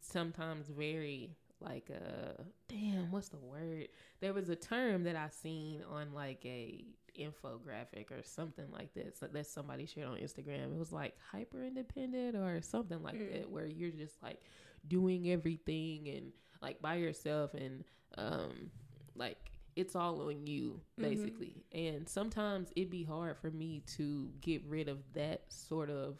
sometimes 0.00 0.68
very 0.68 1.30
like 1.60 1.90
uh 1.90 2.42
damn 2.68 3.10
what's 3.10 3.28
the 3.28 3.38
word? 3.38 3.88
There 4.20 4.32
was 4.32 4.48
a 4.48 4.56
term 4.56 5.04
that 5.04 5.16
i 5.16 5.28
seen 5.28 5.82
on 5.90 6.12
like 6.14 6.44
a 6.44 6.84
infographic 7.18 8.12
or 8.12 8.22
something 8.22 8.66
like 8.72 8.94
this 8.94 9.18
that 9.20 9.46
somebody 9.46 9.86
shared 9.86 10.08
on 10.08 10.16
instagram. 10.18 10.72
It 10.72 10.78
was 10.78 10.92
like 10.92 11.14
hyper 11.32 11.64
independent 11.64 12.36
or 12.36 12.62
something 12.62 13.02
like 13.02 13.18
that 13.32 13.50
where 13.50 13.66
you're 13.66 13.90
just 13.90 14.22
like 14.22 14.40
doing 14.86 15.30
everything 15.30 16.08
and 16.08 16.32
like 16.62 16.80
by 16.80 16.94
yourself 16.94 17.54
and 17.54 17.84
um 18.16 18.70
like 19.16 19.50
it's 19.76 19.94
all 19.94 20.20
on 20.28 20.46
you 20.46 20.80
basically. 20.98 21.64
And 21.72 22.08
sometimes 22.08 22.72
it'd 22.74 22.90
be 22.90 23.04
hard 23.04 23.36
for 23.38 23.50
me 23.50 23.82
to 23.96 24.28
get 24.40 24.64
rid 24.66 24.88
of 24.88 24.98
that 25.14 25.42
sort 25.48 25.90
of 25.90 26.18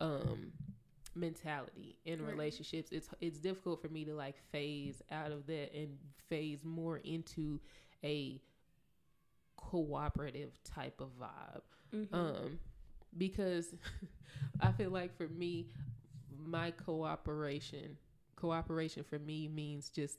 um 0.00 0.52
mentality 1.18 1.98
in 2.04 2.20
Right. 2.22 2.30
relationships 2.32 2.90
it's 2.92 3.08
it's 3.20 3.38
difficult 3.38 3.80
for 3.82 3.88
me 3.88 4.04
to 4.04 4.14
like 4.14 4.36
phase 4.52 5.02
out 5.10 5.32
of 5.32 5.46
that 5.46 5.74
and 5.74 5.98
phase 6.28 6.64
more 6.64 6.98
into 6.98 7.60
a 8.04 8.40
cooperative 9.56 10.52
type 10.64 11.00
of 11.00 11.08
vibe 11.20 11.62
um 12.12 12.58
because 13.16 13.74
i 14.60 14.70
feel 14.72 14.90
like 14.90 15.16
for 15.16 15.28
me 15.28 15.66
my 16.46 16.70
cooperation 16.70 17.96
cooperation 18.36 19.02
for 19.02 19.18
me 19.18 19.48
means 19.48 19.90
just 19.90 20.18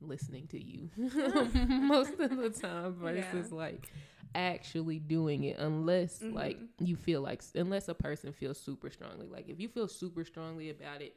listening 0.00 0.46
to 0.46 0.62
you 0.62 0.88
most 0.96 2.12
of 2.18 2.36
the 2.36 2.50
time 2.50 2.94
versus 2.94 3.50
Yeah. 3.50 3.56
like 3.56 3.90
actually 4.34 4.98
doing 4.98 5.44
it 5.44 5.58
unless 5.58 6.18
Mm-hmm. 6.20 6.34
like 6.34 6.58
you 6.78 6.96
feel 6.96 7.20
like 7.22 7.42
unless 7.54 7.88
a 7.88 7.94
person 7.94 8.32
feels 8.32 8.58
super 8.60 8.90
strongly 8.90 9.26
like 9.26 9.48
if 9.48 9.58
you 9.58 9.68
feel 9.68 9.88
super 9.88 10.24
strongly 10.24 10.70
about 10.70 11.00
it 11.02 11.16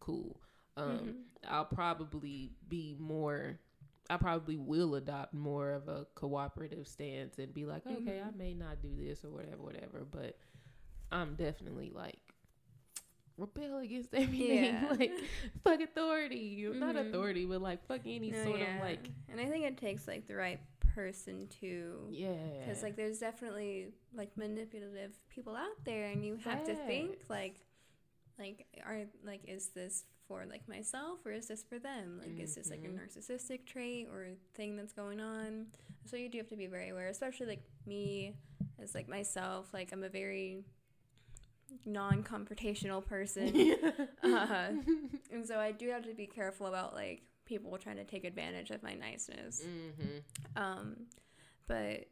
cool 0.00 0.36
um 0.76 0.84
Mm-hmm. 0.86 1.10
i'll 1.48 1.64
probably 1.64 2.52
be 2.68 2.96
more 2.98 3.58
I 4.08 4.16
probably 4.16 4.56
will 4.56 4.96
adopt 4.96 5.32
more 5.34 5.70
of 5.70 5.86
a 5.88 6.04
cooperative 6.16 6.88
stance 6.88 7.38
and 7.38 7.54
be 7.54 7.64
like, 7.64 7.84
okay, 7.86 8.18
Mm-hmm. 8.18 8.28
I 8.28 8.36
may 8.36 8.54
not 8.54 8.82
do 8.82 8.88
this 8.98 9.24
or 9.24 9.30
whatever, 9.30 9.58
whatever, 9.62 10.04
but 10.10 10.36
I'm 11.12 11.36
definitely 11.36 11.92
like 11.94 12.18
rebel 13.36 13.78
against 13.78 14.12
everything, 14.14 14.64
Yeah. 14.64 14.96
like 14.98 15.12
fuck 15.62 15.80
authority, 15.80 16.66
not 16.74 16.96
Mhm. 16.96 17.08
authority, 17.08 17.44
but 17.46 17.62
like 17.62 17.86
fuck 17.86 18.00
any 18.04 18.30
No, 18.32 18.44
sort 18.44 18.60
yeah. 18.60 18.74
of 18.76 18.80
like, 18.80 19.08
and 19.28 19.40
I 19.40 19.46
think 19.46 19.64
it 19.64 19.76
takes 19.76 20.08
like 20.08 20.26
the 20.26 20.34
right 20.34 20.58
person 20.94 21.46
too. 21.48 22.06
yeah, 22.10 22.34
because 22.60 22.82
like 22.82 22.96
there's 22.96 23.18
definitely 23.18 23.88
like 24.14 24.36
manipulative 24.36 25.12
people 25.28 25.56
out 25.56 25.84
there 25.84 26.06
and 26.06 26.24
you 26.24 26.36
have 26.44 26.64
to 26.64 26.74
think 26.74 27.16
like 27.28 27.60
like 28.38 28.66
are 28.86 29.02
like 29.24 29.42
is 29.46 29.68
this 29.68 30.04
for 30.26 30.44
like 30.48 30.66
myself 30.68 31.18
or 31.26 31.32
is 31.32 31.48
this 31.48 31.62
for 31.62 31.78
them? 31.78 32.20
Like 32.20 32.38
is 32.40 32.54
this 32.54 32.70
like 32.70 32.84
a 32.84 32.88
Mhm. 32.88 32.98
narcissistic 33.00 33.66
trait 33.66 34.08
or 34.12 34.24
a 34.24 34.36
thing 34.54 34.76
that's 34.76 34.92
going 34.92 35.20
on? 35.20 35.66
So 36.06 36.16
you 36.16 36.28
do 36.28 36.38
have 36.38 36.48
to 36.48 36.56
be 36.56 36.66
very 36.66 36.88
aware 36.90 37.08
especially 37.08 37.46
like 37.46 37.62
me 37.86 38.36
as 38.82 38.94
like 38.94 39.08
myself 39.08 39.72
like 39.74 39.92
i'm 39.92 40.02
a 40.04 40.08
very 40.08 40.64
non-confrontational 41.86 43.04
person. 43.04 43.74
Uh, 44.22 44.72
and 45.32 45.46
so 45.46 45.58
i 45.58 45.72
do 45.72 45.88
have 45.88 46.04
to 46.04 46.12
be 46.14 46.26
careful 46.26 46.66
about 46.66 46.94
like 46.94 47.22
people 47.50 47.76
trying 47.76 47.96
to 47.96 48.04
take 48.04 48.24
advantage 48.24 48.70
of 48.70 48.82
my 48.82 48.94
niceness 48.94 49.62
mm-hmm. 49.62 50.62
um, 50.62 50.96
but 51.66 52.06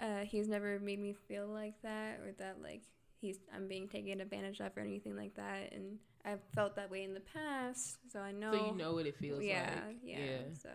uh, 0.00 0.20
he's 0.24 0.48
never 0.48 0.78
made 0.80 0.98
me 0.98 1.12
feel 1.12 1.46
like 1.46 1.74
that 1.82 2.20
or 2.24 2.32
that 2.38 2.56
like 2.62 2.82
he's 3.22 3.38
I'm 3.54 3.68
being 3.68 3.88
taken 3.88 4.20
advantage 4.20 4.60
of 4.60 4.76
or 4.76 4.80
anything 4.80 5.16
like 5.16 5.34
that. 5.36 5.72
And 5.72 5.98
I've 6.24 6.42
felt 6.54 6.76
that 6.76 6.90
way 6.90 7.04
in 7.04 7.14
the 7.14 7.20
past, 7.20 7.98
so 8.12 8.20
I 8.20 8.32
know. 8.32 8.52
so 8.52 8.66
you 8.66 8.76
know 8.76 8.92
what 8.92 9.06
it 9.06 9.16
feels 9.16 9.42
yeah, 9.42 9.80
like, 9.86 9.96
yeah, 10.02 10.18
yeah, 10.18 10.38
So 10.60 10.68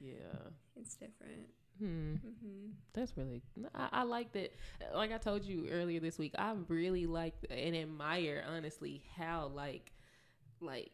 yeah. 0.00 0.12
it's 0.76 0.94
different. 0.94 1.48
Hmm. 1.78 2.14
hmm 2.14 2.70
That's 2.94 3.16
really 3.16 3.42
I, 3.74 3.88
I 3.92 4.02
like 4.04 4.32
that. 4.32 4.52
Like 4.94 5.12
I 5.12 5.18
told 5.18 5.44
you 5.44 5.68
earlier 5.70 6.00
this 6.00 6.18
week, 6.18 6.34
I 6.38 6.54
really 6.68 7.06
like 7.06 7.34
and 7.50 7.76
admire 7.76 8.44
honestly 8.48 9.02
how 9.16 9.50
like 9.54 9.92
like 10.60 10.92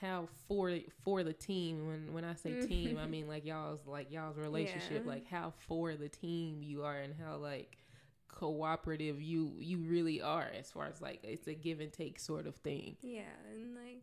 how 0.00 0.28
for 0.48 0.76
for 1.04 1.22
the 1.22 1.32
team 1.32 1.86
when 1.88 2.12
when 2.12 2.24
I 2.24 2.34
say 2.34 2.50
mm-hmm. 2.50 2.66
team 2.68 2.98
I 2.98 3.06
mean 3.06 3.28
like 3.28 3.44
y'all's 3.44 3.80
like 3.86 4.10
y'all's 4.10 4.36
relationship 4.36 5.02
Yeah. 5.04 5.10
like 5.10 5.28
how 5.28 5.52
for 5.68 5.94
the 5.94 6.08
team 6.08 6.62
you 6.62 6.84
are 6.84 6.96
and 6.98 7.14
how 7.14 7.36
like 7.36 7.78
cooperative 8.28 9.22
you 9.22 9.52
you 9.58 9.78
really 9.78 10.20
are 10.20 10.50
as 10.58 10.70
far 10.70 10.86
as 10.86 11.00
like 11.00 11.20
it's 11.22 11.46
a 11.46 11.54
give 11.54 11.80
and 11.80 11.92
take 11.92 12.18
sort 12.18 12.46
of 12.46 12.56
thing. 12.56 12.96
Yeah, 13.02 13.22
and 13.52 13.74
like 13.74 14.02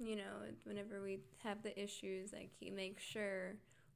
you 0.00 0.16
know, 0.16 0.22
whenever 0.64 1.00
we 1.02 1.20
have 1.44 1.62
the 1.62 1.80
issues, 1.80 2.32
like 2.32 2.50
he 2.58 2.70
makes 2.70 3.02
sure 3.02 3.54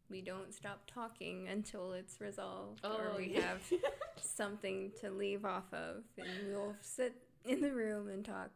we 0.09 0.21
don't 0.23 0.55
stop 0.55 0.83
talking 0.87 1.49
until 1.49 1.93
it's 1.93 2.21
resolved 2.21 2.85
or 2.85 3.13
Oh, 3.13 3.17
we 3.19 3.35
yeah. 3.35 3.41
have 3.41 3.63
something 4.21 4.93
to 5.01 5.11
leave 5.11 5.45
off 5.45 5.73
of 5.73 6.05
and 6.17 6.29
we'll 6.49 6.77
sit 6.81 7.15
in 7.45 7.61
the 7.61 7.73
room 7.73 8.09
and 8.09 8.25
talk 8.25 8.51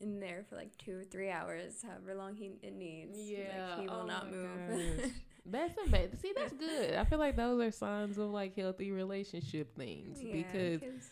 in 0.00 0.20
there 0.20 0.44
for 0.48 0.56
like 0.56 0.76
two 0.78 0.98
or 0.98 1.04
three 1.04 1.30
hours, 1.30 1.82
however 1.86 2.14
long 2.14 2.34
he 2.36 2.52
it 2.62 2.74
needs. 2.74 3.18
Yeah, 3.18 3.46
like, 3.76 3.80
he 3.80 3.88
will 3.88 4.02
oh 4.02 4.06
not 4.06 4.30
move. 4.30 5.12
That's 5.46 5.74
amazing. 5.86 6.18
See, 6.20 6.32
that's 6.36 6.52
good. 6.52 6.94
I 6.94 7.04
feel 7.04 7.18
like 7.18 7.34
those 7.36 7.60
are 7.60 7.70
signs 7.70 8.18
of 8.18 8.30
like 8.30 8.54
healthy 8.54 8.90
relationship 8.92 9.74
things 9.74 10.20
Yeah, 10.22 10.32
because 10.32 10.80
'cause- 10.80 11.10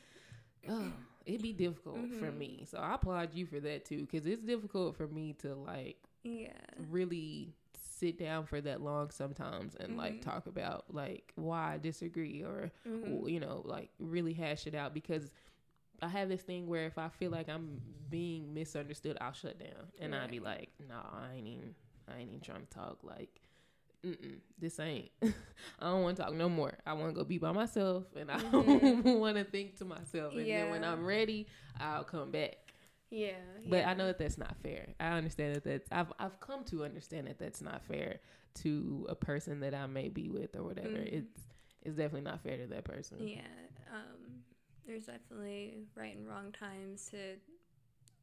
oh, 0.68 0.92
it'd 1.26 1.42
be 1.42 1.52
difficult 1.54 1.96
for 2.18 2.26
Mhm. 2.30 2.36
me. 2.38 2.64
So 2.70 2.78
I 2.78 2.94
applaud 2.94 3.34
you 3.34 3.46
for 3.46 3.58
that 3.60 3.84
too, 3.86 4.02
because 4.02 4.26
it's 4.26 4.42
difficult 4.44 4.96
for 4.96 5.08
me 5.08 5.32
to 5.40 5.54
like 5.54 5.96
yeah, 6.24 6.52
really 6.90 7.54
sit 7.74 8.18
down 8.18 8.44
for 8.44 8.60
that 8.60 8.80
long 8.82 9.10
sometimes 9.10 9.74
and 9.76 9.96
like 9.96 10.18
Mhm. 10.18 10.22
talk 10.22 10.46
about 10.46 10.84
like 10.94 11.32
why 11.36 11.74
I 11.74 11.78
disagree 11.78 12.42
or 12.42 12.70
Mhm. 12.86 13.28
you 13.30 13.40
know 13.40 13.62
like 13.64 13.90
really 13.98 14.34
hash 14.34 14.66
it 14.66 14.74
out 14.74 14.94
because 14.94 15.32
I 16.00 16.08
have 16.08 16.28
this 16.28 16.42
thing 16.42 16.66
where 16.68 16.86
if 16.86 16.98
I 16.98 17.08
feel 17.08 17.30
like 17.30 17.48
I'm 17.48 17.80
being 18.10 18.54
misunderstood, 18.54 19.18
I'll 19.20 19.32
shut 19.32 19.58
down 19.58 19.88
and 20.00 20.14
I'll 20.14 20.28
be 20.28 20.40
like, 20.40 20.70
"No, 20.88 20.94
I 20.96 21.34
ain't 21.36 21.46
even, 21.48 21.74
I 22.08 22.18
ain't 22.20 22.28
even 22.28 22.40
trying 22.40 22.60
to 22.66 22.70
talk. 22.70 22.98
Like, 23.02 23.40
this 24.58 24.78
ain't. 24.80 25.10
I 25.22 25.86
don't 25.90 26.02
want 26.02 26.16
to 26.16 26.22
talk 26.22 26.34
no 26.34 26.48
more. 26.48 26.74
I 26.86 26.92
want 26.94 27.10
to 27.10 27.14
go 27.14 27.24
be 27.24 27.38
by 27.38 27.52
myself, 27.52 28.04
and 28.16 28.30
I 28.30 28.38
don't 28.38 29.04
want 29.18 29.36
to 29.36 29.44
think 29.44 29.76
to 29.78 29.84
myself. 29.84 30.34
And 30.34 30.48
then 30.48 30.70
when 30.70 30.82
Mm-hmm. 30.82 30.92
I'm 30.92 31.04
ready, 31.04 31.46
I'll 31.80 32.04
come 32.04 32.30
back. 32.30 32.56
yeah, 33.10 33.32
But 33.66 33.78
yeah. 33.78 33.90
I 33.90 33.94
know 33.94 34.06
that 34.06 34.18
that's 34.18 34.38
not 34.38 34.56
fair. 34.62 34.94
I 35.00 35.08
understand 35.08 35.56
that 35.56 35.64
that's 35.64 35.88
I've 35.90 36.12
I've 36.18 36.38
come 36.40 36.64
to 36.66 36.84
understand 36.84 37.26
that 37.26 37.38
that's 37.38 37.60
not 37.60 37.82
fair 37.86 38.20
to 38.62 39.06
a 39.08 39.14
person 39.14 39.60
that 39.60 39.74
I 39.74 39.86
may 39.86 40.08
be 40.08 40.28
with 40.30 40.54
or 40.56 40.62
whatever. 40.62 40.88
Mhm. 40.88 41.12
It's 41.12 41.40
it's 41.82 41.96
definitely 41.96 42.22
not 42.30 42.40
fair 42.42 42.56
to 42.56 42.66
that 42.68 42.84
person. 42.84 43.18
Yeah, 43.26 43.40
um, 43.92 44.27
there's 44.88 45.06
definitely 45.06 45.74
right 45.94 46.16
and 46.16 46.26
wrong 46.26 46.50
times 46.50 47.06
to 47.10 47.36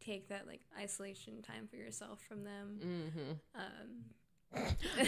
take 0.03 0.27
that 0.29 0.47
like 0.47 0.61
isolation 0.77 1.41
time 1.41 1.67
for 1.69 1.77
yourself 1.77 2.19
from 2.27 2.43
them. 2.43 2.79
Mm-hmm. 2.83 3.31
Um, 3.55 4.03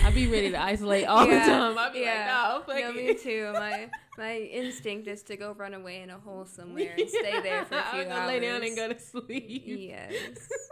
I 0.04 0.12
be 0.12 0.28
ready 0.28 0.52
to 0.52 0.62
isolate 0.62 1.06
all 1.06 1.26
Yeah, 1.26 1.46
the 1.46 1.52
time. 1.52 1.78
I 1.78 1.90
be 1.94 2.00
yeah. 2.00 2.54
like, 2.58 2.68
no, 2.68 2.74
fuck 2.74 2.96
no, 2.96 3.02
me 3.02 3.14
too. 3.16 3.52
My 3.54 3.90
my 4.18 4.36
instinct 4.38 5.08
is 5.08 5.24
to 5.24 5.38
go 5.38 5.54
run 5.54 5.74
away 5.74 6.02
in 6.02 6.10
a 6.10 6.18
hole 6.20 6.46
somewhere 6.46 6.96
and 6.98 7.10
stay 7.10 7.40
there 7.44 7.64
for 7.66 7.78
a 7.78 7.84
few 7.84 8.02
I'm 8.02 8.08
hours. 8.08 8.14
gonna 8.14 8.28
lay 8.28 8.40
down 8.42 8.64
and 8.64 8.76
go 8.76 8.88
to 8.90 9.00
sleep. 9.00 9.64
Yes, 9.66 10.14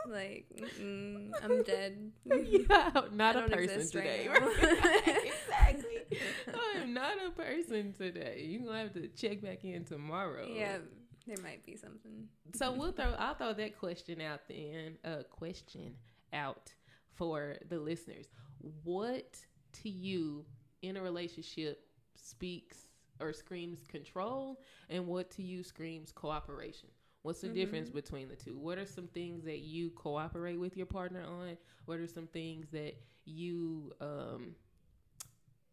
like 0.10 0.46
I'm 1.44 1.64
dead. 1.64 2.12
Yeah, 2.26 3.02
not 3.14 3.36
a 3.38 3.42
person 3.48 3.78
right 3.78 3.90
today. 3.92 4.30
exactly. 5.24 6.20
I 6.54 6.82
am 6.82 6.94
not 6.94 7.14
a 7.26 7.32
person 7.32 7.94
today. 7.94 8.46
You 8.48 8.64
are 8.64 8.66
gonna 8.66 8.80
have 8.80 8.94
to 8.94 9.08
check 9.10 9.42
back 9.42 9.64
in 9.64 9.86
tomorrow. 9.86 10.48
Yeah, 10.50 10.78
there 11.28 11.38
might 11.42 11.66
be 11.66 11.78
something. 11.78 12.28
So 12.56 12.72
we'll 12.74 12.92
throw. 12.92 13.14
I'll 13.18 13.36
throw 13.36 13.54
that 13.54 13.80
question 13.80 14.20
out 14.22 14.42
then. 14.50 14.98
Uh, 15.06 15.24
question 15.30 15.94
out 16.34 16.74
for 17.14 17.56
the 17.70 17.80
listeners. 17.80 18.26
What 18.84 19.38
to 19.84 19.90
you 19.90 20.46
in 20.82 20.98
a 20.98 21.02
relationship 21.02 21.86
speaks 22.16 22.88
or 23.20 23.32
screams 23.34 23.86
control, 23.88 24.60
and 24.90 25.08
what 25.08 25.30
to 25.32 25.42
you 25.44 25.64
screams 25.64 26.12
cooperation? 26.12 26.90
What's 27.22 27.42
the 27.42 27.48
difference 27.50 27.90
between 27.90 28.28
the 28.28 28.36
two? 28.36 28.58
What 28.58 28.78
are 28.78 28.86
some 28.86 29.08
things 29.08 29.44
that 29.46 29.60
you 29.60 29.90
cooperate 29.92 30.60
with 30.60 30.78
your 30.78 30.86
partner 30.86 31.24
on? 31.24 31.58
What 31.86 32.00
are 32.00 32.08
some 32.08 32.28
things 32.28 32.68
that 32.72 32.96
you 33.26 33.94
um 34.02 34.56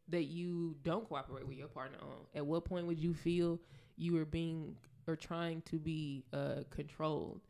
that 0.08 0.24
you 0.24 0.76
don't 0.82 1.06
cooperate 1.08 1.46
with 1.46 1.56
your 1.56 1.68
partner 1.68 1.98
on? 2.00 2.26
At 2.34 2.46
what 2.46 2.64
point 2.64 2.86
would 2.86 2.98
you 2.98 3.14
feel 3.14 3.58
you 3.96 4.14
were 4.14 4.24
being 4.24 4.76
or 5.06 5.16
trying 5.16 5.62
to 5.62 5.78
be 5.78 6.24
uh 6.32 6.62
controlled? 6.70 7.40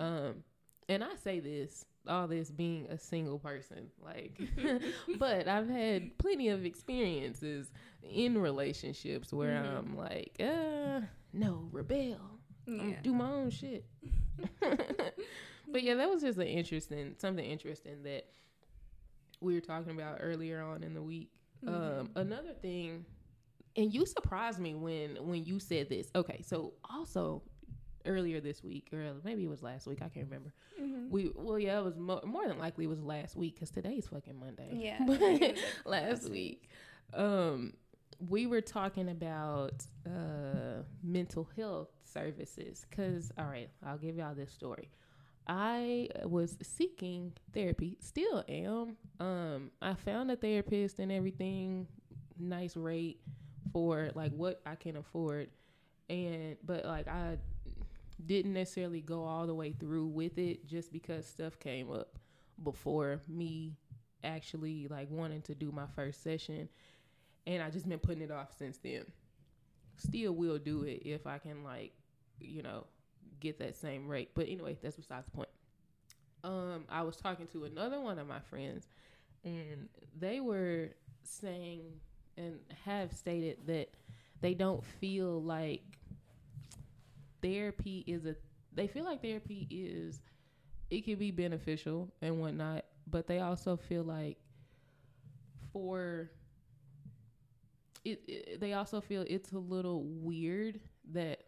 Um 0.00 0.44
and 0.88 1.04
I 1.04 1.14
say 1.16 1.40
this, 1.40 1.84
all 2.08 2.26
this 2.26 2.50
being 2.50 2.86
a 2.86 2.98
single 2.98 3.38
person, 3.38 3.90
like 4.04 4.40
but 5.18 5.48
I've 5.48 5.68
had 5.68 6.16
plenty 6.18 6.48
of 6.48 6.64
experiences 6.64 7.70
in 8.02 8.38
relationships 8.38 9.32
where 9.32 9.56
I'm 9.56 9.96
like, 9.96 10.36
uh 10.40 11.00
no, 11.32 11.68
rebel. 11.70 12.18
Yeah. 12.66 12.96
do 13.02 13.12
my 13.12 13.30
own 13.30 13.50
shit. 13.50 13.84
but 14.60 15.82
yeah, 15.82 15.94
that 15.94 16.08
was 16.08 16.22
just 16.22 16.38
an 16.38 16.46
interesting 16.46 17.14
something 17.18 17.44
interesting 17.44 18.02
that 18.04 18.26
we 19.40 19.54
were 19.54 19.60
talking 19.60 19.92
about 19.92 20.18
earlier 20.20 20.62
on 20.62 20.82
in 20.82 20.94
the 20.94 21.02
week. 21.02 21.30
Um, 21.66 22.10
another 22.16 22.52
thing, 22.62 23.04
and 23.76 23.92
you 23.92 24.06
surprised 24.06 24.58
me 24.58 24.74
when 24.74 25.16
when 25.20 25.44
you 25.44 25.58
said 25.58 25.88
this. 25.88 26.08
Okay, 26.14 26.42
so 26.46 26.74
also 26.88 27.42
earlier 28.06 28.40
this 28.40 28.62
week, 28.62 28.88
or 28.92 29.12
maybe 29.24 29.44
it 29.44 29.50
was 29.50 29.62
last 29.62 29.86
week, 29.86 29.98
I 30.02 30.08
can't 30.08 30.26
remember. 30.26 30.52
We 31.10 31.30
well, 31.34 31.58
yeah, 31.58 31.78
it 31.78 31.84
was 31.84 31.96
mo- 31.96 32.22
more 32.24 32.46
than 32.46 32.58
likely 32.58 32.84
it 32.84 32.88
was 32.88 33.00
last 33.02 33.36
week 33.36 33.54
because 33.54 33.70
today's 33.70 34.06
fucking 34.08 34.38
Monday. 34.38 34.68
Yeah, 34.72 34.98
but 35.06 35.16
I 35.16 35.18
think 35.38 35.42
it 35.42 35.54
was, 35.54 35.62
like, 35.84 36.02
last 36.02 36.30
week, 36.30 36.68
um, 37.14 37.74
we 38.28 38.46
were 38.46 38.60
talking 38.60 39.08
about 39.08 39.84
uh 40.06 40.82
mental 41.02 41.48
health 41.56 41.88
services. 42.04 42.86
Cause 42.94 43.30
all 43.38 43.46
right, 43.46 43.70
I'll 43.84 43.98
give 43.98 44.16
y'all 44.16 44.34
this 44.34 44.52
story. 44.52 44.90
I 45.46 46.08
was 46.24 46.56
seeking 46.62 47.32
therapy, 47.52 47.96
still 48.00 48.44
am. 48.48 48.96
Um, 49.18 49.70
I 49.82 49.94
found 49.94 50.30
a 50.30 50.36
therapist 50.36 51.00
and 51.00 51.10
everything, 51.10 51.88
nice 52.38 52.76
rate 52.76 53.20
for 53.72 54.10
like 54.14 54.32
what 54.32 54.60
I 54.64 54.74
can 54.76 54.96
afford, 54.96 55.48
and 56.08 56.56
but 56.64 56.84
like 56.84 57.08
I 57.08 57.38
didn't 58.26 58.52
necessarily 58.52 59.00
go 59.00 59.24
all 59.24 59.46
the 59.46 59.54
way 59.54 59.72
through 59.72 60.06
with 60.06 60.38
it 60.38 60.66
just 60.66 60.92
because 60.92 61.26
stuff 61.26 61.58
came 61.58 61.90
up 61.90 62.18
before 62.62 63.20
me 63.28 63.76
actually 64.22 64.86
like 64.88 65.08
wanting 65.10 65.42
to 65.42 65.54
do 65.54 65.72
my 65.72 65.86
first 65.94 66.22
session, 66.22 66.68
and 67.46 67.62
I 67.62 67.70
just 67.70 67.88
been 67.88 67.98
putting 67.98 68.22
it 68.22 68.30
off 68.30 68.56
since 68.56 68.78
then. 68.78 69.04
Still 69.96 70.32
will 70.32 70.58
do 70.58 70.82
it 70.82 71.02
if 71.04 71.26
I 71.26 71.38
can 71.38 71.62
like, 71.64 71.92
you 72.40 72.62
know, 72.62 72.86
get 73.40 73.58
that 73.58 73.76
same 73.76 74.08
rate. 74.08 74.30
But 74.34 74.48
anyway, 74.48 74.76
that's 74.82 74.96
besides 74.96 75.26
the 75.26 75.32
point. 75.32 75.48
Um, 76.42 76.84
I 76.88 77.02
was 77.02 77.16
talking 77.16 77.46
to 77.48 77.64
another 77.64 78.00
one 78.00 78.18
of 78.18 78.26
my 78.26 78.40
friends, 78.40 78.88
and 79.44 79.88
they 80.18 80.40
were 80.40 80.90
saying 81.22 81.82
and 82.36 82.58
have 82.84 83.12
stated 83.12 83.58
that 83.66 83.90
they 84.40 84.54
don't 84.54 84.84
feel 84.84 85.42
like 85.42 85.82
therapy 87.42 88.04
is 88.06 88.26
a. 88.26 88.36
They 88.72 88.86
feel 88.86 89.04
like 89.04 89.22
therapy 89.22 89.66
is, 89.68 90.20
it 90.90 91.04
can 91.04 91.16
be 91.16 91.32
beneficial 91.32 92.12
and 92.22 92.40
whatnot, 92.40 92.84
but 93.08 93.26
they 93.26 93.40
also 93.40 93.76
feel 93.76 94.04
like 94.04 94.38
for 95.72 96.30
it, 98.04 98.20
it 98.26 98.60
they 98.60 98.72
also 98.72 99.00
feel 99.00 99.24
it's 99.28 99.52
a 99.52 99.58
little 99.58 100.04
weird 100.04 100.80
that 101.12 101.44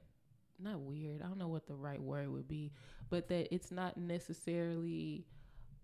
not 0.59 0.79
weird 0.81 1.23
i 1.23 1.27
don't 1.27 1.39
know 1.39 1.49
what 1.49 1.67
the 1.67 1.75
right 1.75 2.01
word 2.01 2.29
would 2.29 2.47
be 2.47 2.71
but 3.11 3.29
that 3.29 3.53
it's 3.53 3.71
not 3.71 3.97
necessarily 3.97 5.25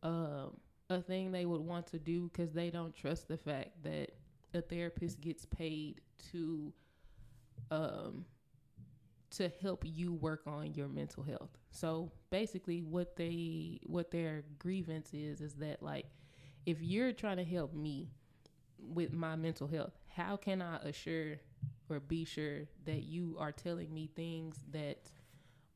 um, 0.02 0.56
a 0.90 1.00
thing 1.00 1.32
they 1.32 1.44
would 1.44 1.61
want 1.61 1.86
to 1.86 1.98
do 1.98 2.28
because 2.28 2.52
they 2.52 2.70
don't 2.70 2.94
trust 2.94 3.28
the 3.28 3.36
fact 3.36 3.70
that 3.82 4.12
a 4.54 4.62
therapist 4.62 5.20
gets 5.20 5.44
paid 5.46 6.00
to 6.30 6.72
um 7.70 8.24
to 9.31 9.51
help 9.61 9.83
you 9.85 10.14
work 10.14 10.43
on 10.47 10.74
your 10.74 10.89
mental 10.89 11.22
health. 11.22 11.51
So 11.70 12.12
basically 12.31 12.83
what 12.83 13.16
they 13.16 13.81
what 13.85 14.11
their 14.11 14.45
grievance 14.59 15.11
is 15.12 15.41
is 15.41 15.55
that 15.55 15.83
like 15.83 16.07
if 16.66 16.83
you're 16.83 17.12
trying 17.12 17.39
to 17.39 17.45
help 17.45 17.74
me 17.74 18.11
with 18.79 19.12
my 19.12 19.35
mental 19.35 19.66
health 19.66 19.93
how 20.09 20.37
can 20.37 20.62
i 20.62 20.76
assure 20.79 21.37
or 21.91 22.01
be 22.01 22.24
sure 22.24 22.61
that 22.85 23.05
you 23.05 23.37
are 23.39 23.53
telling 23.53 23.93
me 23.93 24.11
things 24.14 24.62
that 24.70 25.11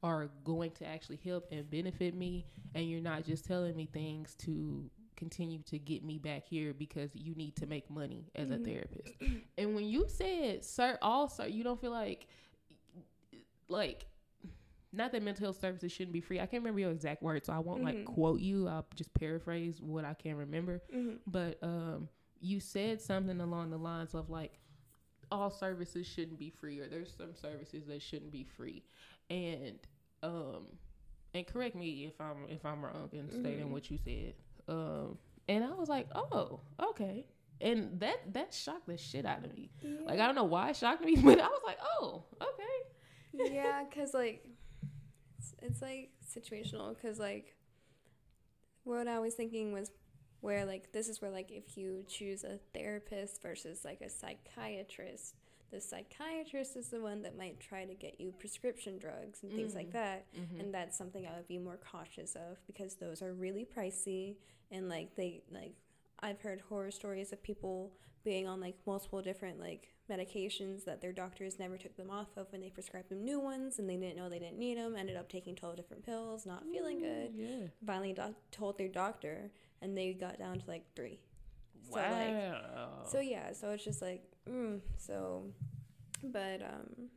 are 0.03 0.31
going 0.45 0.71
to 0.73 0.87
actually 0.87 1.19
help 1.25 1.47
and 1.51 1.71
benefit 1.71 2.15
me 2.15 2.45
and 2.75 2.89
you're 2.89 3.01
not 3.01 3.25
just 3.25 3.45
telling 3.45 3.75
me 3.75 3.89
things 3.93 4.35
to 4.35 4.91
continue 5.17 5.63
to 5.63 5.79
get 5.79 6.05
me 6.05 6.19
back 6.19 6.45
here 6.45 6.75
because 6.75 7.11
you 7.15 7.35
need 7.35 7.55
to 7.55 7.67
make 7.67 7.89
money 7.89 8.27
as 8.35 8.51
a 8.51 8.55
mm-hmm. 8.55 8.65
therapist? 8.65 9.13
And 9.57 9.75
when 9.75 9.85
you 9.85 10.07
said 10.09 10.65
sir 10.65 10.99
all 11.01 11.29
sir 11.29 11.47
you 11.47 11.65
don't 11.65 11.81
feel 11.81 11.93
like 11.93 12.27
like 13.73 14.07
not 14.93 15.13
that 15.13 15.23
mental 15.23 15.47
health 15.47 15.61
services 15.61 15.91
shouldn't 15.91 16.13
be 16.13 16.21
free. 16.21 16.39
I 16.39 16.47
can't 16.47 16.63
remember 16.63 16.81
your 16.81 16.91
exact 16.91 17.23
words, 17.23 17.47
so 17.47 17.53
I 17.55 17.59
won't 17.59 17.83
like 17.83 17.97
quote 18.05 18.41
you. 18.41 18.69
I'll 18.69 18.87
just 18.95 19.13
paraphrase 19.15 19.81
what 19.81 20.05
I 20.05 20.15
can 20.15 20.37
remember. 20.37 20.83
But 21.27 21.59
um, 21.63 22.09
you 22.41 22.61
said 22.61 23.01
something 23.01 23.41
along 23.41 23.71
the 23.71 23.79
lines 23.79 24.15
of 24.15 24.29
like 24.29 24.59
all 25.31 25.51
services 25.51 26.07
shouldn't 26.07 26.39
be 26.39 26.51
free, 26.51 26.79
or 26.81 26.89
there's 26.89 27.15
some 27.17 27.35
services 27.35 27.87
that 27.87 28.03
shouldn't 28.03 28.31
be 28.33 28.45
free, 28.45 28.83
and 29.31 29.79
um, 30.23 30.67
and 31.35 31.47
correct 31.47 31.75
me 31.75 32.05
if 32.07 32.21
I'm 32.21 32.45
if 32.51 32.65
I'm 32.67 32.85
wrong 32.85 33.09
in 33.13 33.31
stating 33.31 33.73
what 33.73 33.91
you 33.91 33.99
said. 34.05 34.35
Um, 34.69 35.17
and 35.49 35.65
I 35.65 35.71
was 35.75 35.89
like, 35.89 36.07
oh, 36.15 36.61
okay. 36.91 37.27
And 37.63 37.99
that 38.01 38.35
that 38.35 38.53
shocked 38.53 38.87
the 38.89 38.97
shit 38.99 39.25
out 39.25 39.45
of 39.45 39.55
me. 39.57 39.71
Like 40.05 40.21
I 40.21 40.27
don't 40.27 40.35
know 40.35 40.45
why 40.45 40.71
it 40.71 40.77
shocked 40.77 41.03
me, 41.05 41.17
but 41.25 41.41
I 41.41 41.47
was 41.49 41.63
like, 41.67 41.79
oh, 41.99 42.25
okay. 42.43 42.92
Yeah, 43.33 43.85
because 43.89 44.15
like 44.15 44.45
it's, 45.39 45.55
it's 45.63 45.83
like 45.83 46.11
situational. 46.27 46.95
Because 46.95 47.19
like 47.19 47.55
what 48.85 49.09
I 49.09 49.19
was 49.19 49.35
thinking 49.35 49.73
was 49.73 49.91
where 50.41 50.65
like 50.65 50.93
this 50.93 51.09
is 51.09 51.23
where 51.23 51.31
like 51.31 51.51
if 51.51 51.77
you 51.77 52.05
choose 52.09 52.45
a 52.45 52.59
therapist 52.75 53.43
versus 53.43 53.85
like 53.85 54.01
a 54.01 54.11
psychiatrist, 54.11 55.37
the 55.71 55.81
psychiatrist 55.81 56.77
is 56.77 56.89
the 56.89 57.01
one 57.01 57.23
that 57.23 57.37
might 57.37 57.59
try 57.61 57.85
to 57.85 57.95
get 57.95 58.21
you 58.21 58.33
prescription 58.33 58.99
drugs 58.99 59.43
and 59.43 59.53
things 59.53 59.75
like 59.75 59.89
mm-hmm. 59.89 59.99
that, 59.99 60.27
mm-hmm. 60.35 60.61
and 60.61 60.75
that's 60.75 60.99
something 60.99 61.27
I 61.27 61.37
would 61.37 61.49
be 61.49 61.59
more 61.59 61.79
cautious 61.79 62.35
of 62.35 62.59
because 62.67 62.97
those 62.97 63.23
are 63.23 63.33
really 63.33 63.65
pricey 63.65 64.37
and 64.71 64.89
like 64.89 65.15
they 65.15 65.43
like 65.51 65.75
I've 66.21 66.41
heard 66.41 66.61
horror 66.69 66.91
stories 66.91 67.33
of 67.33 67.43
people 67.43 67.93
being 68.25 68.47
on 68.47 68.61
like 68.61 68.77
multiple 68.87 69.23
different 69.23 69.61
like 69.61 69.89
medications 70.13 70.85
that 70.85 71.01
their 71.01 71.13
doctors 71.13 71.59
never 71.59 71.77
took 71.77 71.97
them 71.97 72.11
off 72.11 72.29
of 72.37 72.47
when 72.53 72.61
they 72.61 72.71
prescribed 72.71 73.09
them 73.09 73.25
new 73.25 73.41
ones 73.41 73.79
and 73.79 73.89
they 73.89 73.97
didn't 73.97 74.17
know 74.17 74.29
they 74.29 74.39
didn't 74.39 74.59
need 74.59 74.77
them. 74.79 74.95
Ended 74.97 75.17
up 75.17 75.29
taking 75.29 75.55
12 75.55 75.77
different 75.77 76.05
pills, 76.05 76.45
not 76.47 76.63
feeling 76.73 76.99
good. 77.01 77.31
Yeah. 77.35 77.67
Finally 77.87 78.13
doc- 78.13 78.35
told 78.51 78.79
their 78.79 78.89
doctor 78.89 79.51
and 79.81 79.97
they 79.97 80.13
got 80.13 80.39
down 80.39 80.59
to 80.59 80.65
like 80.69 80.85
three. 80.97 81.19
So 81.91 81.97
like 81.97 82.35
Wow. 82.35 83.05
so 83.07 83.21
yeah, 83.21 83.53
so 83.53 83.71
it's 83.71 83.85
just 83.85 84.01
like 84.03 84.23
mm, 84.49 84.81
so, 84.97 85.45
but 86.23 86.63
um, 86.63 87.09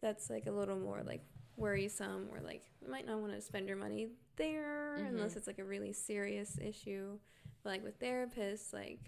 that's 0.00 0.30
like 0.30 0.46
a 0.46 0.50
little 0.50 0.78
more 0.78 1.02
like 1.04 1.22
worrisome. 1.56 2.28
or 2.32 2.40
like 2.40 2.62
you 2.82 2.90
might 2.90 3.06
not 3.06 3.18
want 3.20 3.32
to 3.32 3.40
spend 3.40 3.68
your 3.68 3.76
money 3.76 4.08
there 4.36 4.96
unless 4.96 5.36
it's 5.36 5.46
like 5.46 5.58
a 5.58 5.64
really 5.64 5.92
serious 5.92 6.58
issue. 6.60 7.18
But 7.62 7.70
like 7.70 7.84
with 7.84 7.98
therapists, 8.00 8.72
like 8.72 9.00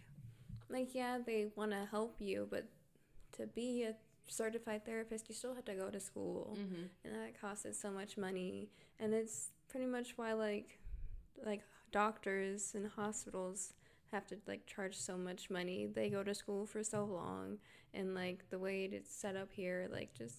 like 0.68 0.94
yeah, 0.94 1.18
they 1.24 1.48
want 1.56 1.70
to 1.72 1.86
help 1.90 2.16
you, 2.20 2.46
but 2.50 2.66
to 3.32 3.46
be 3.46 3.82
a 3.84 3.94
certified 4.26 4.84
therapist, 4.84 5.28
you 5.28 5.34
still 5.34 5.54
have 5.54 5.64
to 5.66 5.74
go 5.74 5.88
to 5.90 6.00
school, 6.00 6.56
Mm-hmm. 6.60 6.82
and 7.04 7.14
that 7.14 7.40
costs 7.40 7.66
so 7.80 7.90
much 7.90 8.16
money. 8.16 8.68
And 9.00 9.14
it's 9.14 9.50
pretty 9.68 9.86
much 9.86 10.14
why 10.16 10.32
like 10.34 10.78
like 11.44 11.62
doctors 11.92 12.74
and 12.74 12.88
hospitals 12.88 13.72
have 14.12 14.26
to 14.26 14.36
like 14.46 14.66
charge 14.66 14.96
so 14.96 15.16
much 15.16 15.50
money. 15.50 15.86
They 15.86 16.10
go 16.10 16.22
to 16.22 16.34
school 16.34 16.66
for 16.66 16.82
so 16.82 17.04
long, 17.04 17.58
and 17.94 18.14
like 18.14 18.48
the 18.50 18.58
way 18.58 18.84
it's 18.92 19.14
set 19.14 19.36
up 19.36 19.50
here, 19.52 19.88
like 19.92 20.14
just 20.14 20.36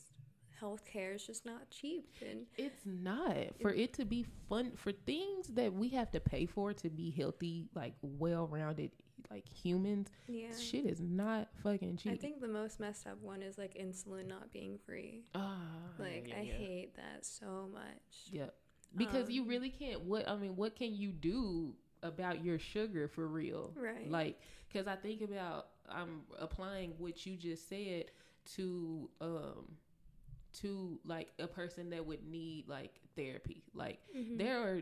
healthcare 0.61 1.15
is 1.15 1.25
just 1.25 1.45
not 1.45 1.69
cheap 1.69 2.05
and 2.21 2.41
it's 2.57 2.81
not 2.85 3.33
for 3.61 3.71
it 3.71 3.93
to 3.93 4.03
be 4.03 4.25
fun 4.49 4.73
for 4.75 4.91
things 4.91 5.47
that 5.47 5.71
we 5.73 5.87
have 5.87 6.11
to 6.11 6.19
pay 6.19 6.45
for 6.45 6.73
to 6.73 6.89
be 6.89 7.09
healthy 7.11 7.69
like 7.73 7.93
well-rounded 8.01 8.91
like 9.29 9.45
humans 9.47 10.09
yeah. 10.27 10.47
shit 10.57 10.85
is 10.85 10.99
not 11.01 11.47
fucking 11.63 11.97
cheap 11.97 12.13
i 12.13 12.15
think 12.15 12.39
the 12.41 12.47
most 12.47 12.79
messed 12.79 13.07
up 13.07 13.21
one 13.21 13.41
is 13.41 13.57
like 13.57 13.75
insulin 13.75 14.27
not 14.27 14.51
being 14.51 14.77
free. 14.85 15.23
Uh, 15.35 15.55
like 15.97 16.27
yeah, 16.29 16.35
i 16.37 16.41
yeah. 16.41 16.53
hate 16.53 16.95
that 16.95 17.25
so 17.25 17.69
much. 17.73 18.31
Yep. 18.31 18.53
Because 18.95 19.25
Um, 19.25 19.31
you 19.31 19.43
really 19.45 19.69
can't 19.69 20.01
what 20.01 20.27
i 20.27 20.35
mean 20.35 20.55
what 20.55 20.75
can 20.75 20.95
you 20.95 21.11
do 21.11 21.73
about 22.01 22.43
your 22.43 22.57
sugar 22.59 23.07
for 23.07 23.27
real? 23.27 23.73
Right. 23.75 24.09
like 24.09 24.39
because 24.67 24.87
i 24.87 24.95
think 24.95 25.21
about 25.21 25.67
i'm 25.89 26.21
applying 26.39 26.93
what 26.97 27.25
you 27.25 27.35
just 27.35 27.67
said 27.69 28.05
to 28.55 29.09
um 29.21 29.65
to 30.61 30.99
like 31.05 31.27
a 31.39 31.47
person 31.47 31.89
that 31.91 32.05
would 32.05 32.25
need 32.27 32.67
like 32.67 32.99
therapy. 33.15 33.63
Like 33.73 33.99
there 34.37 34.61
are 34.61 34.81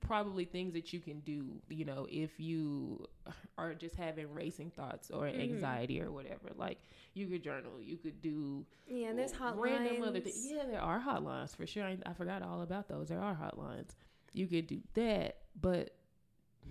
probably 0.00 0.44
things 0.44 0.72
that 0.72 0.92
you 0.92 1.00
can 1.00 1.20
do 1.20 1.60
you 1.68 1.84
know 1.84 2.06
if 2.10 2.38
you 2.40 3.06
are 3.58 3.74
just 3.74 3.94
having 3.96 4.32
racing 4.32 4.70
thoughts 4.70 5.10
or 5.10 5.26
anxiety 5.26 6.00
or 6.00 6.10
whatever. 6.10 6.50
Like 6.56 6.78
you 7.14 7.26
could 7.26 7.42
journal 7.42 7.72
you 7.80 7.96
could 7.96 8.20
do 8.22 8.64
yeah 8.88 9.12
there's 9.12 9.32
hotlines 9.32 9.60
random 9.60 10.02
other 10.02 10.20
things 10.20 10.46
yeah 10.50 10.64
there 10.70 10.80
are 10.80 11.00
hotlines 11.00 11.54
for 11.56 11.66
sure. 11.66 11.84
I, 11.84 11.96
I 12.06 12.12
forgot 12.14 12.42
all 12.42 12.62
about 12.62 12.88
those. 12.88 13.08
There 13.08 13.20
are 13.20 13.34
hotlines. 13.34 13.90
You 14.32 14.46
could 14.46 14.66
do 14.66 14.80
that 14.94 15.36
but 15.60 15.90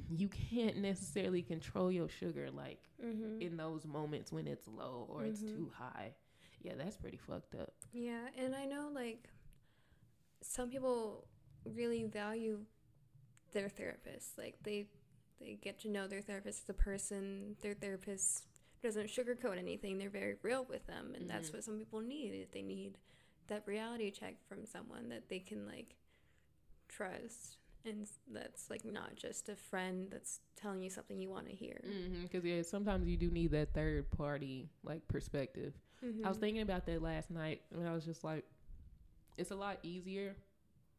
you 0.10 0.28
can't 0.28 0.78
necessarily 0.78 1.42
control 1.42 1.92
your 1.92 2.10
sugar 2.10 2.50
like 2.52 2.80
Mm-hmm. 3.06 3.42
in 3.42 3.56
those 3.56 3.86
moments 3.86 4.30
when 4.30 4.46
it's 4.46 4.68
low 4.68 5.08
or 5.10 5.24
it's 5.24 5.40
too 5.40 5.72
high. 5.74 6.14
Yeah 6.62 6.74
that's 6.78 6.98
pretty 6.98 7.16
fucked 7.16 7.56
up. 7.56 7.72
Yeah, 7.94 8.20
and 8.38 8.54
I 8.54 8.66
know 8.66 8.90
like 8.94 9.30
some 10.42 10.70
people 10.70 11.26
really 11.64 12.04
value 12.04 12.60
their 13.54 13.70
therapist. 13.70 14.38
Like 14.38 14.56
they 14.64 14.88
they 15.40 15.58
get 15.62 15.80
to 15.82 15.90
know 15.90 16.08
their 16.08 16.22
therapist 16.22 16.64
as 16.64 16.70
a 16.70 16.74
person. 16.74 17.56
Their 17.62 17.74
therapist 17.74 18.46
doesn't 18.84 19.08
sugarcoat 19.08 19.58
anything. 19.58 19.98
They're 19.98 20.10
very 20.10 20.36
real 20.42 20.66
with 20.70 20.86
them, 20.88 21.14
and 21.16 21.30
that's 21.30 21.52
what 21.54 21.64
some 21.64 21.78
people 21.78 22.02
need. 22.02 22.48
They 22.52 22.62
need 22.62 22.98
that 23.48 23.64
reality 23.66 24.12
check 24.12 24.36
from 24.48 24.66
someone 24.66 25.10
that 25.10 25.30
they 25.30 25.40
can 25.40 25.66
like 25.68 25.96
trust. 26.88 27.58
And 27.86 28.08
that's 28.32 28.70
like 28.70 28.84
not 28.84 29.16
just 29.16 29.48
a 29.48 29.56
friend 29.56 30.08
that's 30.12 30.42
telling 30.58 30.84
you 30.84 30.90
something 30.90 31.18
you 31.18 31.30
want 31.30 31.48
to 31.48 31.56
hear. 31.56 31.80
because 32.24 32.44
yeah 32.44 32.62
sometimes 32.62 33.08
you 33.08 33.16
do 33.16 33.32
need 33.32 33.52
that 33.52 33.74
third 33.74 34.10
party 34.12 34.70
like 34.84 35.08
perspective 35.08 35.74
Mm-hmm. 36.06 36.26
i 36.26 36.30
was 36.30 36.38
thinking 36.38 36.62
about 36.62 36.86
that 36.86 37.02
last 37.02 37.30
night 37.30 37.60
and 37.76 37.86
i 37.86 37.94
was 37.94 38.06
just 38.06 38.24
like 38.24 38.46
it's 39.38 39.52
a 39.52 39.56
lot 39.56 39.80
easier 39.84 40.34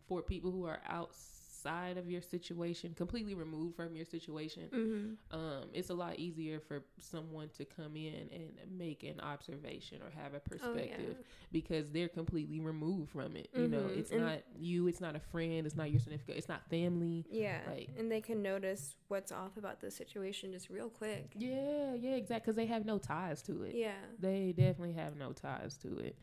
for 0.07 0.21
people 0.21 0.51
who 0.51 0.67
are 0.67 0.79
outside 0.87 1.40
of 1.67 2.09
your 2.11 2.23
situation 2.23 2.95
completely 2.95 3.35
removed 3.35 3.77
from 3.77 3.95
your 3.97 4.05
situation 4.05 4.69
Mm-hmm. 4.73 5.37
um, 5.39 5.65
it's 5.73 5.91
a 5.91 5.95
lot 5.95 6.19
easier 6.19 6.61
for 6.61 6.83
someone 6.99 7.49
to 7.57 7.65
come 7.65 7.97
in 7.97 8.29
and 8.33 8.53
make 8.79 9.03
an 9.03 9.21
observation 9.21 10.01
or 10.03 10.11
have 10.23 10.35
a 10.35 10.37
Oh, 10.39 10.41
perspective 10.51 11.17
because 11.53 11.91
they're 11.91 12.09
completely 12.09 12.61
removed 12.61 13.11
from 13.11 13.37
it 13.37 13.49
you 13.55 13.69
know 13.69 13.81
Mhm. 13.83 13.97
it's 13.99 14.11
And- 14.11 14.21
not 14.25 14.39
you 14.59 14.87
it's 14.87 15.01
not 15.01 15.17
a 15.17 15.21
friend 15.21 15.67
it's 15.67 15.77
not 15.77 15.91
your 15.91 16.01
significant 16.01 16.39
it's 16.39 16.49
not 16.49 16.69
family 16.69 17.27
Yeah, 17.31 17.61
Like- 17.69 17.91
and 17.99 18.11
they 18.11 18.21
can 18.21 18.43
notice 18.43 18.97
what's 19.09 19.33
off 19.33 19.57
about 19.57 19.81
the 19.81 19.91
situation 19.91 20.53
just 20.53 20.71
real 20.71 20.89
quick. 20.91 21.33
yeah 21.37 21.95
yeah 21.95 22.15
exactly 22.17 22.41
because 22.53 22.57
they 22.57 22.67
have 22.67 22.85
no 22.85 22.99
ties 22.99 23.43
to 23.43 23.63
it 23.63 23.75
Yeah. 23.75 23.95
they 24.19 24.53
definitely 24.53 24.95
have 24.95 25.17
no 25.17 25.33
ties 25.33 25.77
to 25.79 25.99
it 25.99 26.17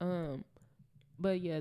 um 0.00 0.44
but 1.18 1.40
yeah 1.40 1.60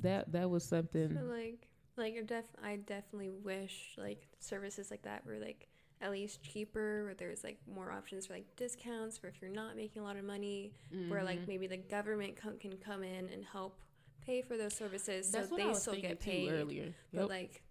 that 0.00 0.30
that 0.32 0.48
was 0.50 0.64
something 0.64 1.14
So 1.14 1.24
like 1.24 1.66
like 2.00 2.14
I 2.18 2.22
def 2.22 2.44
I 2.62 2.76
definitely 2.76 3.30
wish 3.30 3.94
like 3.98 4.28
services 4.40 4.90
like 4.90 5.02
that 5.02 5.24
were 5.26 5.38
like 5.38 5.68
at 6.02 6.10
least 6.10 6.42
cheaper 6.42 7.04
where 7.04 7.14
there's 7.14 7.44
like 7.44 7.58
more 7.72 7.92
options 7.92 8.26
for 8.26 8.32
like 8.32 8.46
discounts 8.56 9.18
for 9.18 9.28
if 9.28 9.40
you're 9.42 9.50
not 9.50 9.76
making 9.76 10.00
a 10.02 10.04
lot 10.04 10.16
of 10.16 10.24
money 10.24 10.72
where 11.08 11.18
Mm-hmm. 11.20 11.26
like 11.26 11.46
maybe 11.48 11.66
the 11.66 11.76
government 11.76 12.36
com- 12.36 12.58
can 12.58 12.72
come 12.78 13.02
in 13.02 13.28
and 13.28 13.44
help 13.44 13.78
pay 14.24 14.42
for 14.42 14.56
those 14.56 14.74
services 14.74 15.30
that's 15.30 15.48
so 15.50 15.56
they 15.56 15.72
still 15.74 15.94
get 15.94 16.20
paid 16.20 16.50
earlier 16.52 16.94
but 17.12 17.28
like 17.28 17.62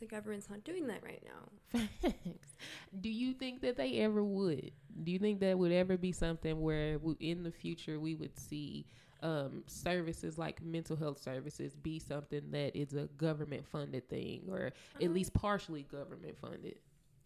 the 0.00 0.06
government's 0.06 0.50
not 0.50 0.64
doing 0.64 0.86
that 0.88 1.02
right 1.04 1.22
now. 1.24 1.80
Do 3.00 3.08
you 3.08 3.32
think 3.34 3.60
that 3.62 3.76
they 3.76 3.98
ever 3.98 4.22
would? 4.24 4.72
Do 5.04 5.12
you 5.12 5.18
think 5.18 5.40
that 5.40 5.58
would 5.58 5.72
ever 5.72 5.96
be 5.96 6.12
something 6.12 6.60
where 6.60 6.94
w- 6.94 7.16
in 7.20 7.42
the 7.44 7.52
future 7.52 8.00
we 8.00 8.14
would 8.14 8.36
see 8.38 8.86
um, 9.22 9.62
services 9.66 10.38
like 10.38 10.62
mental 10.62 10.96
health 10.96 11.20
services 11.22 11.74
be 11.76 11.98
something 11.98 12.50
that 12.50 12.76
is 12.76 12.92
a 12.94 13.06
government 13.16 13.66
funded 13.66 14.08
thing 14.08 14.48
or 14.50 14.72
at 15.00 15.06
Um, 15.06 15.14
least 15.14 15.32
partially 15.32 15.82
government 15.84 16.36
funded? 16.40 16.76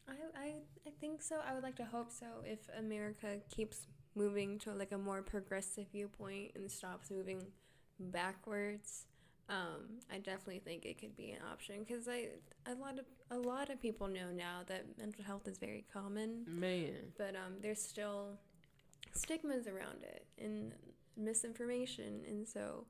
I, 0.08 0.12
I 0.36 0.46
I 0.86 0.90
think 1.00 1.22
so. 1.22 1.40
I 1.46 1.54
would 1.54 1.62
like 1.62 1.76
to 1.76 1.84
hope 1.84 2.10
so. 2.10 2.26
If 2.44 2.68
America 2.78 3.38
keeps 3.50 3.86
moving 4.14 4.58
to 4.60 4.72
like 4.72 4.92
a 4.92 4.98
more 4.98 5.22
progressive 5.22 5.86
viewpoint 5.92 6.52
and 6.54 6.70
stops 6.70 7.10
moving 7.10 7.42
backwards, 7.98 9.06
um, 9.48 10.00
I 10.10 10.18
definitely 10.18 10.60
think 10.60 10.84
it 10.84 10.98
could 10.98 11.16
be 11.16 11.30
an 11.32 11.40
option 11.52 11.76
because 11.84 12.08
I 12.08 12.28
a 12.66 12.74
lot 12.74 12.98
of 12.98 13.04
a 13.30 13.38
lot 13.38 13.70
of 13.70 13.80
people 13.80 14.08
know 14.08 14.30
now 14.32 14.60
that 14.66 14.84
mental 14.98 15.24
health 15.24 15.46
is 15.48 15.58
very 15.58 15.84
common, 15.92 16.44
Man, 16.46 17.12
but 17.18 17.34
um, 17.36 17.54
there's 17.60 17.82
still 17.82 18.38
stigmas 19.12 19.66
around 19.66 20.02
it 20.02 20.26
and 20.38 20.72
misinformation, 21.16 22.22
and 22.28 22.46
so. 22.46 22.86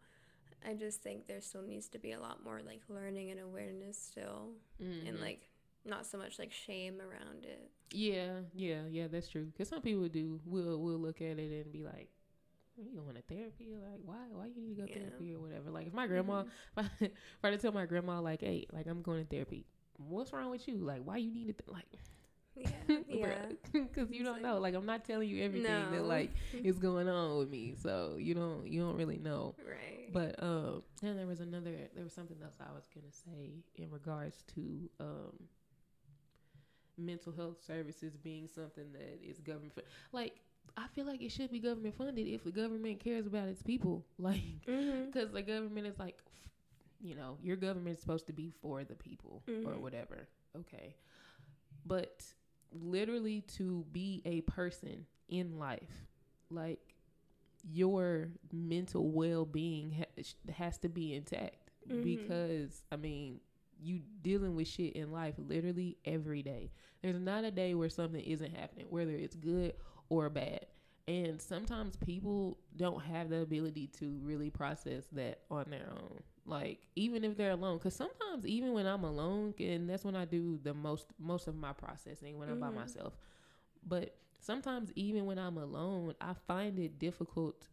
I 0.68 0.74
just 0.74 1.01
think 1.03 1.29
there 1.29 1.41
still 1.43 1.62
needs 1.62 1.87
to 1.91 1.99
be 1.99 2.12
a 2.12 2.18
lot 2.18 2.43
more 2.43 2.61
like 2.66 2.81
learning 2.89 3.31
and 3.31 3.39
awareness 3.39 3.99
still, 3.99 4.53
Mm-hmm. 4.83 5.07
and 5.07 5.20
like 5.20 5.49
not 5.85 6.07
so 6.07 6.18
much 6.18 6.39
like 6.39 6.51
shame 6.51 7.01
around 7.01 7.45
it. 7.45 7.70
yeah, 7.93 8.41
yeah, 8.53 8.81
yeah, 8.91 9.07
that's 9.07 9.29
true. 9.29 9.45
Because 9.45 9.68
some 9.68 9.81
people 9.83 10.09
do 10.09 10.41
will 10.45 10.81
will 10.81 10.99
look 10.99 11.20
at 11.20 11.39
it 11.39 11.53
and 11.64 11.72
be 11.72 11.85
like, 11.85 12.09
"You 12.77 12.91
going 13.01 13.14
to 13.14 13.22
therapy? 13.22 13.74
Like, 13.74 14.01
why? 14.05 14.27
Why 14.33 14.47
you 14.47 14.61
need 14.62 14.77
to 14.77 14.83
go 14.83 14.89
Yeah. 14.89 14.97
therapy 14.99 15.35
or 15.35 15.41
whatever?" 15.41 15.70
Like, 15.70 15.87
if 15.87 15.93
my 15.95 16.07
grandma, 16.09 16.41
if, 16.77 16.79
I, 16.79 17.05
if 17.05 17.45
I 17.45 17.51
to 17.51 17.59
tell 17.59 17.72
my 17.72 17.87
grandma, 17.87 18.20
like, 18.20 18.41
"Hey, 18.41 18.66
like, 18.72 18.87
I'm 18.87 19.03
going 19.03 19.22
to 19.24 19.31
therapy," 19.31 19.66
what's 19.99 20.33
wrong 20.33 20.51
with 20.51 20.66
you? 20.66 20.79
Like, 20.79 21.03
why 21.05 21.18
you 21.18 21.31
need 21.31 21.51
it? 21.51 21.62
Like, 21.68 21.87
Yeah, 22.57 22.68
yeah. 23.09 23.34
because 23.72 24.11
you 24.11 24.24
don't 24.24 24.42
know. 24.42 24.59
Like, 24.59 24.74
I'm 24.74 24.86
not 24.86 25.04
telling 25.04 25.28
you 25.28 25.44
everything 25.44 25.90
that 25.92 26.04
like 26.04 26.30
is 26.64 26.78
going 26.78 27.09
on 27.09 27.38
with 27.38 27.50
me, 27.50 27.74
so 27.80 28.16
you 28.18 28.34
don't 28.34 28.66
you 28.66 28.80
don't 28.80 28.96
really 28.96 29.18
know. 29.18 29.54
Right. 29.59 30.12
But 30.12 30.42
um, 30.42 30.82
and 31.02 31.18
there 31.18 31.26
was 31.26 31.40
another, 31.40 31.72
there 31.94 32.04
was 32.04 32.12
something 32.12 32.36
else 32.42 32.54
I 32.61 32.72
was 32.72 32.88
gonna 32.94 33.12
say 33.12 33.64
in 33.74 33.90
regards 33.90 34.42
to 34.54 34.88
um, 35.00 35.48
mental 36.98 37.32
health 37.32 37.57
services 37.66 38.16
being 38.16 38.48
something 38.48 38.92
that 38.92 39.18
is 39.22 39.40
government, 39.40 39.74
fu- 39.74 39.82
like 40.12 40.40
I 40.76 40.86
feel 40.94 41.07
like 41.07 41.22
it 41.22 41.30
should 41.32 41.50
be 41.50 41.59
government 41.59 41.94
funded 41.96 42.26
if 42.26 42.44
the 42.44 42.50
government 42.50 43.00
cares 43.00 43.26
about 43.26 43.48
its 43.48 43.62
people, 43.62 44.04
like 44.18 44.40
because 44.64 45.32
the 45.32 45.42
government 45.42 45.86
is 45.86 45.98
like, 45.98 46.18
you 47.00 47.14
know, 47.14 47.36
your 47.42 47.57
government 47.57 47.96
is 47.96 48.00
supposed 48.00 48.26
to 48.26 48.32
be 48.32 48.50
for 48.62 48.84
the 48.84 48.94
people 48.94 49.42
or 49.46 49.72
Mhm. 49.72 49.80
whatever. 49.80 50.28
Okay, 50.57 50.94
but 51.84 52.24
literally 52.83 53.43
to 53.57 53.85
be 53.93 54.22
a 54.24 54.41
person 54.43 55.07
in 55.29 55.59
life, 55.59 56.07
like 56.51 56.95
your 57.68 58.29
mental 58.53 59.11
well-being 59.11 59.91
ha- 59.93 60.53
has 60.53 60.79
to 60.79 60.89
be 60.89 61.14
intact 61.14 61.70
Mhm. 61.89 62.03
because 62.03 62.83
I 62.93 62.97
mean 62.97 63.41
you 63.79 64.01
dealing 64.22 64.55
with 64.57 64.68
shit 64.68 64.95
in 64.95 65.11
life 65.12 65.35
literally 65.39 65.99
every 66.05 66.43
day. 66.43 66.70
There's 67.03 67.20
not 67.20 67.45
a 67.45 67.51
day 67.51 67.74
where 67.74 67.89
something 67.91 68.22
isn't 68.22 68.55
happening, 68.57 68.87
whether 68.89 69.11
it's 69.11 69.37
good 69.37 69.74
or 70.09 70.31
bad. 70.31 70.66
And 71.09 71.41
sometimes 71.41 71.97
people 71.97 72.59
don't 72.77 73.03
have 73.03 73.29
the 73.29 73.43
ability 73.43 73.89
to 73.99 74.18
really 74.22 74.49
process 74.51 75.07
that 75.12 75.43
on 75.51 75.66
their 75.70 75.91
own. 75.93 76.22
Like 76.47 76.78
even 76.94 77.24
if 77.24 77.36
they're 77.36 77.51
alone, 77.51 77.78
because 77.78 77.94
sometimes 77.97 78.47
even 78.47 78.72
when 78.72 78.86
I'm 78.86 79.05
alone, 79.05 79.55
and 79.59 79.88
that's 79.90 80.05
when 80.05 80.14
I 80.16 80.24
do 80.24 80.59
the 80.62 80.74
most 80.74 81.09
most 81.18 81.49
of 81.49 81.57
my 81.57 81.72
processing 81.72 82.38
when 82.38 82.49
I'm 82.49 82.61
by 82.61 82.70
Mhm. 82.70 82.74
myself. 82.76 83.14
But 83.86 84.16
sometimes 84.40 84.92
even 84.97 85.26
when 85.26 85.38
I'm 85.38 85.59
alone, 85.59 86.14
I 86.20 86.34
find 86.47 86.78
it 86.78 86.99
difficult 86.99 87.68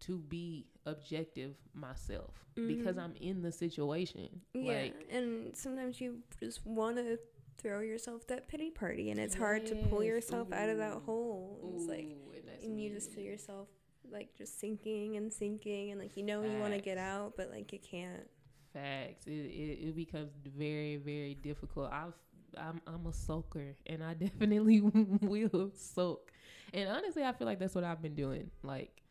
to 0.00 0.18
be 0.18 0.66
objective 0.86 1.56
myself 1.74 2.44
because 2.54 2.96
Mhm. 2.96 3.02
I'm 3.04 3.14
in 3.20 3.42
the 3.42 3.50
situation. 3.52 4.42
yeah, 4.54 4.62
Like 4.82 5.06
and 5.10 5.56
sometimes 5.56 6.00
you 6.00 6.22
just 6.40 6.64
want 6.66 6.96
to 6.96 7.18
throw 7.58 7.80
yourself 7.80 8.26
that 8.28 8.46
pity 8.48 8.70
party, 8.70 9.10
and 9.10 9.18
it's 9.18 9.34
hard 9.34 9.66
to 9.66 9.74
pull 9.74 10.02
Yes. 10.02 10.12
yourself 10.12 10.52
out 10.52 10.68
of 10.68 10.78
that 10.78 10.94
Ooh. 10.96 11.00
hole. 11.00 11.74
It's 11.76 11.88
like, 11.88 12.08
and, 12.34 12.62
and 12.62 12.80
you 12.80 12.90
just 12.90 13.10
feel 13.12 13.24
yourself 13.24 13.68
like 14.12 14.34
just 14.36 14.58
sinking 14.60 15.16
and 15.16 15.32
sinking, 15.32 15.90
and 15.90 16.00
like 16.00 16.16
you 16.16 16.22
know 16.22 16.42
you 16.42 16.58
want 16.58 16.72
to 16.74 16.80
get 16.80 16.98
out, 16.98 17.34
but 17.36 17.50
like 17.50 17.72
you 17.72 17.78
can't. 17.78 18.26
facts. 18.72 19.26
It, 19.26 19.30
it 19.30 19.78
it 19.88 19.96
becomes 19.96 20.30
very 20.56 20.96
very 20.96 21.34
difficult. 21.34 21.90
I've 21.92 22.14
I'm 22.56 22.80
I'm 22.86 23.06
a 23.06 23.12
soaker 23.12 23.76
and 23.86 24.02
I 24.02 24.14
definitely 24.26 24.80
will 25.22 25.70
soak. 25.76 26.32
And 26.72 26.88
honestly, 26.88 27.24
I 27.24 27.32
feel 27.32 27.46
like 27.46 27.58
that's 27.58 27.74
what 27.74 27.84
I've 27.84 28.02
been 28.02 28.14
doing. 28.14 28.50
Like 28.62 29.02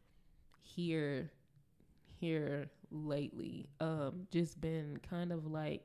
here, 0.62 1.32
here 2.20 2.70
lately, 2.91 3.70
um, 3.80 4.28
just 4.32 4.60
been 4.62 5.00
kind 5.10 5.32
of 5.32 5.48
like 5.48 5.84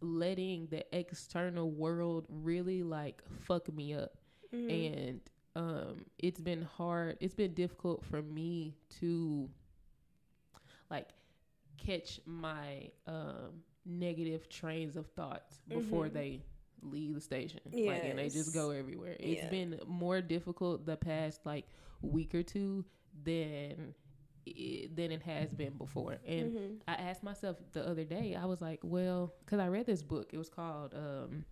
letting 0.00 0.66
the 0.66 0.84
external 0.96 1.70
world 1.70 2.26
really 2.28 2.82
like 2.82 3.22
fuck 3.42 3.72
me 3.72 3.94
up, 3.94 4.12
Mm-hmm. 4.54 4.70
and 4.70 5.20
um, 5.56 6.04
it's 6.18 6.40
been 6.40 6.62
hard. 6.62 7.16
It's 7.20 7.34
been 7.34 7.54
difficult 7.54 8.04
for 8.04 8.22
me 8.22 8.76
to 9.00 9.48
like 10.90 11.08
catch 11.78 12.20
my 12.26 12.90
um 13.06 13.62
negative 13.84 14.48
trains 14.48 14.96
of 14.96 15.06
thoughts 15.08 15.60
before 15.68 16.08
Mhm. 16.08 16.12
they 16.12 16.42
leave 16.82 17.14
the 17.14 17.20
station 17.20 17.60
like 17.86 18.04
and 18.04 18.18
they 18.18 18.28
just 18.28 18.52
go 18.52 18.70
everywhere 18.70 19.16
It's 19.18 19.42
Yeah. 19.42 19.48
been 19.48 19.80
more 19.86 20.20
difficult 20.20 20.84
the 20.86 20.96
past 20.96 21.44
like 21.46 21.66
week 22.02 22.34
or 22.34 22.42
two 22.42 22.84
than 23.24 23.94
it, 24.44 24.94
than 24.94 25.10
it 25.10 25.22
has 25.22 25.52
been 25.54 25.72
before 25.74 26.18
and 26.26 26.52
Mhm. 26.56 26.80
i 26.86 26.94
asked 26.94 27.22
myself 27.22 27.56
the 27.72 27.88
other 27.88 28.04
day 28.04 28.34
i 28.36 28.44
was 28.44 28.60
like 28.60 28.80
well 28.82 29.32
because 29.44 29.58
i 29.58 29.66
read 29.68 29.86
this 29.86 30.02
book 30.02 30.30
it 30.32 30.38
was 30.38 30.48
called 30.48 30.92
um 30.94 31.44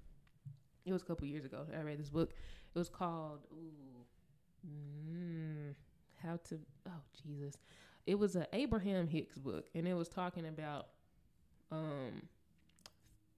it 0.84 0.92
was 0.92 1.02
a 1.02 1.04
couple 1.06 1.26
years 1.26 1.44
ago 1.44 1.66
i 1.76 1.82
read 1.82 1.98
this 1.98 2.10
book 2.10 2.34
it 2.74 2.78
was 2.78 2.88
called 2.88 3.40
ooh 3.52 3.93
mm, 4.66 5.74
how 6.22 6.38
to 6.48 6.58
oh 6.88 6.90
jesus 7.22 7.56
it 8.06 8.18
was 8.18 8.36
a 8.36 8.46
abraham 8.54 9.06
hicks 9.08 9.36
book 9.36 9.66
and 9.74 9.86
it 9.88 9.94
was 9.94 10.08
talking 10.08 10.46
about 10.46 10.88
um 11.72 12.22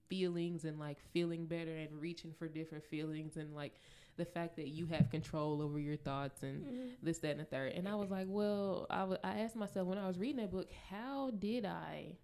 feelings 0.09 0.63
and 0.63 0.79
like 0.79 0.97
feeling 1.11 1.45
better 1.45 1.75
and 1.75 1.99
reaching 1.99 2.31
for 2.31 2.47
different 2.47 2.83
feelings 2.83 3.35
and 3.35 3.53
like 3.53 3.73
the 4.15 4.23
fact 4.25 4.55
that 4.55 4.69
you 4.69 4.85
have 4.87 5.09
control 5.09 5.61
over 5.61 5.77
your 5.79 5.97
thoughts 5.97 6.43
and 6.43 6.65
Mhm. 6.65 6.91
this 7.03 7.19
that 7.19 7.31
and 7.31 7.41
the 7.41 7.45
third 7.45 7.73
and 7.73 7.87
i 7.89 7.95
was 7.95 8.09
like 8.09 8.25
well 8.29 8.87
I 8.89 9.03
wa- 9.03 9.17
I 9.23 9.39
asked 9.39 9.55
myself 9.57 9.85
when 9.87 9.97
i 9.97 10.07
was 10.07 10.17
reading 10.17 10.37
that 10.37 10.49
book 10.51 10.69
how 10.89 11.31
did 11.31 11.65
i 11.65 12.15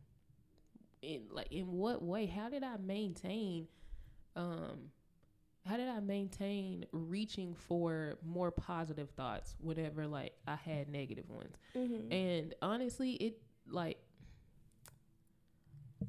in 1.01 1.27
like 1.29 1.51
in 1.51 1.69
what 1.73 2.01
way 2.01 2.25
how 2.25 2.49
did 2.49 2.63
i 2.63 2.77
maintain 2.77 3.67
um 4.37 4.91
how 5.65 5.77
did 5.77 5.87
i 5.87 5.99
maintain 5.99 6.85
reaching 6.91 7.53
for 7.55 8.15
more 8.25 8.51
positive 8.51 9.09
thoughts 9.11 9.55
whenever 9.61 10.05
like 10.07 10.33
i 10.47 10.55
had 10.55 10.89
negative 10.89 11.29
ones 11.29 11.55
Mhm. 11.75 12.11
and 12.13 12.53
honestly 12.61 13.13
it 13.13 13.41
like 13.69 13.97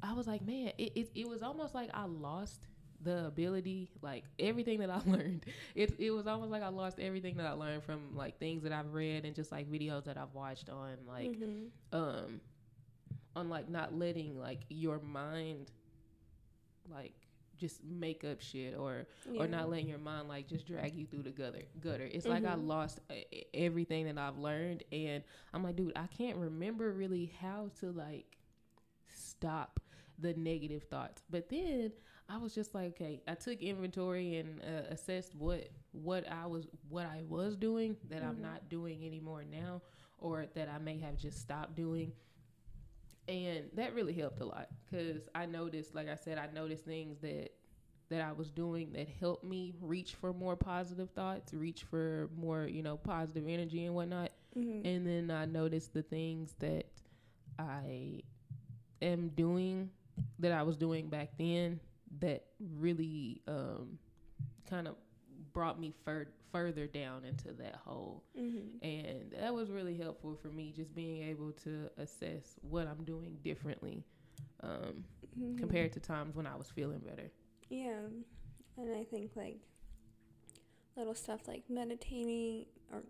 i 0.03 0.13
was 0.13 0.27
like 0.27 0.45
man 0.45 0.71
it, 0.77 0.91
it, 0.95 1.11
it 1.15 1.27
was 1.29 1.41
almost 1.41 1.73
like 1.73 1.89
i 1.93 2.03
lost 2.05 2.67
the 3.01 3.25
ability 3.27 3.89
like 4.01 4.23
everything 4.39 4.79
that 4.79 4.89
i 4.89 4.99
learned 5.05 5.45
it, 5.75 5.93
it 5.99 6.11
was 6.11 6.27
almost 6.27 6.51
like 6.51 6.63
i 6.63 6.67
lost 6.69 6.99
everything 6.99 7.35
that 7.37 7.45
i 7.45 7.51
learned 7.51 7.83
from 7.83 8.15
like 8.15 8.37
things 8.39 8.63
that 8.63 8.71
i've 8.71 8.93
read 8.93 9.25
and 9.25 9.35
just 9.35 9.51
like 9.51 9.69
videos 9.71 10.03
that 10.05 10.17
i've 10.17 10.33
watched 10.33 10.69
on 10.69 10.97
like 11.07 11.31
Mhm. 11.39 11.67
um 11.93 12.41
on 13.35 13.49
like 13.49 13.69
not 13.69 13.93
letting 13.93 14.37
like 14.39 14.61
your 14.69 14.99
mind 14.99 15.71
like 16.93 17.13
just 17.57 17.83
make 17.83 18.23
up 18.23 18.41
shit 18.41 18.75
or 18.77 19.07
Yeah. 19.31 19.43
or 19.43 19.47
not 19.47 19.69
letting 19.69 19.87
your 19.87 19.97
mind 19.99 20.27
like 20.27 20.47
just 20.47 20.65
drag 20.67 20.95
you 20.95 21.05
through 21.05 21.23
the 21.23 21.31
gutter 21.31 21.63
gutter 21.79 22.07
it's 22.11 22.25
like 22.25 22.45
i 22.45 22.55
Mhm. 22.55 22.67
lost 22.67 22.99
uh, 23.09 23.13
everything 23.53 24.05
that 24.05 24.17
i've 24.17 24.37
learned 24.37 24.83
and 24.91 25.23
i'm 25.53 25.63
like 25.63 25.75
dude 25.75 25.93
i 25.95 26.07
can't 26.07 26.37
remember 26.37 26.91
really 26.91 27.31
how 27.41 27.69
to 27.79 27.91
like 27.91 28.37
stop 29.07 29.79
the 30.19 30.33
negative 30.35 30.83
thoughts 30.83 31.23
but 31.29 31.49
then 31.49 31.91
i 32.29 32.37
was 32.37 32.55
just 32.55 32.73
like 32.73 32.87
okay 32.87 33.21
i 33.27 33.33
took 33.33 33.61
inventory 33.61 34.37
and 34.37 34.61
uh, 34.61 34.83
assessed 34.89 35.35
what 35.35 35.69
what 35.91 36.29
i 36.31 36.45
was 36.45 36.67
what 36.89 37.05
i 37.05 37.21
was 37.27 37.55
doing 37.55 37.95
that 38.09 38.23
i'm 38.23 38.37
Mhm. 38.37 38.41
not 38.41 38.69
doing 38.69 39.05
anymore 39.05 39.43
now 39.43 39.81
or 40.17 40.45
that 40.55 40.69
i 40.69 40.77
may 40.77 40.97
have 40.99 41.17
just 41.17 41.39
stopped 41.39 41.75
doing 41.75 42.13
and 43.27 43.65
that 43.73 43.93
really 43.95 44.13
helped 44.13 44.39
a 44.41 44.45
lot 44.45 44.67
because 44.89 45.27
i 45.33 45.45
noticed 45.45 45.95
like 45.95 46.07
i 46.09 46.15
said 46.15 46.37
i 46.37 46.47
noticed 46.53 46.85
things 46.85 47.17
that 47.19 47.49
that 48.09 48.21
i 48.21 48.31
was 48.31 48.51
doing 48.51 48.91
that 48.93 49.07
helped 49.19 49.43
me 49.43 49.73
reach 49.81 50.15
for 50.15 50.31
more 50.33 50.55
positive 50.55 51.09
thoughts 51.11 51.53
reach 51.53 51.83
for 51.83 52.29
more 52.37 52.65
you 52.67 52.83
know 52.83 52.97
positive 52.97 53.45
energy 53.47 53.85
and 53.85 53.95
whatnot 53.95 54.31
Mhm. 54.55 54.85
and 54.85 55.05
then 55.07 55.31
i 55.31 55.45
noticed 55.45 55.93
the 55.93 56.01
things 56.03 56.55
that 56.59 56.85
i 57.59 58.21
am 59.01 59.29
doing 59.29 59.89
that 60.39 60.51
i 60.51 60.63
was 60.63 60.77
doing 60.77 61.09
back 61.09 61.29
then 61.37 61.79
that 62.19 62.45
really 62.77 63.41
um 63.47 63.97
kind 64.69 64.87
of 64.87 64.95
brought 65.53 65.79
me 65.79 65.93
fur- 66.05 66.27
further 66.55 66.87
down 66.87 67.25
into 67.25 67.51
that 67.53 67.75
hole 67.85 68.23
Mhm. 68.37 68.79
and 68.81 69.31
that 69.39 69.53
was 69.53 69.69
really 69.71 69.97
helpful 69.97 70.35
for 70.41 70.47
me 70.49 70.71
just 70.75 70.93
being 70.95 71.23
able 71.29 71.51
to 71.51 71.89
assess 71.97 72.55
what 72.61 72.87
i'm 72.87 73.03
doing 73.03 73.37
differently 73.43 74.03
um, 74.63 75.03
Mhm. 75.37 75.57
compared 75.57 75.91
to 75.93 75.99
times 75.99 76.35
when 76.35 76.47
i 76.47 76.55
was 76.55 76.69
feeling 76.69 76.99
better 76.99 77.29
Yeah, 77.69 78.07
and 78.77 78.95
I 78.95 79.03
think 79.03 79.35
like 79.35 79.59
little 80.95 81.15
stuff 81.15 81.41
like 81.47 81.63
meditating 81.69 82.65
or 82.91 83.03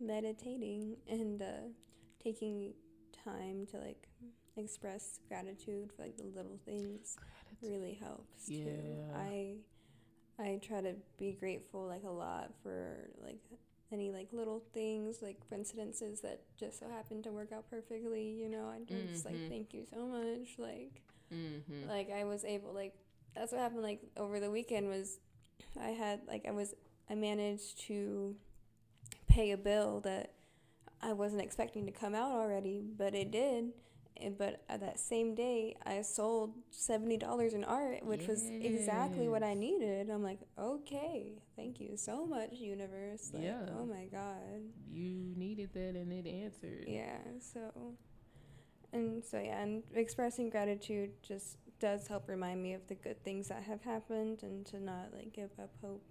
meditating 0.00 0.96
and 1.08 1.40
uh, 1.42 1.68
taking 2.22 2.74
time 3.24 3.66
to 3.70 3.78
like 3.78 4.08
express 4.56 5.20
gratitude 5.28 5.92
for 5.96 6.02
like 6.02 6.16
the 6.16 6.24
little 6.24 6.58
things 6.64 7.16
really 7.62 7.94
helps 7.94 8.48
too. 8.48 8.98
I 9.14 9.56
I 10.38 10.58
try 10.62 10.80
to 10.82 10.94
be 11.18 11.32
grateful 11.32 11.86
like 11.86 12.04
a 12.04 12.10
lot 12.10 12.52
for 12.62 13.08
like 13.24 13.38
any 13.92 14.10
like 14.10 14.28
little 14.32 14.62
things 14.74 15.22
like 15.22 15.36
coincidences 15.48 16.20
that 16.20 16.40
just 16.58 16.80
so 16.80 16.88
happen 16.88 17.22
to 17.22 17.30
work 17.30 17.52
out 17.52 17.70
perfectly 17.70 18.28
you 18.30 18.48
know 18.48 18.66
i 18.68 18.80
just 19.08 19.24
like 19.24 19.36
Mhm. 19.36 19.48
thank 19.48 19.72
you 19.72 19.84
so 19.88 20.04
much 20.06 20.58
like 20.58 21.02
mm-hmm. 21.32 21.88
like 21.88 22.10
I 22.10 22.24
was 22.24 22.44
able 22.44 22.72
like 22.72 22.94
that's 23.34 23.52
what 23.52 23.60
happened 23.60 23.82
like 23.82 24.00
over 24.16 24.40
the 24.40 24.50
weekend 24.50 24.88
was 24.88 25.18
I 25.80 25.90
had 25.90 26.20
like 26.26 26.46
I 26.46 26.50
was 26.50 26.74
I 27.08 27.14
managed 27.14 27.78
to 27.86 28.34
pay 29.28 29.52
a 29.52 29.56
bill 29.56 30.00
that 30.00 30.32
I 31.00 31.12
wasn't 31.12 31.42
expecting 31.42 31.86
to 31.86 31.92
come 31.92 32.14
out 32.14 32.32
already, 32.32 32.82
but 32.96 33.14
it 33.14 33.30
did. 33.30 33.72
And, 34.20 34.36
but 34.38 34.62
at 34.68 34.80
that 34.80 34.98
same 34.98 35.34
day, 35.34 35.76
I 35.84 36.02
sold 36.02 36.52
seventy 36.70 37.16
dollars 37.16 37.54
in 37.54 37.64
art, 37.64 38.04
which 38.04 38.26
was 38.26 38.44
exactly 38.60 39.28
what 39.28 39.42
I 39.42 39.54
needed. 39.54 40.08
I'm 40.10 40.22
like, 40.22 40.40
okay, 40.58 41.32
thank 41.56 41.80
you 41.80 41.96
so 41.96 42.26
much, 42.26 42.52
universe. 42.54 43.30
Like, 43.34 43.42
Yeah. 43.44 43.60
Oh 43.78 43.84
my 43.86 44.06
god. 44.06 44.62
you 44.90 45.34
needed 45.36 45.70
that 45.74 45.94
and 45.96 46.12
it 46.12 46.26
answered 46.26 46.84
Yeah, 46.88 47.18
so 47.40 47.94
and 48.92 49.22
so 49.24 49.38
yeah, 49.38 49.60
and 49.62 49.82
expressing 49.94 50.48
gratitude 50.50 51.10
just 51.22 51.58
does 51.78 52.06
help 52.06 52.28
remind 52.28 52.62
me 52.62 52.72
of 52.72 52.86
the 52.88 52.94
good 52.94 53.22
things 53.22 53.48
that 53.48 53.62
have 53.64 53.82
happened 53.82 54.42
and 54.42 54.64
to 54.66 54.80
not 54.82 55.12
like 55.12 55.32
give 55.34 55.50
up 55.60 55.70
hope 55.82 56.02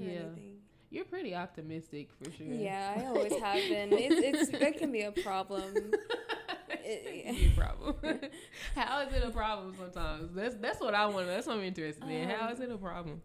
or 0.00 0.04
yeah 0.04 0.20
anything. 0.22 0.56
you're 0.90 1.04
pretty 1.04 1.32
optimistic 1.34 2.08
for 2.12 2.28
sure 2.32 2.46
Yeah, 2.52 2.94
I 2.98 3.06
always 3.10 3.32
have 3.38 3.68
been. 3.68 3.92
It's, 3.92 4.50
it's 4.50 4.50
it 4.50 4.78
can 4.78 4.90
be 4.90 5.02
a 5.02 5.12
problem. 5.12 5.74
It 6.84 7.24
can 7.24 7.34
be 7.34 7.46
a 7.46 7.50
problem. 7.50 7.94
How 8.74 9.00
is 9.02 9.12
it 9.14 9.22
a 9.24 9.30
problem 9.30 9.74
sometimes? 9.78 10.34
That's 10.34 10.54
that's 10.56 10.80
what 10.80 10.94
I 10.94 11.06
want. 11.06 11.26
That's 11.26 11.46
what 11.46 11.56
I'm 11.56 11.62
interested 11.64 12.08
in. 12.08 12.28
How 12.28 12.48
is 12.50 12.60
it 12.60 12.70
a 12.70 12.76
problem? 12.78 13.22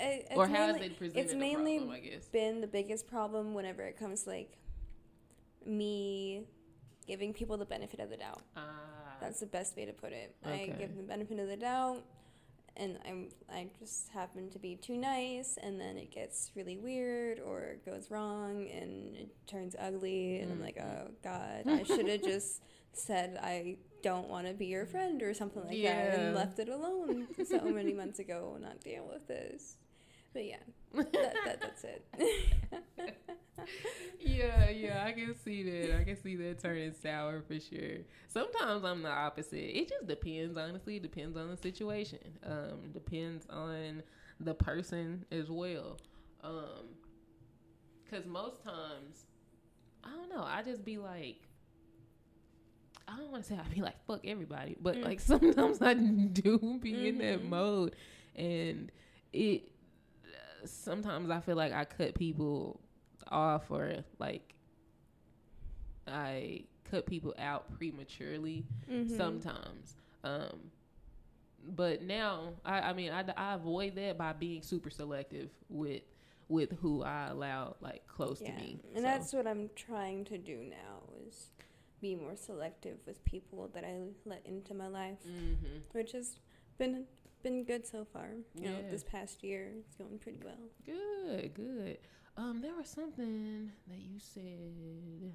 It, 0.00 0.28
or 0.36 0.46
how 0.46 0.66
mainly, 0.66 0.80
is 0.80 0.86
it 0.92 0.98
presented 0.98 1.24
It's 1.24 1.34
mainly 1.34 1.78
problem? 1.78 1.96
I 1.96 2.00
guess. 2.00 2.24
been 2.26 2.60
the 2.60 2.66
biggest 2.68 3.08
problem 3.08 3.54
whenever 3.54 3.82
it 3.82 3.98
comes 3.98 4.22
to, 4.24 4.30
like 4.30 4.52
me 5.66 6.44
giving 7.06 7.32
people 7.32 7.56
the 7.56 7.64
benefit 7.64 8.00
of 8.00 8.10
the 8.10 8.16
doubt. 8.16 8.42
Ah, 8.56 8.62
That's 9.20 9.40
the 9.40 9.46
best 9.46 9.76
way 9.76 9.84
to 9.86 9.92
put 9.92 10.12
it. 10.12 10.36
I 10.44 10.72
give 10.78 10.90
them 10.90 10.98
the 10.98 11.02
benefit 11.02 11.38
of 11.40 11.48
the 11.48 11.56
doubt, 11.56 12.04
and 12.76 12.98
I'm 13.08 13.28
I 13.52 13.68
just 13.78 14.08
happen 14.10 14.50
to 14.50 14.58
be 14.58 14.76
too 14.76 14.96
nice, 14.96 15.58
and 15.62 15.80
then 15.80 15.96
it 15.96 16.10
gets 16.12 16.52
really 16.54 16.76
weird 16.76 17.40
or 17.40 17.62
it 17.62 17.84
goes 17.86 18.10
wrong, 18.10 18.68
and 18.70 19.16
it 19.16 19.30
turns 19.46 19.74
ugly, 19.80 20.40
and 20.40 20.52
I'm 20.52 20.60
like, 20.62 20.76
Mhm. 20.76 20.84
oh 21.08 21.10
God, 21.24 21.62
I 21.66 21.82
should 21.82 22.08
have 22.08 22.22
just 22.34 22.62
said 22.92 23.38
I 23.42 23.76
don't 24.02 24.28
want 24.28 24.46
to 24.46 24.54
be 24.54 24.66
your 24.66 24.86
friend 24.86 25.22
or 25.22 25.34
something 25.34 25.64
like 25.64 25.82
that, 25.82 26.18
and 26.18 26.34
left 26.34 26.58
it 26.58 26.68
alone 26.68 27.28
so 27.44 27.60
many 27.60 27.92
months 27.92 28.18
ago, 28.18 28.56
not 28.60 28.80
deal 28.80 29.08
with 29.10 29.26
this. 29.26 29.76
But 30.32 30.44
yeah, 30.44 30.56
that, 30.94 31.12
that 31.12 31.60
that's 31.60 31.84
it. 31.84 32.04
yeah, 34.20 34.70
yeah, 34.70 35.04
I 35.04 35.12
can 35.12 35.34
see 35.42 35.62
that. 35.64 35.98
I 35.98 36.04
can 36.04 36.20
see 36.22 36.36
that 36.36 36.60
turning 36.60 36.92
sour 36.92 37.42
for 37.42 37.58
sure. 37.58 37.98
Sometimes 38.28 38.84
I'm 38.84 39.02
the 39.02 39.10
opposite. 39.10 39.78
It 39.78 39.88
just 39.88 40.06
depends, 40.06 40.56
honestly. 40.56 40.98
Depends 40.98 41.36
on 41.36 41.50
the 41.50 41.56
situation. 41.56 42.18
Um, 42.44 42.90
depends 42.92 43.46
on 43.48 44.02
the 44.38 44.54
person 44.54 45.24
as 45.32 45.50
well. 45.50 45.98
Um, 46.44 46.94
cause 48.10 48.26
most 48.26 48.62
times, 48.62 49.24
I 50.04 50.10
don't 50.10 50.28
know. 50.28 50.44
I 50.44 50.62
just 50.62 50.84
be 50.84 50.98
like, 50.98 51.47
I 53.08 53.16
don't 53.16 53.30
want 53.30 53.42
to 53.44 53.48
say 53.48 53.58
I 53.58 53.66
be 53.74 53.80
like 53.80 54.04
fuck 54.06 54.20
everybody, 54.26 54.76
but 54.80 54.96
Mm. 54.96 55.04
like 55.04 55.20
sometimes 55.32 55.80
I 55.82 55.94
do 55.94 56.78
be 56.80 57.08
in 57.08 57.18
that 57.18 57.40
Mhm. 57.40 57.48
mode, 57.48 57.96
and 58.36 58.92
it 59.32 59.70
sometimes 60.64 61.30
I 61.30 61.40
feel 61.40 61.56
like 61.56 61.72
I 61.72 61.84
cut 61.84 62.14
people 62.14 62.80
off 63.30 63.70
or 63.70 64.04
like 64.18 64.54
I 66.06 66.64
cut 66.84 67.06
people 67.06 67.34
out 67.38 67.70
prematurely 67.76 68.66
Mhm. 68.90 69.08
sometimes. 69.16 69.96
Um, 70.24 70.70
but 71.62 72.02
now 72.02 72.54
I, 72.64 72.80
I 72.80 72.92
mean 72.92 73.12
I, 73.12 73.24
I 73.36 73.54
avoid 73.54 73.94
that 73.96 74.16
by 74.16 74.32
being 74.32 74.62
super 74.62 74.90
selective 74.90 75.50
with 75.68 76.02
with 76.48 76.72
who 76.80 77.02
I 77.02 77.28
allow 77.28 77.76
like 77.80 78.06
close 78.06 78.40
yeah, 78.40 78.52
to 78.52 78.56
me. 78.56 78.80
and 78.88 78.96
So, 78.96 79.02
that's 79.02 79.32
what 79.34 79.46
I'm 79.46 79.68
trying 79.76 80.24
to 80.26 80.38
do 80.38 80.56
now 80.64 81.02
is 81.26 81.50
be 82.00 82.14
more 82.14 82.36
selective 82.36 82.98
with 83.06 83.24
people 83.24 83.68
that 83.74 83.84
I 83.84 83.96
let 84.24 84.44
into 84.46 84.74
my 84.74 84.88
life, 84.88 85.18
mhm. 85.26 85.82
which 85.92 86.12
has 86.12 86.38
been 86.78 87.06
been 87.42 87.64
good 87.64 87.86
so 87.86 88.04
far. 88.04 88.30
You 88.54 88.68
know, 88.70 88.76
this 88.90 89.04
past 89.04 89.44
year 89.44 89.70
it's 89.78 89.94
going 89.94 90.18
pretty 90.18 90.40
well. 90.44 90.58
Good, 90.84 91.54
good. 91.54 91.98
Um, 92.36 92.60
there 92.60 92.74
was 92.74 92.88
something 92.88 93.70
that 93.88 93.98
you 93.98 94.18
said 94.18 95.34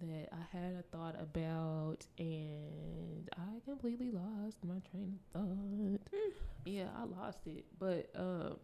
that 0.00 0.28
I 0.32 0.56
had 0.56 0.74
a 0.74 0.82
thought 0.82 1.16
about, 1.20 2.06
and 2.18 3.28
I 3.36 3.60
completely 3.64 4.10
lost 4.10 4.58
my 4.64 4.80
train 4.90 5.18
of 5.34 5.40
thought. 5.40 6.20
Yeah, 6.64 6.88
I 6.96 7.04
lost 7.04 7.46
it, 7.46 7.64
but 7.78 8.10
um, 8.14 8.56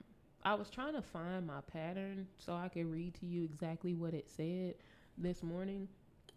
I 0.44 0.54
was 0.54 0.70
trying 0.70 0.94
to 0.94 1.02
find 1.02 1.46
my 1.46 1.60
pattern 1.72 2.26
so 2.38 2.54
I 2.54 2.68
could 2.68 2.86
read 2.90 3.14
to 3.16 3.26
you 3.26 3.44
exactly 3.44 3.94
what 3.94 4.14
it 4.14 4.30
said 4.30 4.74
this 5.16 5.42
morning, 5.42 5.88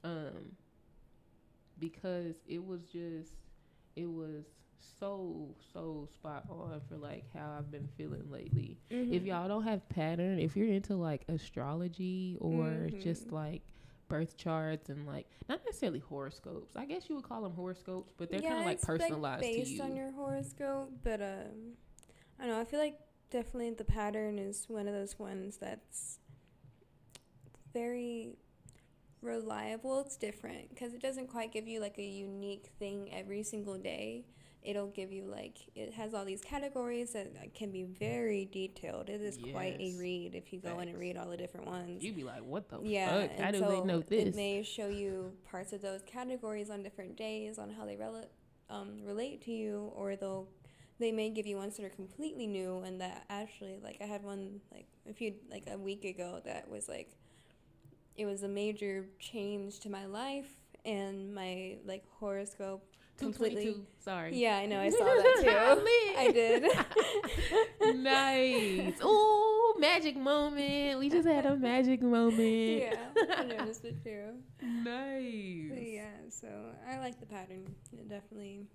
um, 0.03 0.55
because 1.79 2.35
it 2.47 2.65
was 2.65 2.81
just 2.83 3.33
it 3.95 4.05
was 4.09 4.45
so 4.99 5.53
so 5.73 6.07
spot 6.13 6.45
on 6.49 6.79
for 6.87 6.97
like 6.97 7.25
how 7.33 7.55
I've 7.57 7.71
been 7.71 7.87
feeling 7.97 8.23
lately. 8.31 8.77
Mm-hmm. 8.89 9.13
If 9.13 9.23
y'all 9.23 9.47
don't 9.47 9.63
have 9.63 9.87
pattern, 9.89 10.39
if 10.39 10.55
you're 10.55 10.67
into 10.67 10.95
like 10.95 11.23
astrology 11.27 12.37
or 12.39 12.63
Mhm. 12.89 13.01
just 13.03 13.31
like 13.31 13.61
birth 14.07 14.35
charts 14.37 14.89
and 14.89 15.05
like 15.07 15.27
not 15.47 15.63
necessarily 15.65 15.99
horoscopes. 15.99 16.75
I 16.75 16.85
guess 16.85 17.09
you 17.09 17.15
would 17.15 17.23
call 17.23 17.41
them 17.41 17.53
horoscopes, 17.53 18.13
but 18.17 18.29
they're 18.29 18.41
kind 18.41 18.59
of 18.59 18.65
like 18.65 18.81
personalized 18.81 19.41
based 19.41 19.71
to 19.71 19.75
you. 19.77 19.83
on 19.83 19.95
your 19.95 20.11
horoscope, 20.11 20.91
but 21.03 21.21
um, 21.21 21.75
I 22.39 22.45
don't 22.45 22.55
know. 22.55 22.59
I 22.59 22.65
feel 22.65 22.79
like 22.79 22.99
definitely 23.29 23.71
the 23.71 23.85
pattern 23.85 24.37
is 24.37 24.65
one 24.67 24.87
of 24.87 24.93
those 24.93 25.17
ones 25.17 25.57
that's 25.57 26.19
very 27.73 28.35
reliable. 29.21 30.01
It's 30.01 30.15
different 30.17 30.69
because 30.69 30.93
it 30.93 31.01
doesn't 31.01 31.27
quite 31.27 31.51
give 31.51 31.67
you 31.67 31.79
like 31.79 31.97
a 31.97 32.03
unique 32.03 32.67
thing 32.79 33.09
every 33.13 33.43
single 33.43 33.77
day. 33.77 34.25
It'll 34.63 34.87
give 34.87 35.11
you 35.11 35.23
like 35.25 35.57
it 35.73 35.93
has 35.95 36.13
all 36.13 36.23
these 36.23 36.41
categories 36.41 37.13
that 37.13 37.53
can 37.55 37.71
be 37.71 37.83
very 37.83 38.45
detailed. 38.45 39.09
It 39.09 39.19
is 39.21 39.37
quite 39.51 39.77
a 39.79 39.95
read 39.97 40.35
if 40.35 40.53
you 40.53 40.59
go 40.59 40.79
in 40.79 40.87
and 40.87 40.99
read 40.99 41.17
all 41.17 41.29
the 41.29 41.37
different 41.37 41.65
ones. 41.65 42.03
You'd 42.03 42.15
be 42.15 42.23
like, 42.23 42.43
what 42.43 42.69
the 42.69 42.79
Yeah, 42.83 43.21
fuck? 43.27 43.39
How 43.39 43.51
do 43.51 43.59
so 43.59 43.69
they 43.69 43.81
know 43.81 43.99
It 43.99 44.07
this? 44.07 44.35
may 44.35 44.61
show 44.61 44.87
you 44.87 45.31
parts 45.49 45.73
of 45.73 45.81
those 45.81 46.01
categories 46.03 46.69
on 46.69 46.83
different 46.83 47.17
days 47.17 47.57
on 47.57 47.71
how 47.71 47.85
they 47.85 47.95
rel- 47.95 48.29
um, 48.69 48.99
relate 49.03 49.41
to 49.45 49.51
you, 49.51 49.91
or 49.95 50.15
they'll 50.15 50.47
they 50.99 51.11
may 51.11 51.31
give 51.31 51.47
you 51.47 51.57
ones 51.57 51.75
that 51.77 51.83
are 51.83 51.89
completely 51.89 52.45
new 52.45 52.77
and 52.85 53.01
that 53.01 53.25
actually 53.31 53.79
like 53.83 53.97
I 54.01 54.05
had 54.05 54.23
one 54.23 54.61
like 54.71 54.85
a 55.09 55.13
few 55.13 55.33
like 55.49 55.63
a 55.71 55.75
week 55.77 56.05
ago 56.05 56.39
that 56.45 56.69
was 56.69 56.87
like 56.87 57.17
it 58.21 58.25
was 58.25 58.43
a 58.43 58.47
major 58.47 59.07
change 59.19 59.79
to 59.79 59.89
my 59.89 60.05
life 60.05 60.47
and 60.85 61.33
my 61.33 61.77
like 61.85 62.03
horoscope 62.19 62.83
completely 63.17 63.63
222. 63.65 63.87
Sorry. 63.99 64.35
yeah 64.35 64.57
I 64.57 64.67
know 64.67 64.79
I 64.79 64.89
saw 64.91 65.03
that 65.03 65.37
too 65.41 66.19
I 66.19 66.31
did 66.31 67.95
nice. 68.03 69.03
Ooh, 69.03 69.75
magic 69.79 70.15
moment. 70.17 70.99
We 70.99 71.09
just 71.09 71.27
had 71.27 71.47
a 71.47 71.55
magic 71.55 72.03
moment. 72.03 72.83
yeah 72.83 72.95
I 73.37 73.43
noticed 73.43 73.85
it 73.85 74.03
too 74.03 74.33
Nice. 74.61 75.71
But 75.73 75.83
yeah, 75.83 76.13
so 76.29 76.47
I 76.87 76.99
like 76.99 77.19
the 77.19 77.25
pattern. 77.25 77.65
I 77.99 78.03
definitely 78.03 78.67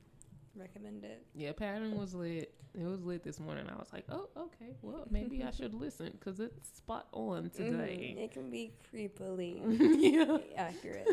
recommend 0.58 1.04
it. 1.04 1.24
Yeah, 1.34 1.52
pattern 1.52 1.96
was 1.98 2.14
lit. 2.14 2.52
It 2.78 2.84
was 2.84 3.02
lit 3.02 3.22
this 3.22 3.40
morning. 3.40 3.66
I 3.70 3.76
was 3.78 3.88
like, 3.92 4.04
oh, 4.10 4.28
okay. 4.36 4.76
Well, 4.82 5.06
maybe 5.10 5.42
I 5.42 5.50
should 5.56 5.74
listen 5.74 6.10
because 6.12 6.40
it's 6.40 6.68
spot 6.76 7.06
on 7.12 7.44
Mhm. 7.44 7.52
today. 7.52 8.16
It 8.18 8.32
can 8.32 8.50
be 8.50 8.72
creepily 8.92 9.60
yeah. 9.98 10.38
accurate. 10.56 11.08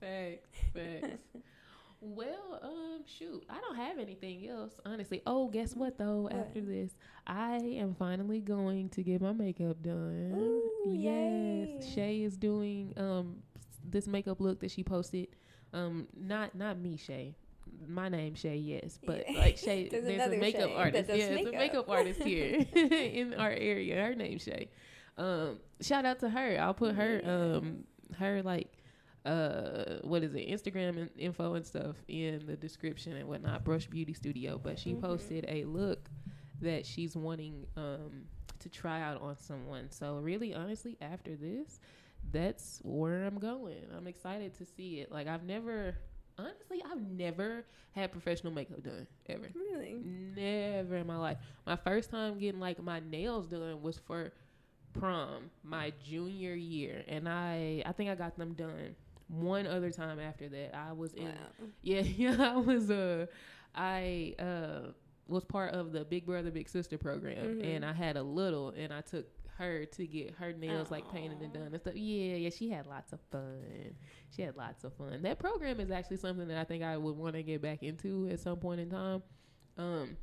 Facts. 0.00 0.48
Facts. 0.74 1.18
Well, 2.04 2.58
um, 2.62 3.02
shoot, 3.06 3.44
I 3.48 3.60
don't 3.60 3.76
have 3.76 3.98
anything 4.00 4.48
else, 4.48 4.72
honestly. 4.84 5.22
Oh, 5.24 5.46
guess 5.48 5.76
what 5.76 5.98
though? 5.98 6.22
What? 6.22 6.32
After 6.34 6.60
this, 6.60 6.96
I 7.28 7.58
am 7.78 7.94
finally 7.94 8.40
going 8.40 8.88
to 8.90 9.04
get 9.04 9.22
my 9.22 9.32
makeup 9.32 9.80
done. 9.82 10.32
Ooh, 10.34 10.92
yes, 10.96 11.84
yay. 11.84 11.92
Shay 11.94 12.22
is 12.24 12.36
doing 12.36 12.92
um 12.96 13.36
this 13.88 14.08
makeup 14.08 14.40
look 14.40 14.58
that 14.60 14.72
she 14.72 14.82
posted. 14.82 15.28
Um, 15.72 16.08
not 16.18 16.56
not 16.56 16.76
me, 16.76 16.96
Shay. 16.96 17.36
My 17.88 18.08
name 18.08 18.34
Shay, 18.34 18.56
yes, 18.56 18.98
but 19.04 19.24
like 19.36 19.58
Shay, 19.58 19.88
There's 19.88 20.04
there's, 20.04 20.32
a 20.32 20.36
makeup 20.36 20.68
Shay 20.68 20.74
artist. 20.74 21.10
Yeah, 21.10 21.16
there's 21.16 21.30
a 21.30 21.44
makeup. 21.44 21.54
makeup 21.60 21.88
artist 21.88 22.22
here 22.24 22.64
in 22.74 23.34
our 23.34 23.50
area. 23.50 24.02
Her 24.04 24.14
name's 24.14 24.42
Shay. 24.42 24.68
Um, 25.18 25.58
shout 25.80 26.04
out 26.04 26.20
to 26.20 26.30
her. 26.30 26.58
I'll 26.60 26.74
put 26.74 26.94
her 26.94 27.20
um 27.24 27.84
her 28.18 28.42
like 28.42 28.68
uh 29.24 29.98
what 30.02 30.22
is 30.24 30.34
it 30.34 30.48
instagram 30.48 30.98
and 31.00 31.08
info 31.16 31.54
and 31.54 31.64
stuff 31.64 31.94
in 32.08 32.44
the 32.46 32.56
description 32.56 33.16
and 33.16 33.28
whatnot 33.28 33.62
brush 33.64 33.86
beauty 33.86 34.12
studio 34.12 34.58
but 34.60 34.76
she 34.78 34.94
Mhm. 34.94 35.00
posted 35.00 35.44
a 35.48 35.64
look 35.64 36.10
that 36.60 36.84
she's 36.84 37.14
wanting 37.16 37.64
um 37.76 38.26
to 38.58 38.68
try 38.68 39.00
out 39.00 39.22
on 39.22 39.36
someone 39.38 39.90
so 39.90 40.16
really 40.16 40.52
honestly 40.54 40.98
after 41.00 41.36
this 41.36 41.78
that's 42.32 42.80
where 42.82 43.22
i'm 43.24 43.38
going 43.38 43.86
i'm 43.96 44.08
excited 44.08 44.54
to 44.58 44.64
see 44.66 44.98
it 45.00 45.12
like 45.12 45.28
i've 45.28 45.44
never 45.44 45.94
honestly 46.38 46.82
i've 46.90 47.00
never 47.02 47.64
had 47.92 48.10
professional 48.10 48.52
makeup 48.52 48.82
done 48.82 49.06
ever 49.28 49.48
really? 49.54 49.96
Never 50.02 50.96
in 50.96 51.06
my 51.06 51.16
life. 51.18 51.36
My 51.66 51.76
first 51.76 52.10
time 52.10 52.38
getting 52.38 52.58
like 52.60 52.82
my 52.82 53.00
nails 53.00 53.46
done 53.46 53.82
was 53.82 53.98
for 53.98 54.32
prom, 54.94 55.50
my 55.62 55.92
junior 56.02 56.54
year, 56.54 57.04
and 57.06 57.28
I 57.28 57.82
I 57.84 57.92
think 57.92 58.08
I 58.10 58.14
got 58.14 58.36
them 58.38 58.54
done 58.54 58.96
one 59.28 59.66
other 59.66 59.90
time 59.90 60.18
after 60.20 60.48
that. 60.48 60.74
I 60.74 60.92
was 60.92 61.12
in 61.12 61.26
Wow. 61.26 61.32
yeah 61.82 62.00
yeah 62.00 62.52
I 62.54 62.56
was 62.56 62.90
uh 62.90 63.26
I 63.74 64.34
uh 64.38 64.92
was 65.28 65.44
part 65.44 65.74
of 65.74 65.92
the 65.92 66.04
Big 66.04 66.26
Brother 66.26 66.50
Big 66.50 66.68
Sister 66.68 66.96
program, 66.98 67.60
Mhm. 67.60 67.76
and 67.76 67.84
I 67.84 67.92
had 67.92 68.16
a 68.16 68.22
little, 68.22 68.70
and 68.70 68.92
I 68.92 69.00
took 69.02 69.26
her 69.58 69.84
to 69.84 70.06
get 70.06 70.34
her 70.36 70.52
nails 70.52 70.90
like 70.90 71.10
painted 71.12 71.40
and 71.42 71.52
done 71.52 71.62
and 71.72 71.80
stuff. 71.80 71.94
Yeah, 71.96 72.36
yeah, 72.36 72.50
she 72.50 72.68
had 72.70 72.86
lots 72.86 73.12
of 73.12 73.20
fun. 73.30 73.94
She 74.34 74.42
had 74.42 74.56
lots 74.56 74.84
of 74.84 74.94
fun. 74.94 75.22
That 75.22 75.38
program 75.38 75.78
is 75.80 75.90
actually 75.90 76.16
something 76.18 76.48
that 76.48 76.56
I 76.58 76.64
think 76.64 76.82
I 76.82 76.96
would 76.96 77.16
want 77.16 77.34
to 77.34 77.42
get 77.42 77.60
back 77.62 77.82
into 77.82 78.28
at 78.30 78.40
some 78.40 78.58
point 78.58 78.80
in 78.80 78.90
time. 78.90 79.22
Um, 79.78 80.16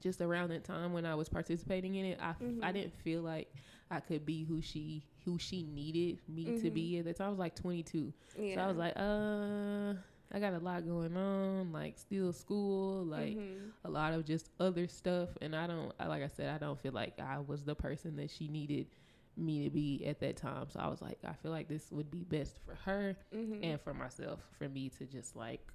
just 0.00 0.20
around 0.20 0.50
that 0.50 0.64
time 0.64 0.92
when 0.92 1.04
I 1.04 1.14
was 1.16 1.28
participating 1.28 1.96
in 1.96 2.04
it, 2.06 2.18
I, 2.22 2.32
Mhm. 2.34 2.62
I 2.62 2.70
didn't 2.72 2.94
feel 3.02 3.22
like 3.22 3.52
I 3.90 4.00
could 4.00 4.24
be 4.24 4.44
who 4.44 4.60
she 4.62 5.04
who 5.24 5.38
she 5.38 5.62
needed 5.64 6.20
me 6.28 6.44
to 6.60 6.70
Mhm. 6.70 6.74
be 6.74 6.98
at 6.98 7.04
the 7.04 7.12
time. 7.14 7.26
I 7.26 7.30
was 7.30 7.38
like 7.38 7.54
22, 7.56 8.12
Yeah. 8.38 8.54
so 8.54 8.60
I 8.62 8.66
was 8.68 8.76
like, 8.78 8.92
uh, 8.96 9.94
I 10.30 10.40
got 10.40 10.52
a 10.52 10.58
lot 10.58 10.86
going 10.86 11.16
on, 11.16 11.72
like 11.72 11.98
still 11.98 12.32
school, 12.32 13.04
like 13.04 13.36
Mhm. 13.38 13.70
a 13.84 13.90
lot 13.90 14.12
of 14.12 14.24
just 14.26 14.50
other 14.60 14.86
stuff. 14.86 15.30
And 15.40 15.54
i 15.56 15.66
don't 15.66 15.92
I- 15.98 16.06
like 16.06 16.22
i 16.22 16.26
said 16.28 16.54
i 16.54 16.58
don't 16.58 16.78
feel 16.78 16.92
like 16.92 17.18
i 17.18 17.38
was 17.38 17.64
the 17.64 17.74
person 17.74 18.16
that 18.16 18.30
she 18.30 18.48
needed 18.48 18.88
me 19.36 19.64
to 19.64 19.70
be 19.70 20.04
at 20.04 20.20
that 20.20 20.36
time. 20.36 20.68
So 20.68 20.80
i 20.80 20.88
was 20.88 21.00
like 21.00 21.18
i 21.24 21.32
feel 21.32 21.50
like 21.52 21.68
this 21.68 21.90
would 21.90 22.10
be 22.10 22.24
best 22.24 22.58
for 22.64 22.74
her 22.74 23.16
Mhm. 23.32 23.60
and 23.62 23.80
for 23.80 23.94
myself 23.94 24.40
for 24.58 24.68
me 24.68 24.90
to 24.98 25.06
just 25.06 25.34
like 25.36 25.66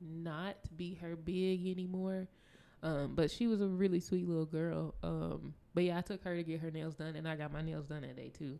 not 0.00 0.56
be 0.76 0.94
her 0.94 1.16
big 1.16 1.66
anymore. 1.66 2.28
Um 2.82 3.14
but 3.14 3.30
she 3.30 3.46
was 3.46 3.60
a 3.60 3.68
really 3.68 4.00
sweet 4.00 4.26
little 4.28 4.46
girl. 4.46 4.94
Um 5.02 5.54
but 5.74 5.84
yeah 5.84 5.98
i 5.98 6.00
took 6.00 6.22
her 6.24 6.34
to 6.36 6.42
get 6.42 6.60
her 6.60 6.70
nails 6.70 6.94
done 6.94 7.14
and 7.16 7.28
i 7.28 7.36
got 7.36 7.52
my 7.52 7.62
nails 7.62 7.86
done 7.86 8.02
that 8.02 8.16
day 8.16 8.30
too 8.30 8.58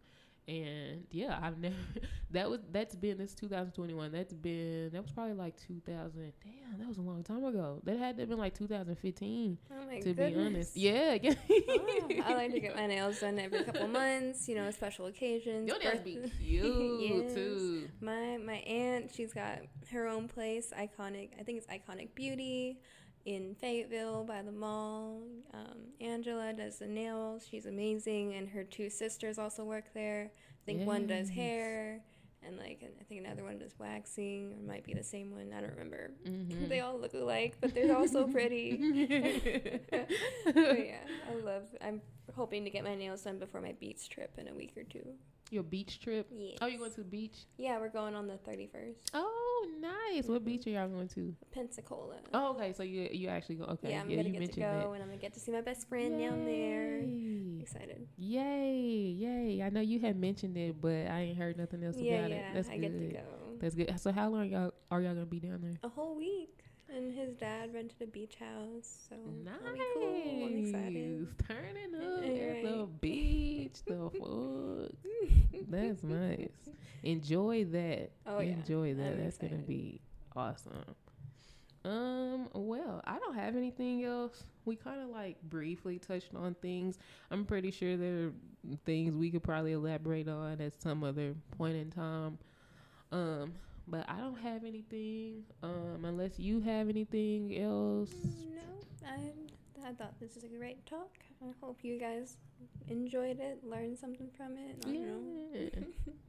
and 0.51 1.05
yeah 1.12 1.38
i've 1.42 1.59
never 1.59 1.74
that 2.32 2.51
was 2.51 2.59
that's 2.72 2.94
been 2.96 3.16
this 3.16 3.34
2021 3.34 4.11
that's 4.11 4.34
been 4.34 4.90
that 4.92 5.01
was 5.03 5.12
probably 5.12 5.34
like 5.34 5.55
2000 5.66 6.32
damn 6.42 6.78
that 6.78 6.88
was 6.88 6.98
a 6.98 7.03
long 7.03 7.22
time 7.22 7.44
ago 7.44 7.80
that 7.84 7.96
had 7.98 8.16
to 8.16 8.22
have 8.22 8.28
been 8.28 8.38
like 8.38 8.55
2015 8.55 9.59
oh 9.70 9.86
my 9.86 10.01
to 10.01 10.12
goodness. 10.12 10.34
be 10.34 10.40
honest 10.40 10.76
yeah 10.76 11.18
Oh, 11.68 12.09
I 12.24 12.34
like 12.34 12.53
to 12.53 12.61
get 12.61 12.74
my 12.76 12.86
nails 12.86 13.20
done 13.20 13.38
every 13.38 13.62
couple 13.64 13.86
months, 13.88 14.48
you 14.48 14.55
know, 14.57 14.70
special 14.70 15.07
occasions. 15.07 15.68
your 15.68 15.78
nails 15.78 16.01
be 16.01 16.18
cute 16.40 17.01
Yes. 17.01 17.34
too 17.34 17.88
My 18.01 18.36
my 18.38 18.57
aunt, 18.66 19.12
she's 19.14 19.32
got 19.32 19.61
her 19.92 20.07
own 20.09 20.28
place, 20.28 20.72
iconic. 20.76 21.30
I 21.38 21.42
think 21.44 21.59
it's 21.59 21.66
Iconic 21.66 22.14
Beauty 22.14 22.80
in 23.24 23.54
Fayetteville 23.60 24.24
by 24.24 24.42
the 24.42 24.52
mall. 24.52 25.20
Um, 25.52 25.78
Angela 26.00 26.52
does 26.52 26.78
the 26.78 26.86
nails. 26.86 27.46
She's 27.50 27.66
amazing, 27.66 28.34
and 28.34 28.48
her 28.48 28.64
two 28.64 28.90
sisters 28.90 29.38
also 29.38 29.64
work 29.64 29.84
there. 29.94 30.30
I 30.32 30.62
think 30.66 30.86
one 30.86 31.06
does 31.06 31.28
hair, 31.28 32.00
and 32.46 32.56
like 32.58 32.82
I 32.82 33.04
think 33.04 33.24
another 33.24 33.44
one 33.44 33.60
is 33.60 33.74
waxing, 33.78 34.52
or 34.54 34.66
might 34.66 34.84
be 34.84 34.94
the 34.94 35.02
same 35.02 35.30
one. 35.32 35.52
I 35.56 35.60
don't 35.60 35.70
remember. 35.72 36.10
Mhm. 36.26 36.68
they 36.68 36.80
all 36.80 36.98
look 36.98 37.14
alike, 37.14 37.56
but 37.60 37.74
they're 37.74 37.96
all 37.96 38.08
so 38.08 38.24
pretty. 38.26 38.78
yeah, 40.46 40.98
I 41.30 41.34
love. 41.44 41.64
I'm 41.80 42.00
hoping 42.34 42.64
to 42.64 42.70
get 42.70 42.84
my 42.84 42.94
nails 42.94 43.22
done 43.22 43.38
before 43.38 43.60
my 43.60 43.72
beach 43.72 44.08
trip 44.08 44.32
in 44.38 44.48
a 44.48 44.54
week 44.54 44.72
or 44.76 44.84
two. 44.84 45.06
Your 45.51 45.64
beach 45.64 46.01
trip? 46.01 46.28
Oh, 46.32 46.36
yes. 46.38 46.59
Oh, 46.62 46.66
you 46.66 46.78
going 46.78 46.92
to 46.92 46.98
the 46.98 47.05
beach? 47.05 47.36
Yeah, 47.59 47.78
we're 47.80 47.88
going 47.88 48.14
on 48.14 48.28
the 48.28 48.34
31st. 48.48 48.94
Oh, 49.14 49.68
nice. 49.80 50.26
What 50.26 50.44
beach 50.44 50.64
are 50.68 50.70
y'all 50.70 50.88
going 50.88 51.09
to? 51.09 51.34
Pensacola. 51.51 52.16
Oh, 52.32 52.51
okay. 52.55 52.72
So 52.72 52.84
you 52.84 53.09
you 53.11 53.28
actually 53.28 53.57
go? 53.57 53.64
Okay. 53.64 53.90
yeah, 53.90 54.01
I'm 54.03 54.09
you 54.11 54.16
gonna 54.16 54.30
get 54.30 54.53
to 54.53 54.61
go, 54.61 54.92
and 54.92 55.03
I'm 55.03 55.09
gonna 55.09 55.20
get 55.20 55.32
to 55.34 55.40
see 55.40 55.51
my 55.51 55.61
best 55.61 55.88
friend 55.88 56.18
down 56.20 56.44
there. 56.44 57.01
Excited. 57.61 58.07
Yay, 58.16 58.70
yay. 59.18 59.62
I 59.62 59.70
know 59.70 59.80
you 59.80 59.98
had 59.98 60.16
mentioned 60.16 60.57
it, 60.57 60.80
but 60.80 60.90
I 61.09 61.20
ain't 61.22 61.38
heard 61.38 61.57
nothing 61.59 61.82
else 61.84 61.96
Yeah, 61.98 62.14
about 62.14 62.30
yeah, 62.30 62.36
it. 62.36 62.44
That's 62.55 62.68
I 62.68 62.78
good. 62.78 62.92
get 62.92 62.98
to 63.09 63.14
go. 63.14 63.20
That's 63.61 63.74
good. 63.74 64.01
So 64.01 64.12
how 64.12 64.28
long 64.30 64.48
y'all 64.51 64.72
are 64.90 65.01
y'all 65.03 65.14
gonna 65.14 65.26
be 65.26 65.40
down 65.40 65.61
there? 65.62 65.78
A 65.82 65.88
whole 65.88 66.16
week, 66.16 66.59
and 66.97 67.12
his 67.12 67.34
dad 67.34 67.72
rented 67.74 68.01
a 68.03 68.07
beach 68.07 68.36
house, 68.36 68.99
so 69.09 69.16
Nice. 69.45 69.55
be 69.74 69.80
cool. 69.95 70.47
I'm 70.47 70.64
excited. 70.64 71.28
Turning 71.47 71.95
up 71.95 72.20
Right. 72.20 72.41
at 72.41 72.62
the 72.64 72.88
beach, 73.01 73.82
the 73.86 74.11
fuck. 74.18 75.68
That's 75.68 76.03
nice. 76.05 76.49
Enjoy 77.03 77.64
that. 77.66 78.11
Oh, 78.26 78.41
yeah. 78.41 78.53
Enjoy 78.53 78.95
that. 78.95 79.12
I'm 79.12 79.24
That's 79.24 79.38
gonna 79.38 79.57
be 79.57 80.01
awesome. 80.36 80.84
Um, 81.82 82.49
well, 82.53 83.01
I 83.07 83.18
don't 83.18 83.34
have 83.34 83.57
anything 83.57 84.05
else. 84.05 84.45
We 84.66 84.76
kind 84.76 85.01
of 85.01 85.09
like 85.09 85.41
briefly 85.45 85.99
touched 85.99 86.34
on 86.34 86.55
things. 86.61 86.99
I'm 87.30 87.47
pretty 87.47 87.70
sure 87.70 87.97
there 87.97 88.26
are 88.26 88.32
things 88.84 89.14
we 89.16 89.30
could 89.30 89.43
probably 89.43 89.72
elaborate 89.72 90.28
on 90.28 90.61
at 90.61 90.78
some 90.82 91.03
other 91.03 91.34
point 91.57 91.76
in 91.76 91.91
time. 91.91 92.36
Um, 93.12 93.55
but 93.91 94.05
I 94.09 94.18
don't 94.18 94.38
have 94.38 94.64
anything. 94.64 95.45
Um, 95.62 96.05
unless 96.05 96.38
you 96.38 96.61
have 96.61 96.88
anything 96.88 97.59
else. 97.61 98.11
No, 98.55 99.09
I 99.09 99.88
I 99.88 99.93
thought 99.95 100.14
this 100.20 100.34
was 100.34 100.45
a 100.45 100.49
great 100.49 100.84
talk. 100.86 101.11
I 101.43 101.53
hope 101.61 101.78
you 101.82 101.99
guys 101.99 102.36
enjoyed 102.88 103.41
it, 103.41 103.64
learned 103.64 103.99
something 103.99 104.28
from 104.36 104.57
it. 104.59 104.76
I 104.86 104.93
don't 104.93 105.07
know. 105.07 105.49
Yeah. 105.55 105.70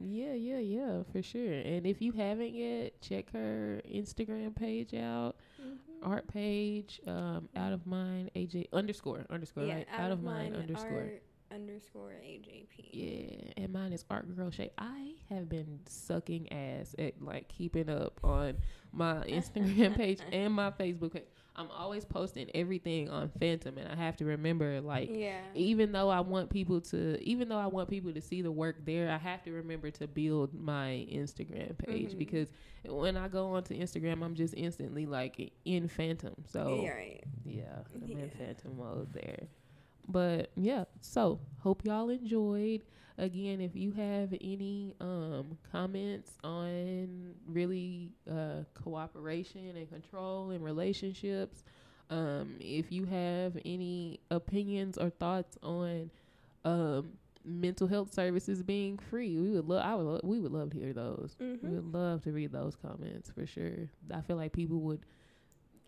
yeah, 0.00 0.32
yeah, 0.32 0.58
yeah, 0.58 1.02
for 1.12 1.22
sure. 1.22 1.52
And 1.52 1.86
if 1.86 2.00
you 2.00 2.12
haven't 2.12 2.54
yet, 2.54 3.00
check 3.00 3.30
her 3.32 3.82
Instagram 3.88 4.54
page 4.56 4.94
out, 4.94 5.36
Mhm. 5.60 5.76
art 6.02 6.26
page, 6.28 7.00
um, 7.06 7.48
out 7.54 7.72
of 7.72 7.86
mind, 7.86 8.30
AJ 8.34 8.68
underscore 8.72 9.26
underscore 9.30 9.64
Yeah, 9.64 9.74
right, 9.76 9.88
out, 9.96 10.10
of 10.10 10.22
mind, 10.22 10.56
underscore. 10.56 10.90
art 10.90 11.22
underscore 11.54 12.10
AJP. 12.24 12.90
Yeah, 12.92 13.52
and 13.64 13.72
mine 13.72 13.92
is 13.92 14.04
Art 14.10 14.34
Girl 14.36 14.50
Shay. 14.50 14.70
I 14.78 15.12
have 15.28 15.48
been 15.48 15.80
sucking 15.86 16.52
ass 16.52 16.94
at 16.98 17.20
like 17.22 17.48
keeping 17.48 17.88
up 17.88 18.18
on 18.24 18.56
my 18.92 19.14
Instagram 19.28 19.96
page 19.96 20.20
and 20.32 20.52
my 20.54 20.70
Facebook 20.70 21.12
page. 21.14 21.24
I'm 21.54 21.68
always 21.70 22.06
posting 22.06 22.48
everything 22.54 23.10
on 23.10 23.28
Phantom, 23.38 23.76
and 23.76 23.86
I 23.86 23.94
have 23.94 24.16
to 24.16 24.24
remember 24.24 24.80
like 24.80 25.10
Yeah. 25.12 25.40
even 25.54 25.92
though 25.92 26.08
I 26.08 26.20
want 26.20 26.48
people 26.48 26.80
to 26.80 27.22
even 27.22 27.48
though 27.50 27.58
I 27.58 27.66
want 27.66 27.90
people 27.90 28.10
to 28.14 28.22
see 28.22 28.40
the 28.40 28.50
work 28.50 28.86
there, 28.86 29.10
I 29.10 29.18
have 29.18 29.42
to 29.42 29.52
remember 29.52 29.90
to 29.90 30.06
build 30.08 30.54
my 30.54 31.06
Instagram 31.12 31.76
page 31.76 32.12
Mhm. 32.12 32.18
because 32.18 32.48
when 32.86 33.18
I 33.18 33.28
go 33.28 33.48
onto 33.48 33.78
Instagram, 33.78 34.24
I'm 34.24 34.34
just 34.34 34.54
instantly 34.56 35.04
like 35.04 35.52
in 35.66 35.88
Phantom. 35.88 36.34
So 36.46 36.80
Yeah, 36.82 36.88
right. 36.90 37.24
yeah, 37.44 37.82
I'm 37.94 38.02
in 38.10 38.18
Yeah. 38.18 38.26
Phantom 38.38 38.78
mode 38.78 39.12
there. 39.12 39.46
But 40.08 40.50
yeah, 40.56 40.84
so 41.00 41.40
hope 41.60 41.84
y'all 41.84 42.10
enjoyed. 42.10 42.82
Again, 43.18 43.60
if 43.60 43.76
you 43.76 43.92
have 43.92 44.32
any 44.40 44.94
um 45.00 45.58
comments 45.70 46.32
on 46.42 47.34
really 47.46 48.10
uh 48.30 48.64
cooperation 48.74 49.76
and 49.76 49.88
control 49.88 50.50
in 50.50 50.62
relationships, 50.62 51.62
um 52.10 52.56
if 52.60 52.90
you 52.90 53.04
have 53.04 53.56
any 53.64 54.20
opinions 54.30 54.98
or 54.98 55.10
thoughts 55.10 55.56
on 55.62 56.10
um 56.64 57.12
mental 57.44 57.86
health 57.86 58.12
services 58.14 58.62
being 58.62 58.96
free, 58.98 59.36
we 59.38 59.50
would 59.50 59.68
love 59.68 59.84
I 59.84 59.94
would 59.94 60.06
lo- 60.06 60.20
we 60.24 60.40
would 60.40 60.52
love 60.52 60.70
to 60.70 60.78
hear 60.78 60.92
those. 60.92 61.36
We 61.38 61.46
Mhm. 61.46 61.74
would 61.74 61.92
love 61.94 62.22
to 62.22 62.32
read 62.32 62.50
those 62.52 62.74
comments 62.76 63.30
for 63.30 63.46
sure. 63.46 63.88
I 64.10 64.20
feel 64.22 64.36
like 64.36 64.52
people 64.52 64.80
would 64.80 65.00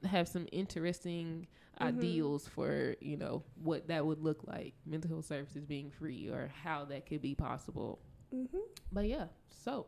have 0.05 0.29
some 0.29 0.47
interesting 0.53 1.47
Mhm. 1.81 1.87
ideals 1.87 2.47
for 2.49 2.95
you 3.01 3.17
know 3.17 3.43
what 3.63 3.89
that 3.89 4.05
would 4.07 4.21
look 4.23 4.45
like 4.47 4.75
mental 4.87 5.11
health 5.11 5.25
services 5.27 5.65
being 5.65 5.91
free 5.91 6.29
or 6.29 6.49
how 6.63 6.85
that 6.85 7.07
could 7.07 7.21
be 7.23 7.35
possible 7.35 7.99
Mhm. 8.33 8.61
but 8.93 9.07
yeah 9.09 9.27
so 9.51 9.87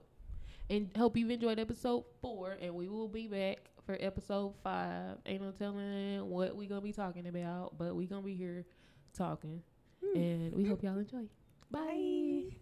and 0.69 0.91
hope 0.97 1.17
you've 1.17 1.31
enjoyed 1.31 1.59
episode 1.59 2.05
four 2.21 2.57
and 2.61 2.75
we 2.75 2.89
will 2.89 3.09
be 3.09 3.29
back 3.29 3.59
for 3.85 3.97
episode 4.01 4.55
five 4.65 5.19
ain't 5.27 5.43
no 5.43 5.53
telling 5.53 6.29
what 6.29 6.57
we 6.57 6.67
gonna 6.67 6.81
be 6.81 6.93
talking 6.93 7.27
about 7.29 7.79
but 7.79 7.95
we 7.95 8.07
gonna 8.07 8.23
be 8.23 8.35
here 8.35 8.67
talking 9.13 9.63
Hmm. 10.05 10.17
and 10.19 10.55
we 10.55 10.65
hope 10.65 10.83
y'all 10.83 10.99
enjoy 10.99 11.29
bye. 11.71 11.81
Bye. 12.51 12.57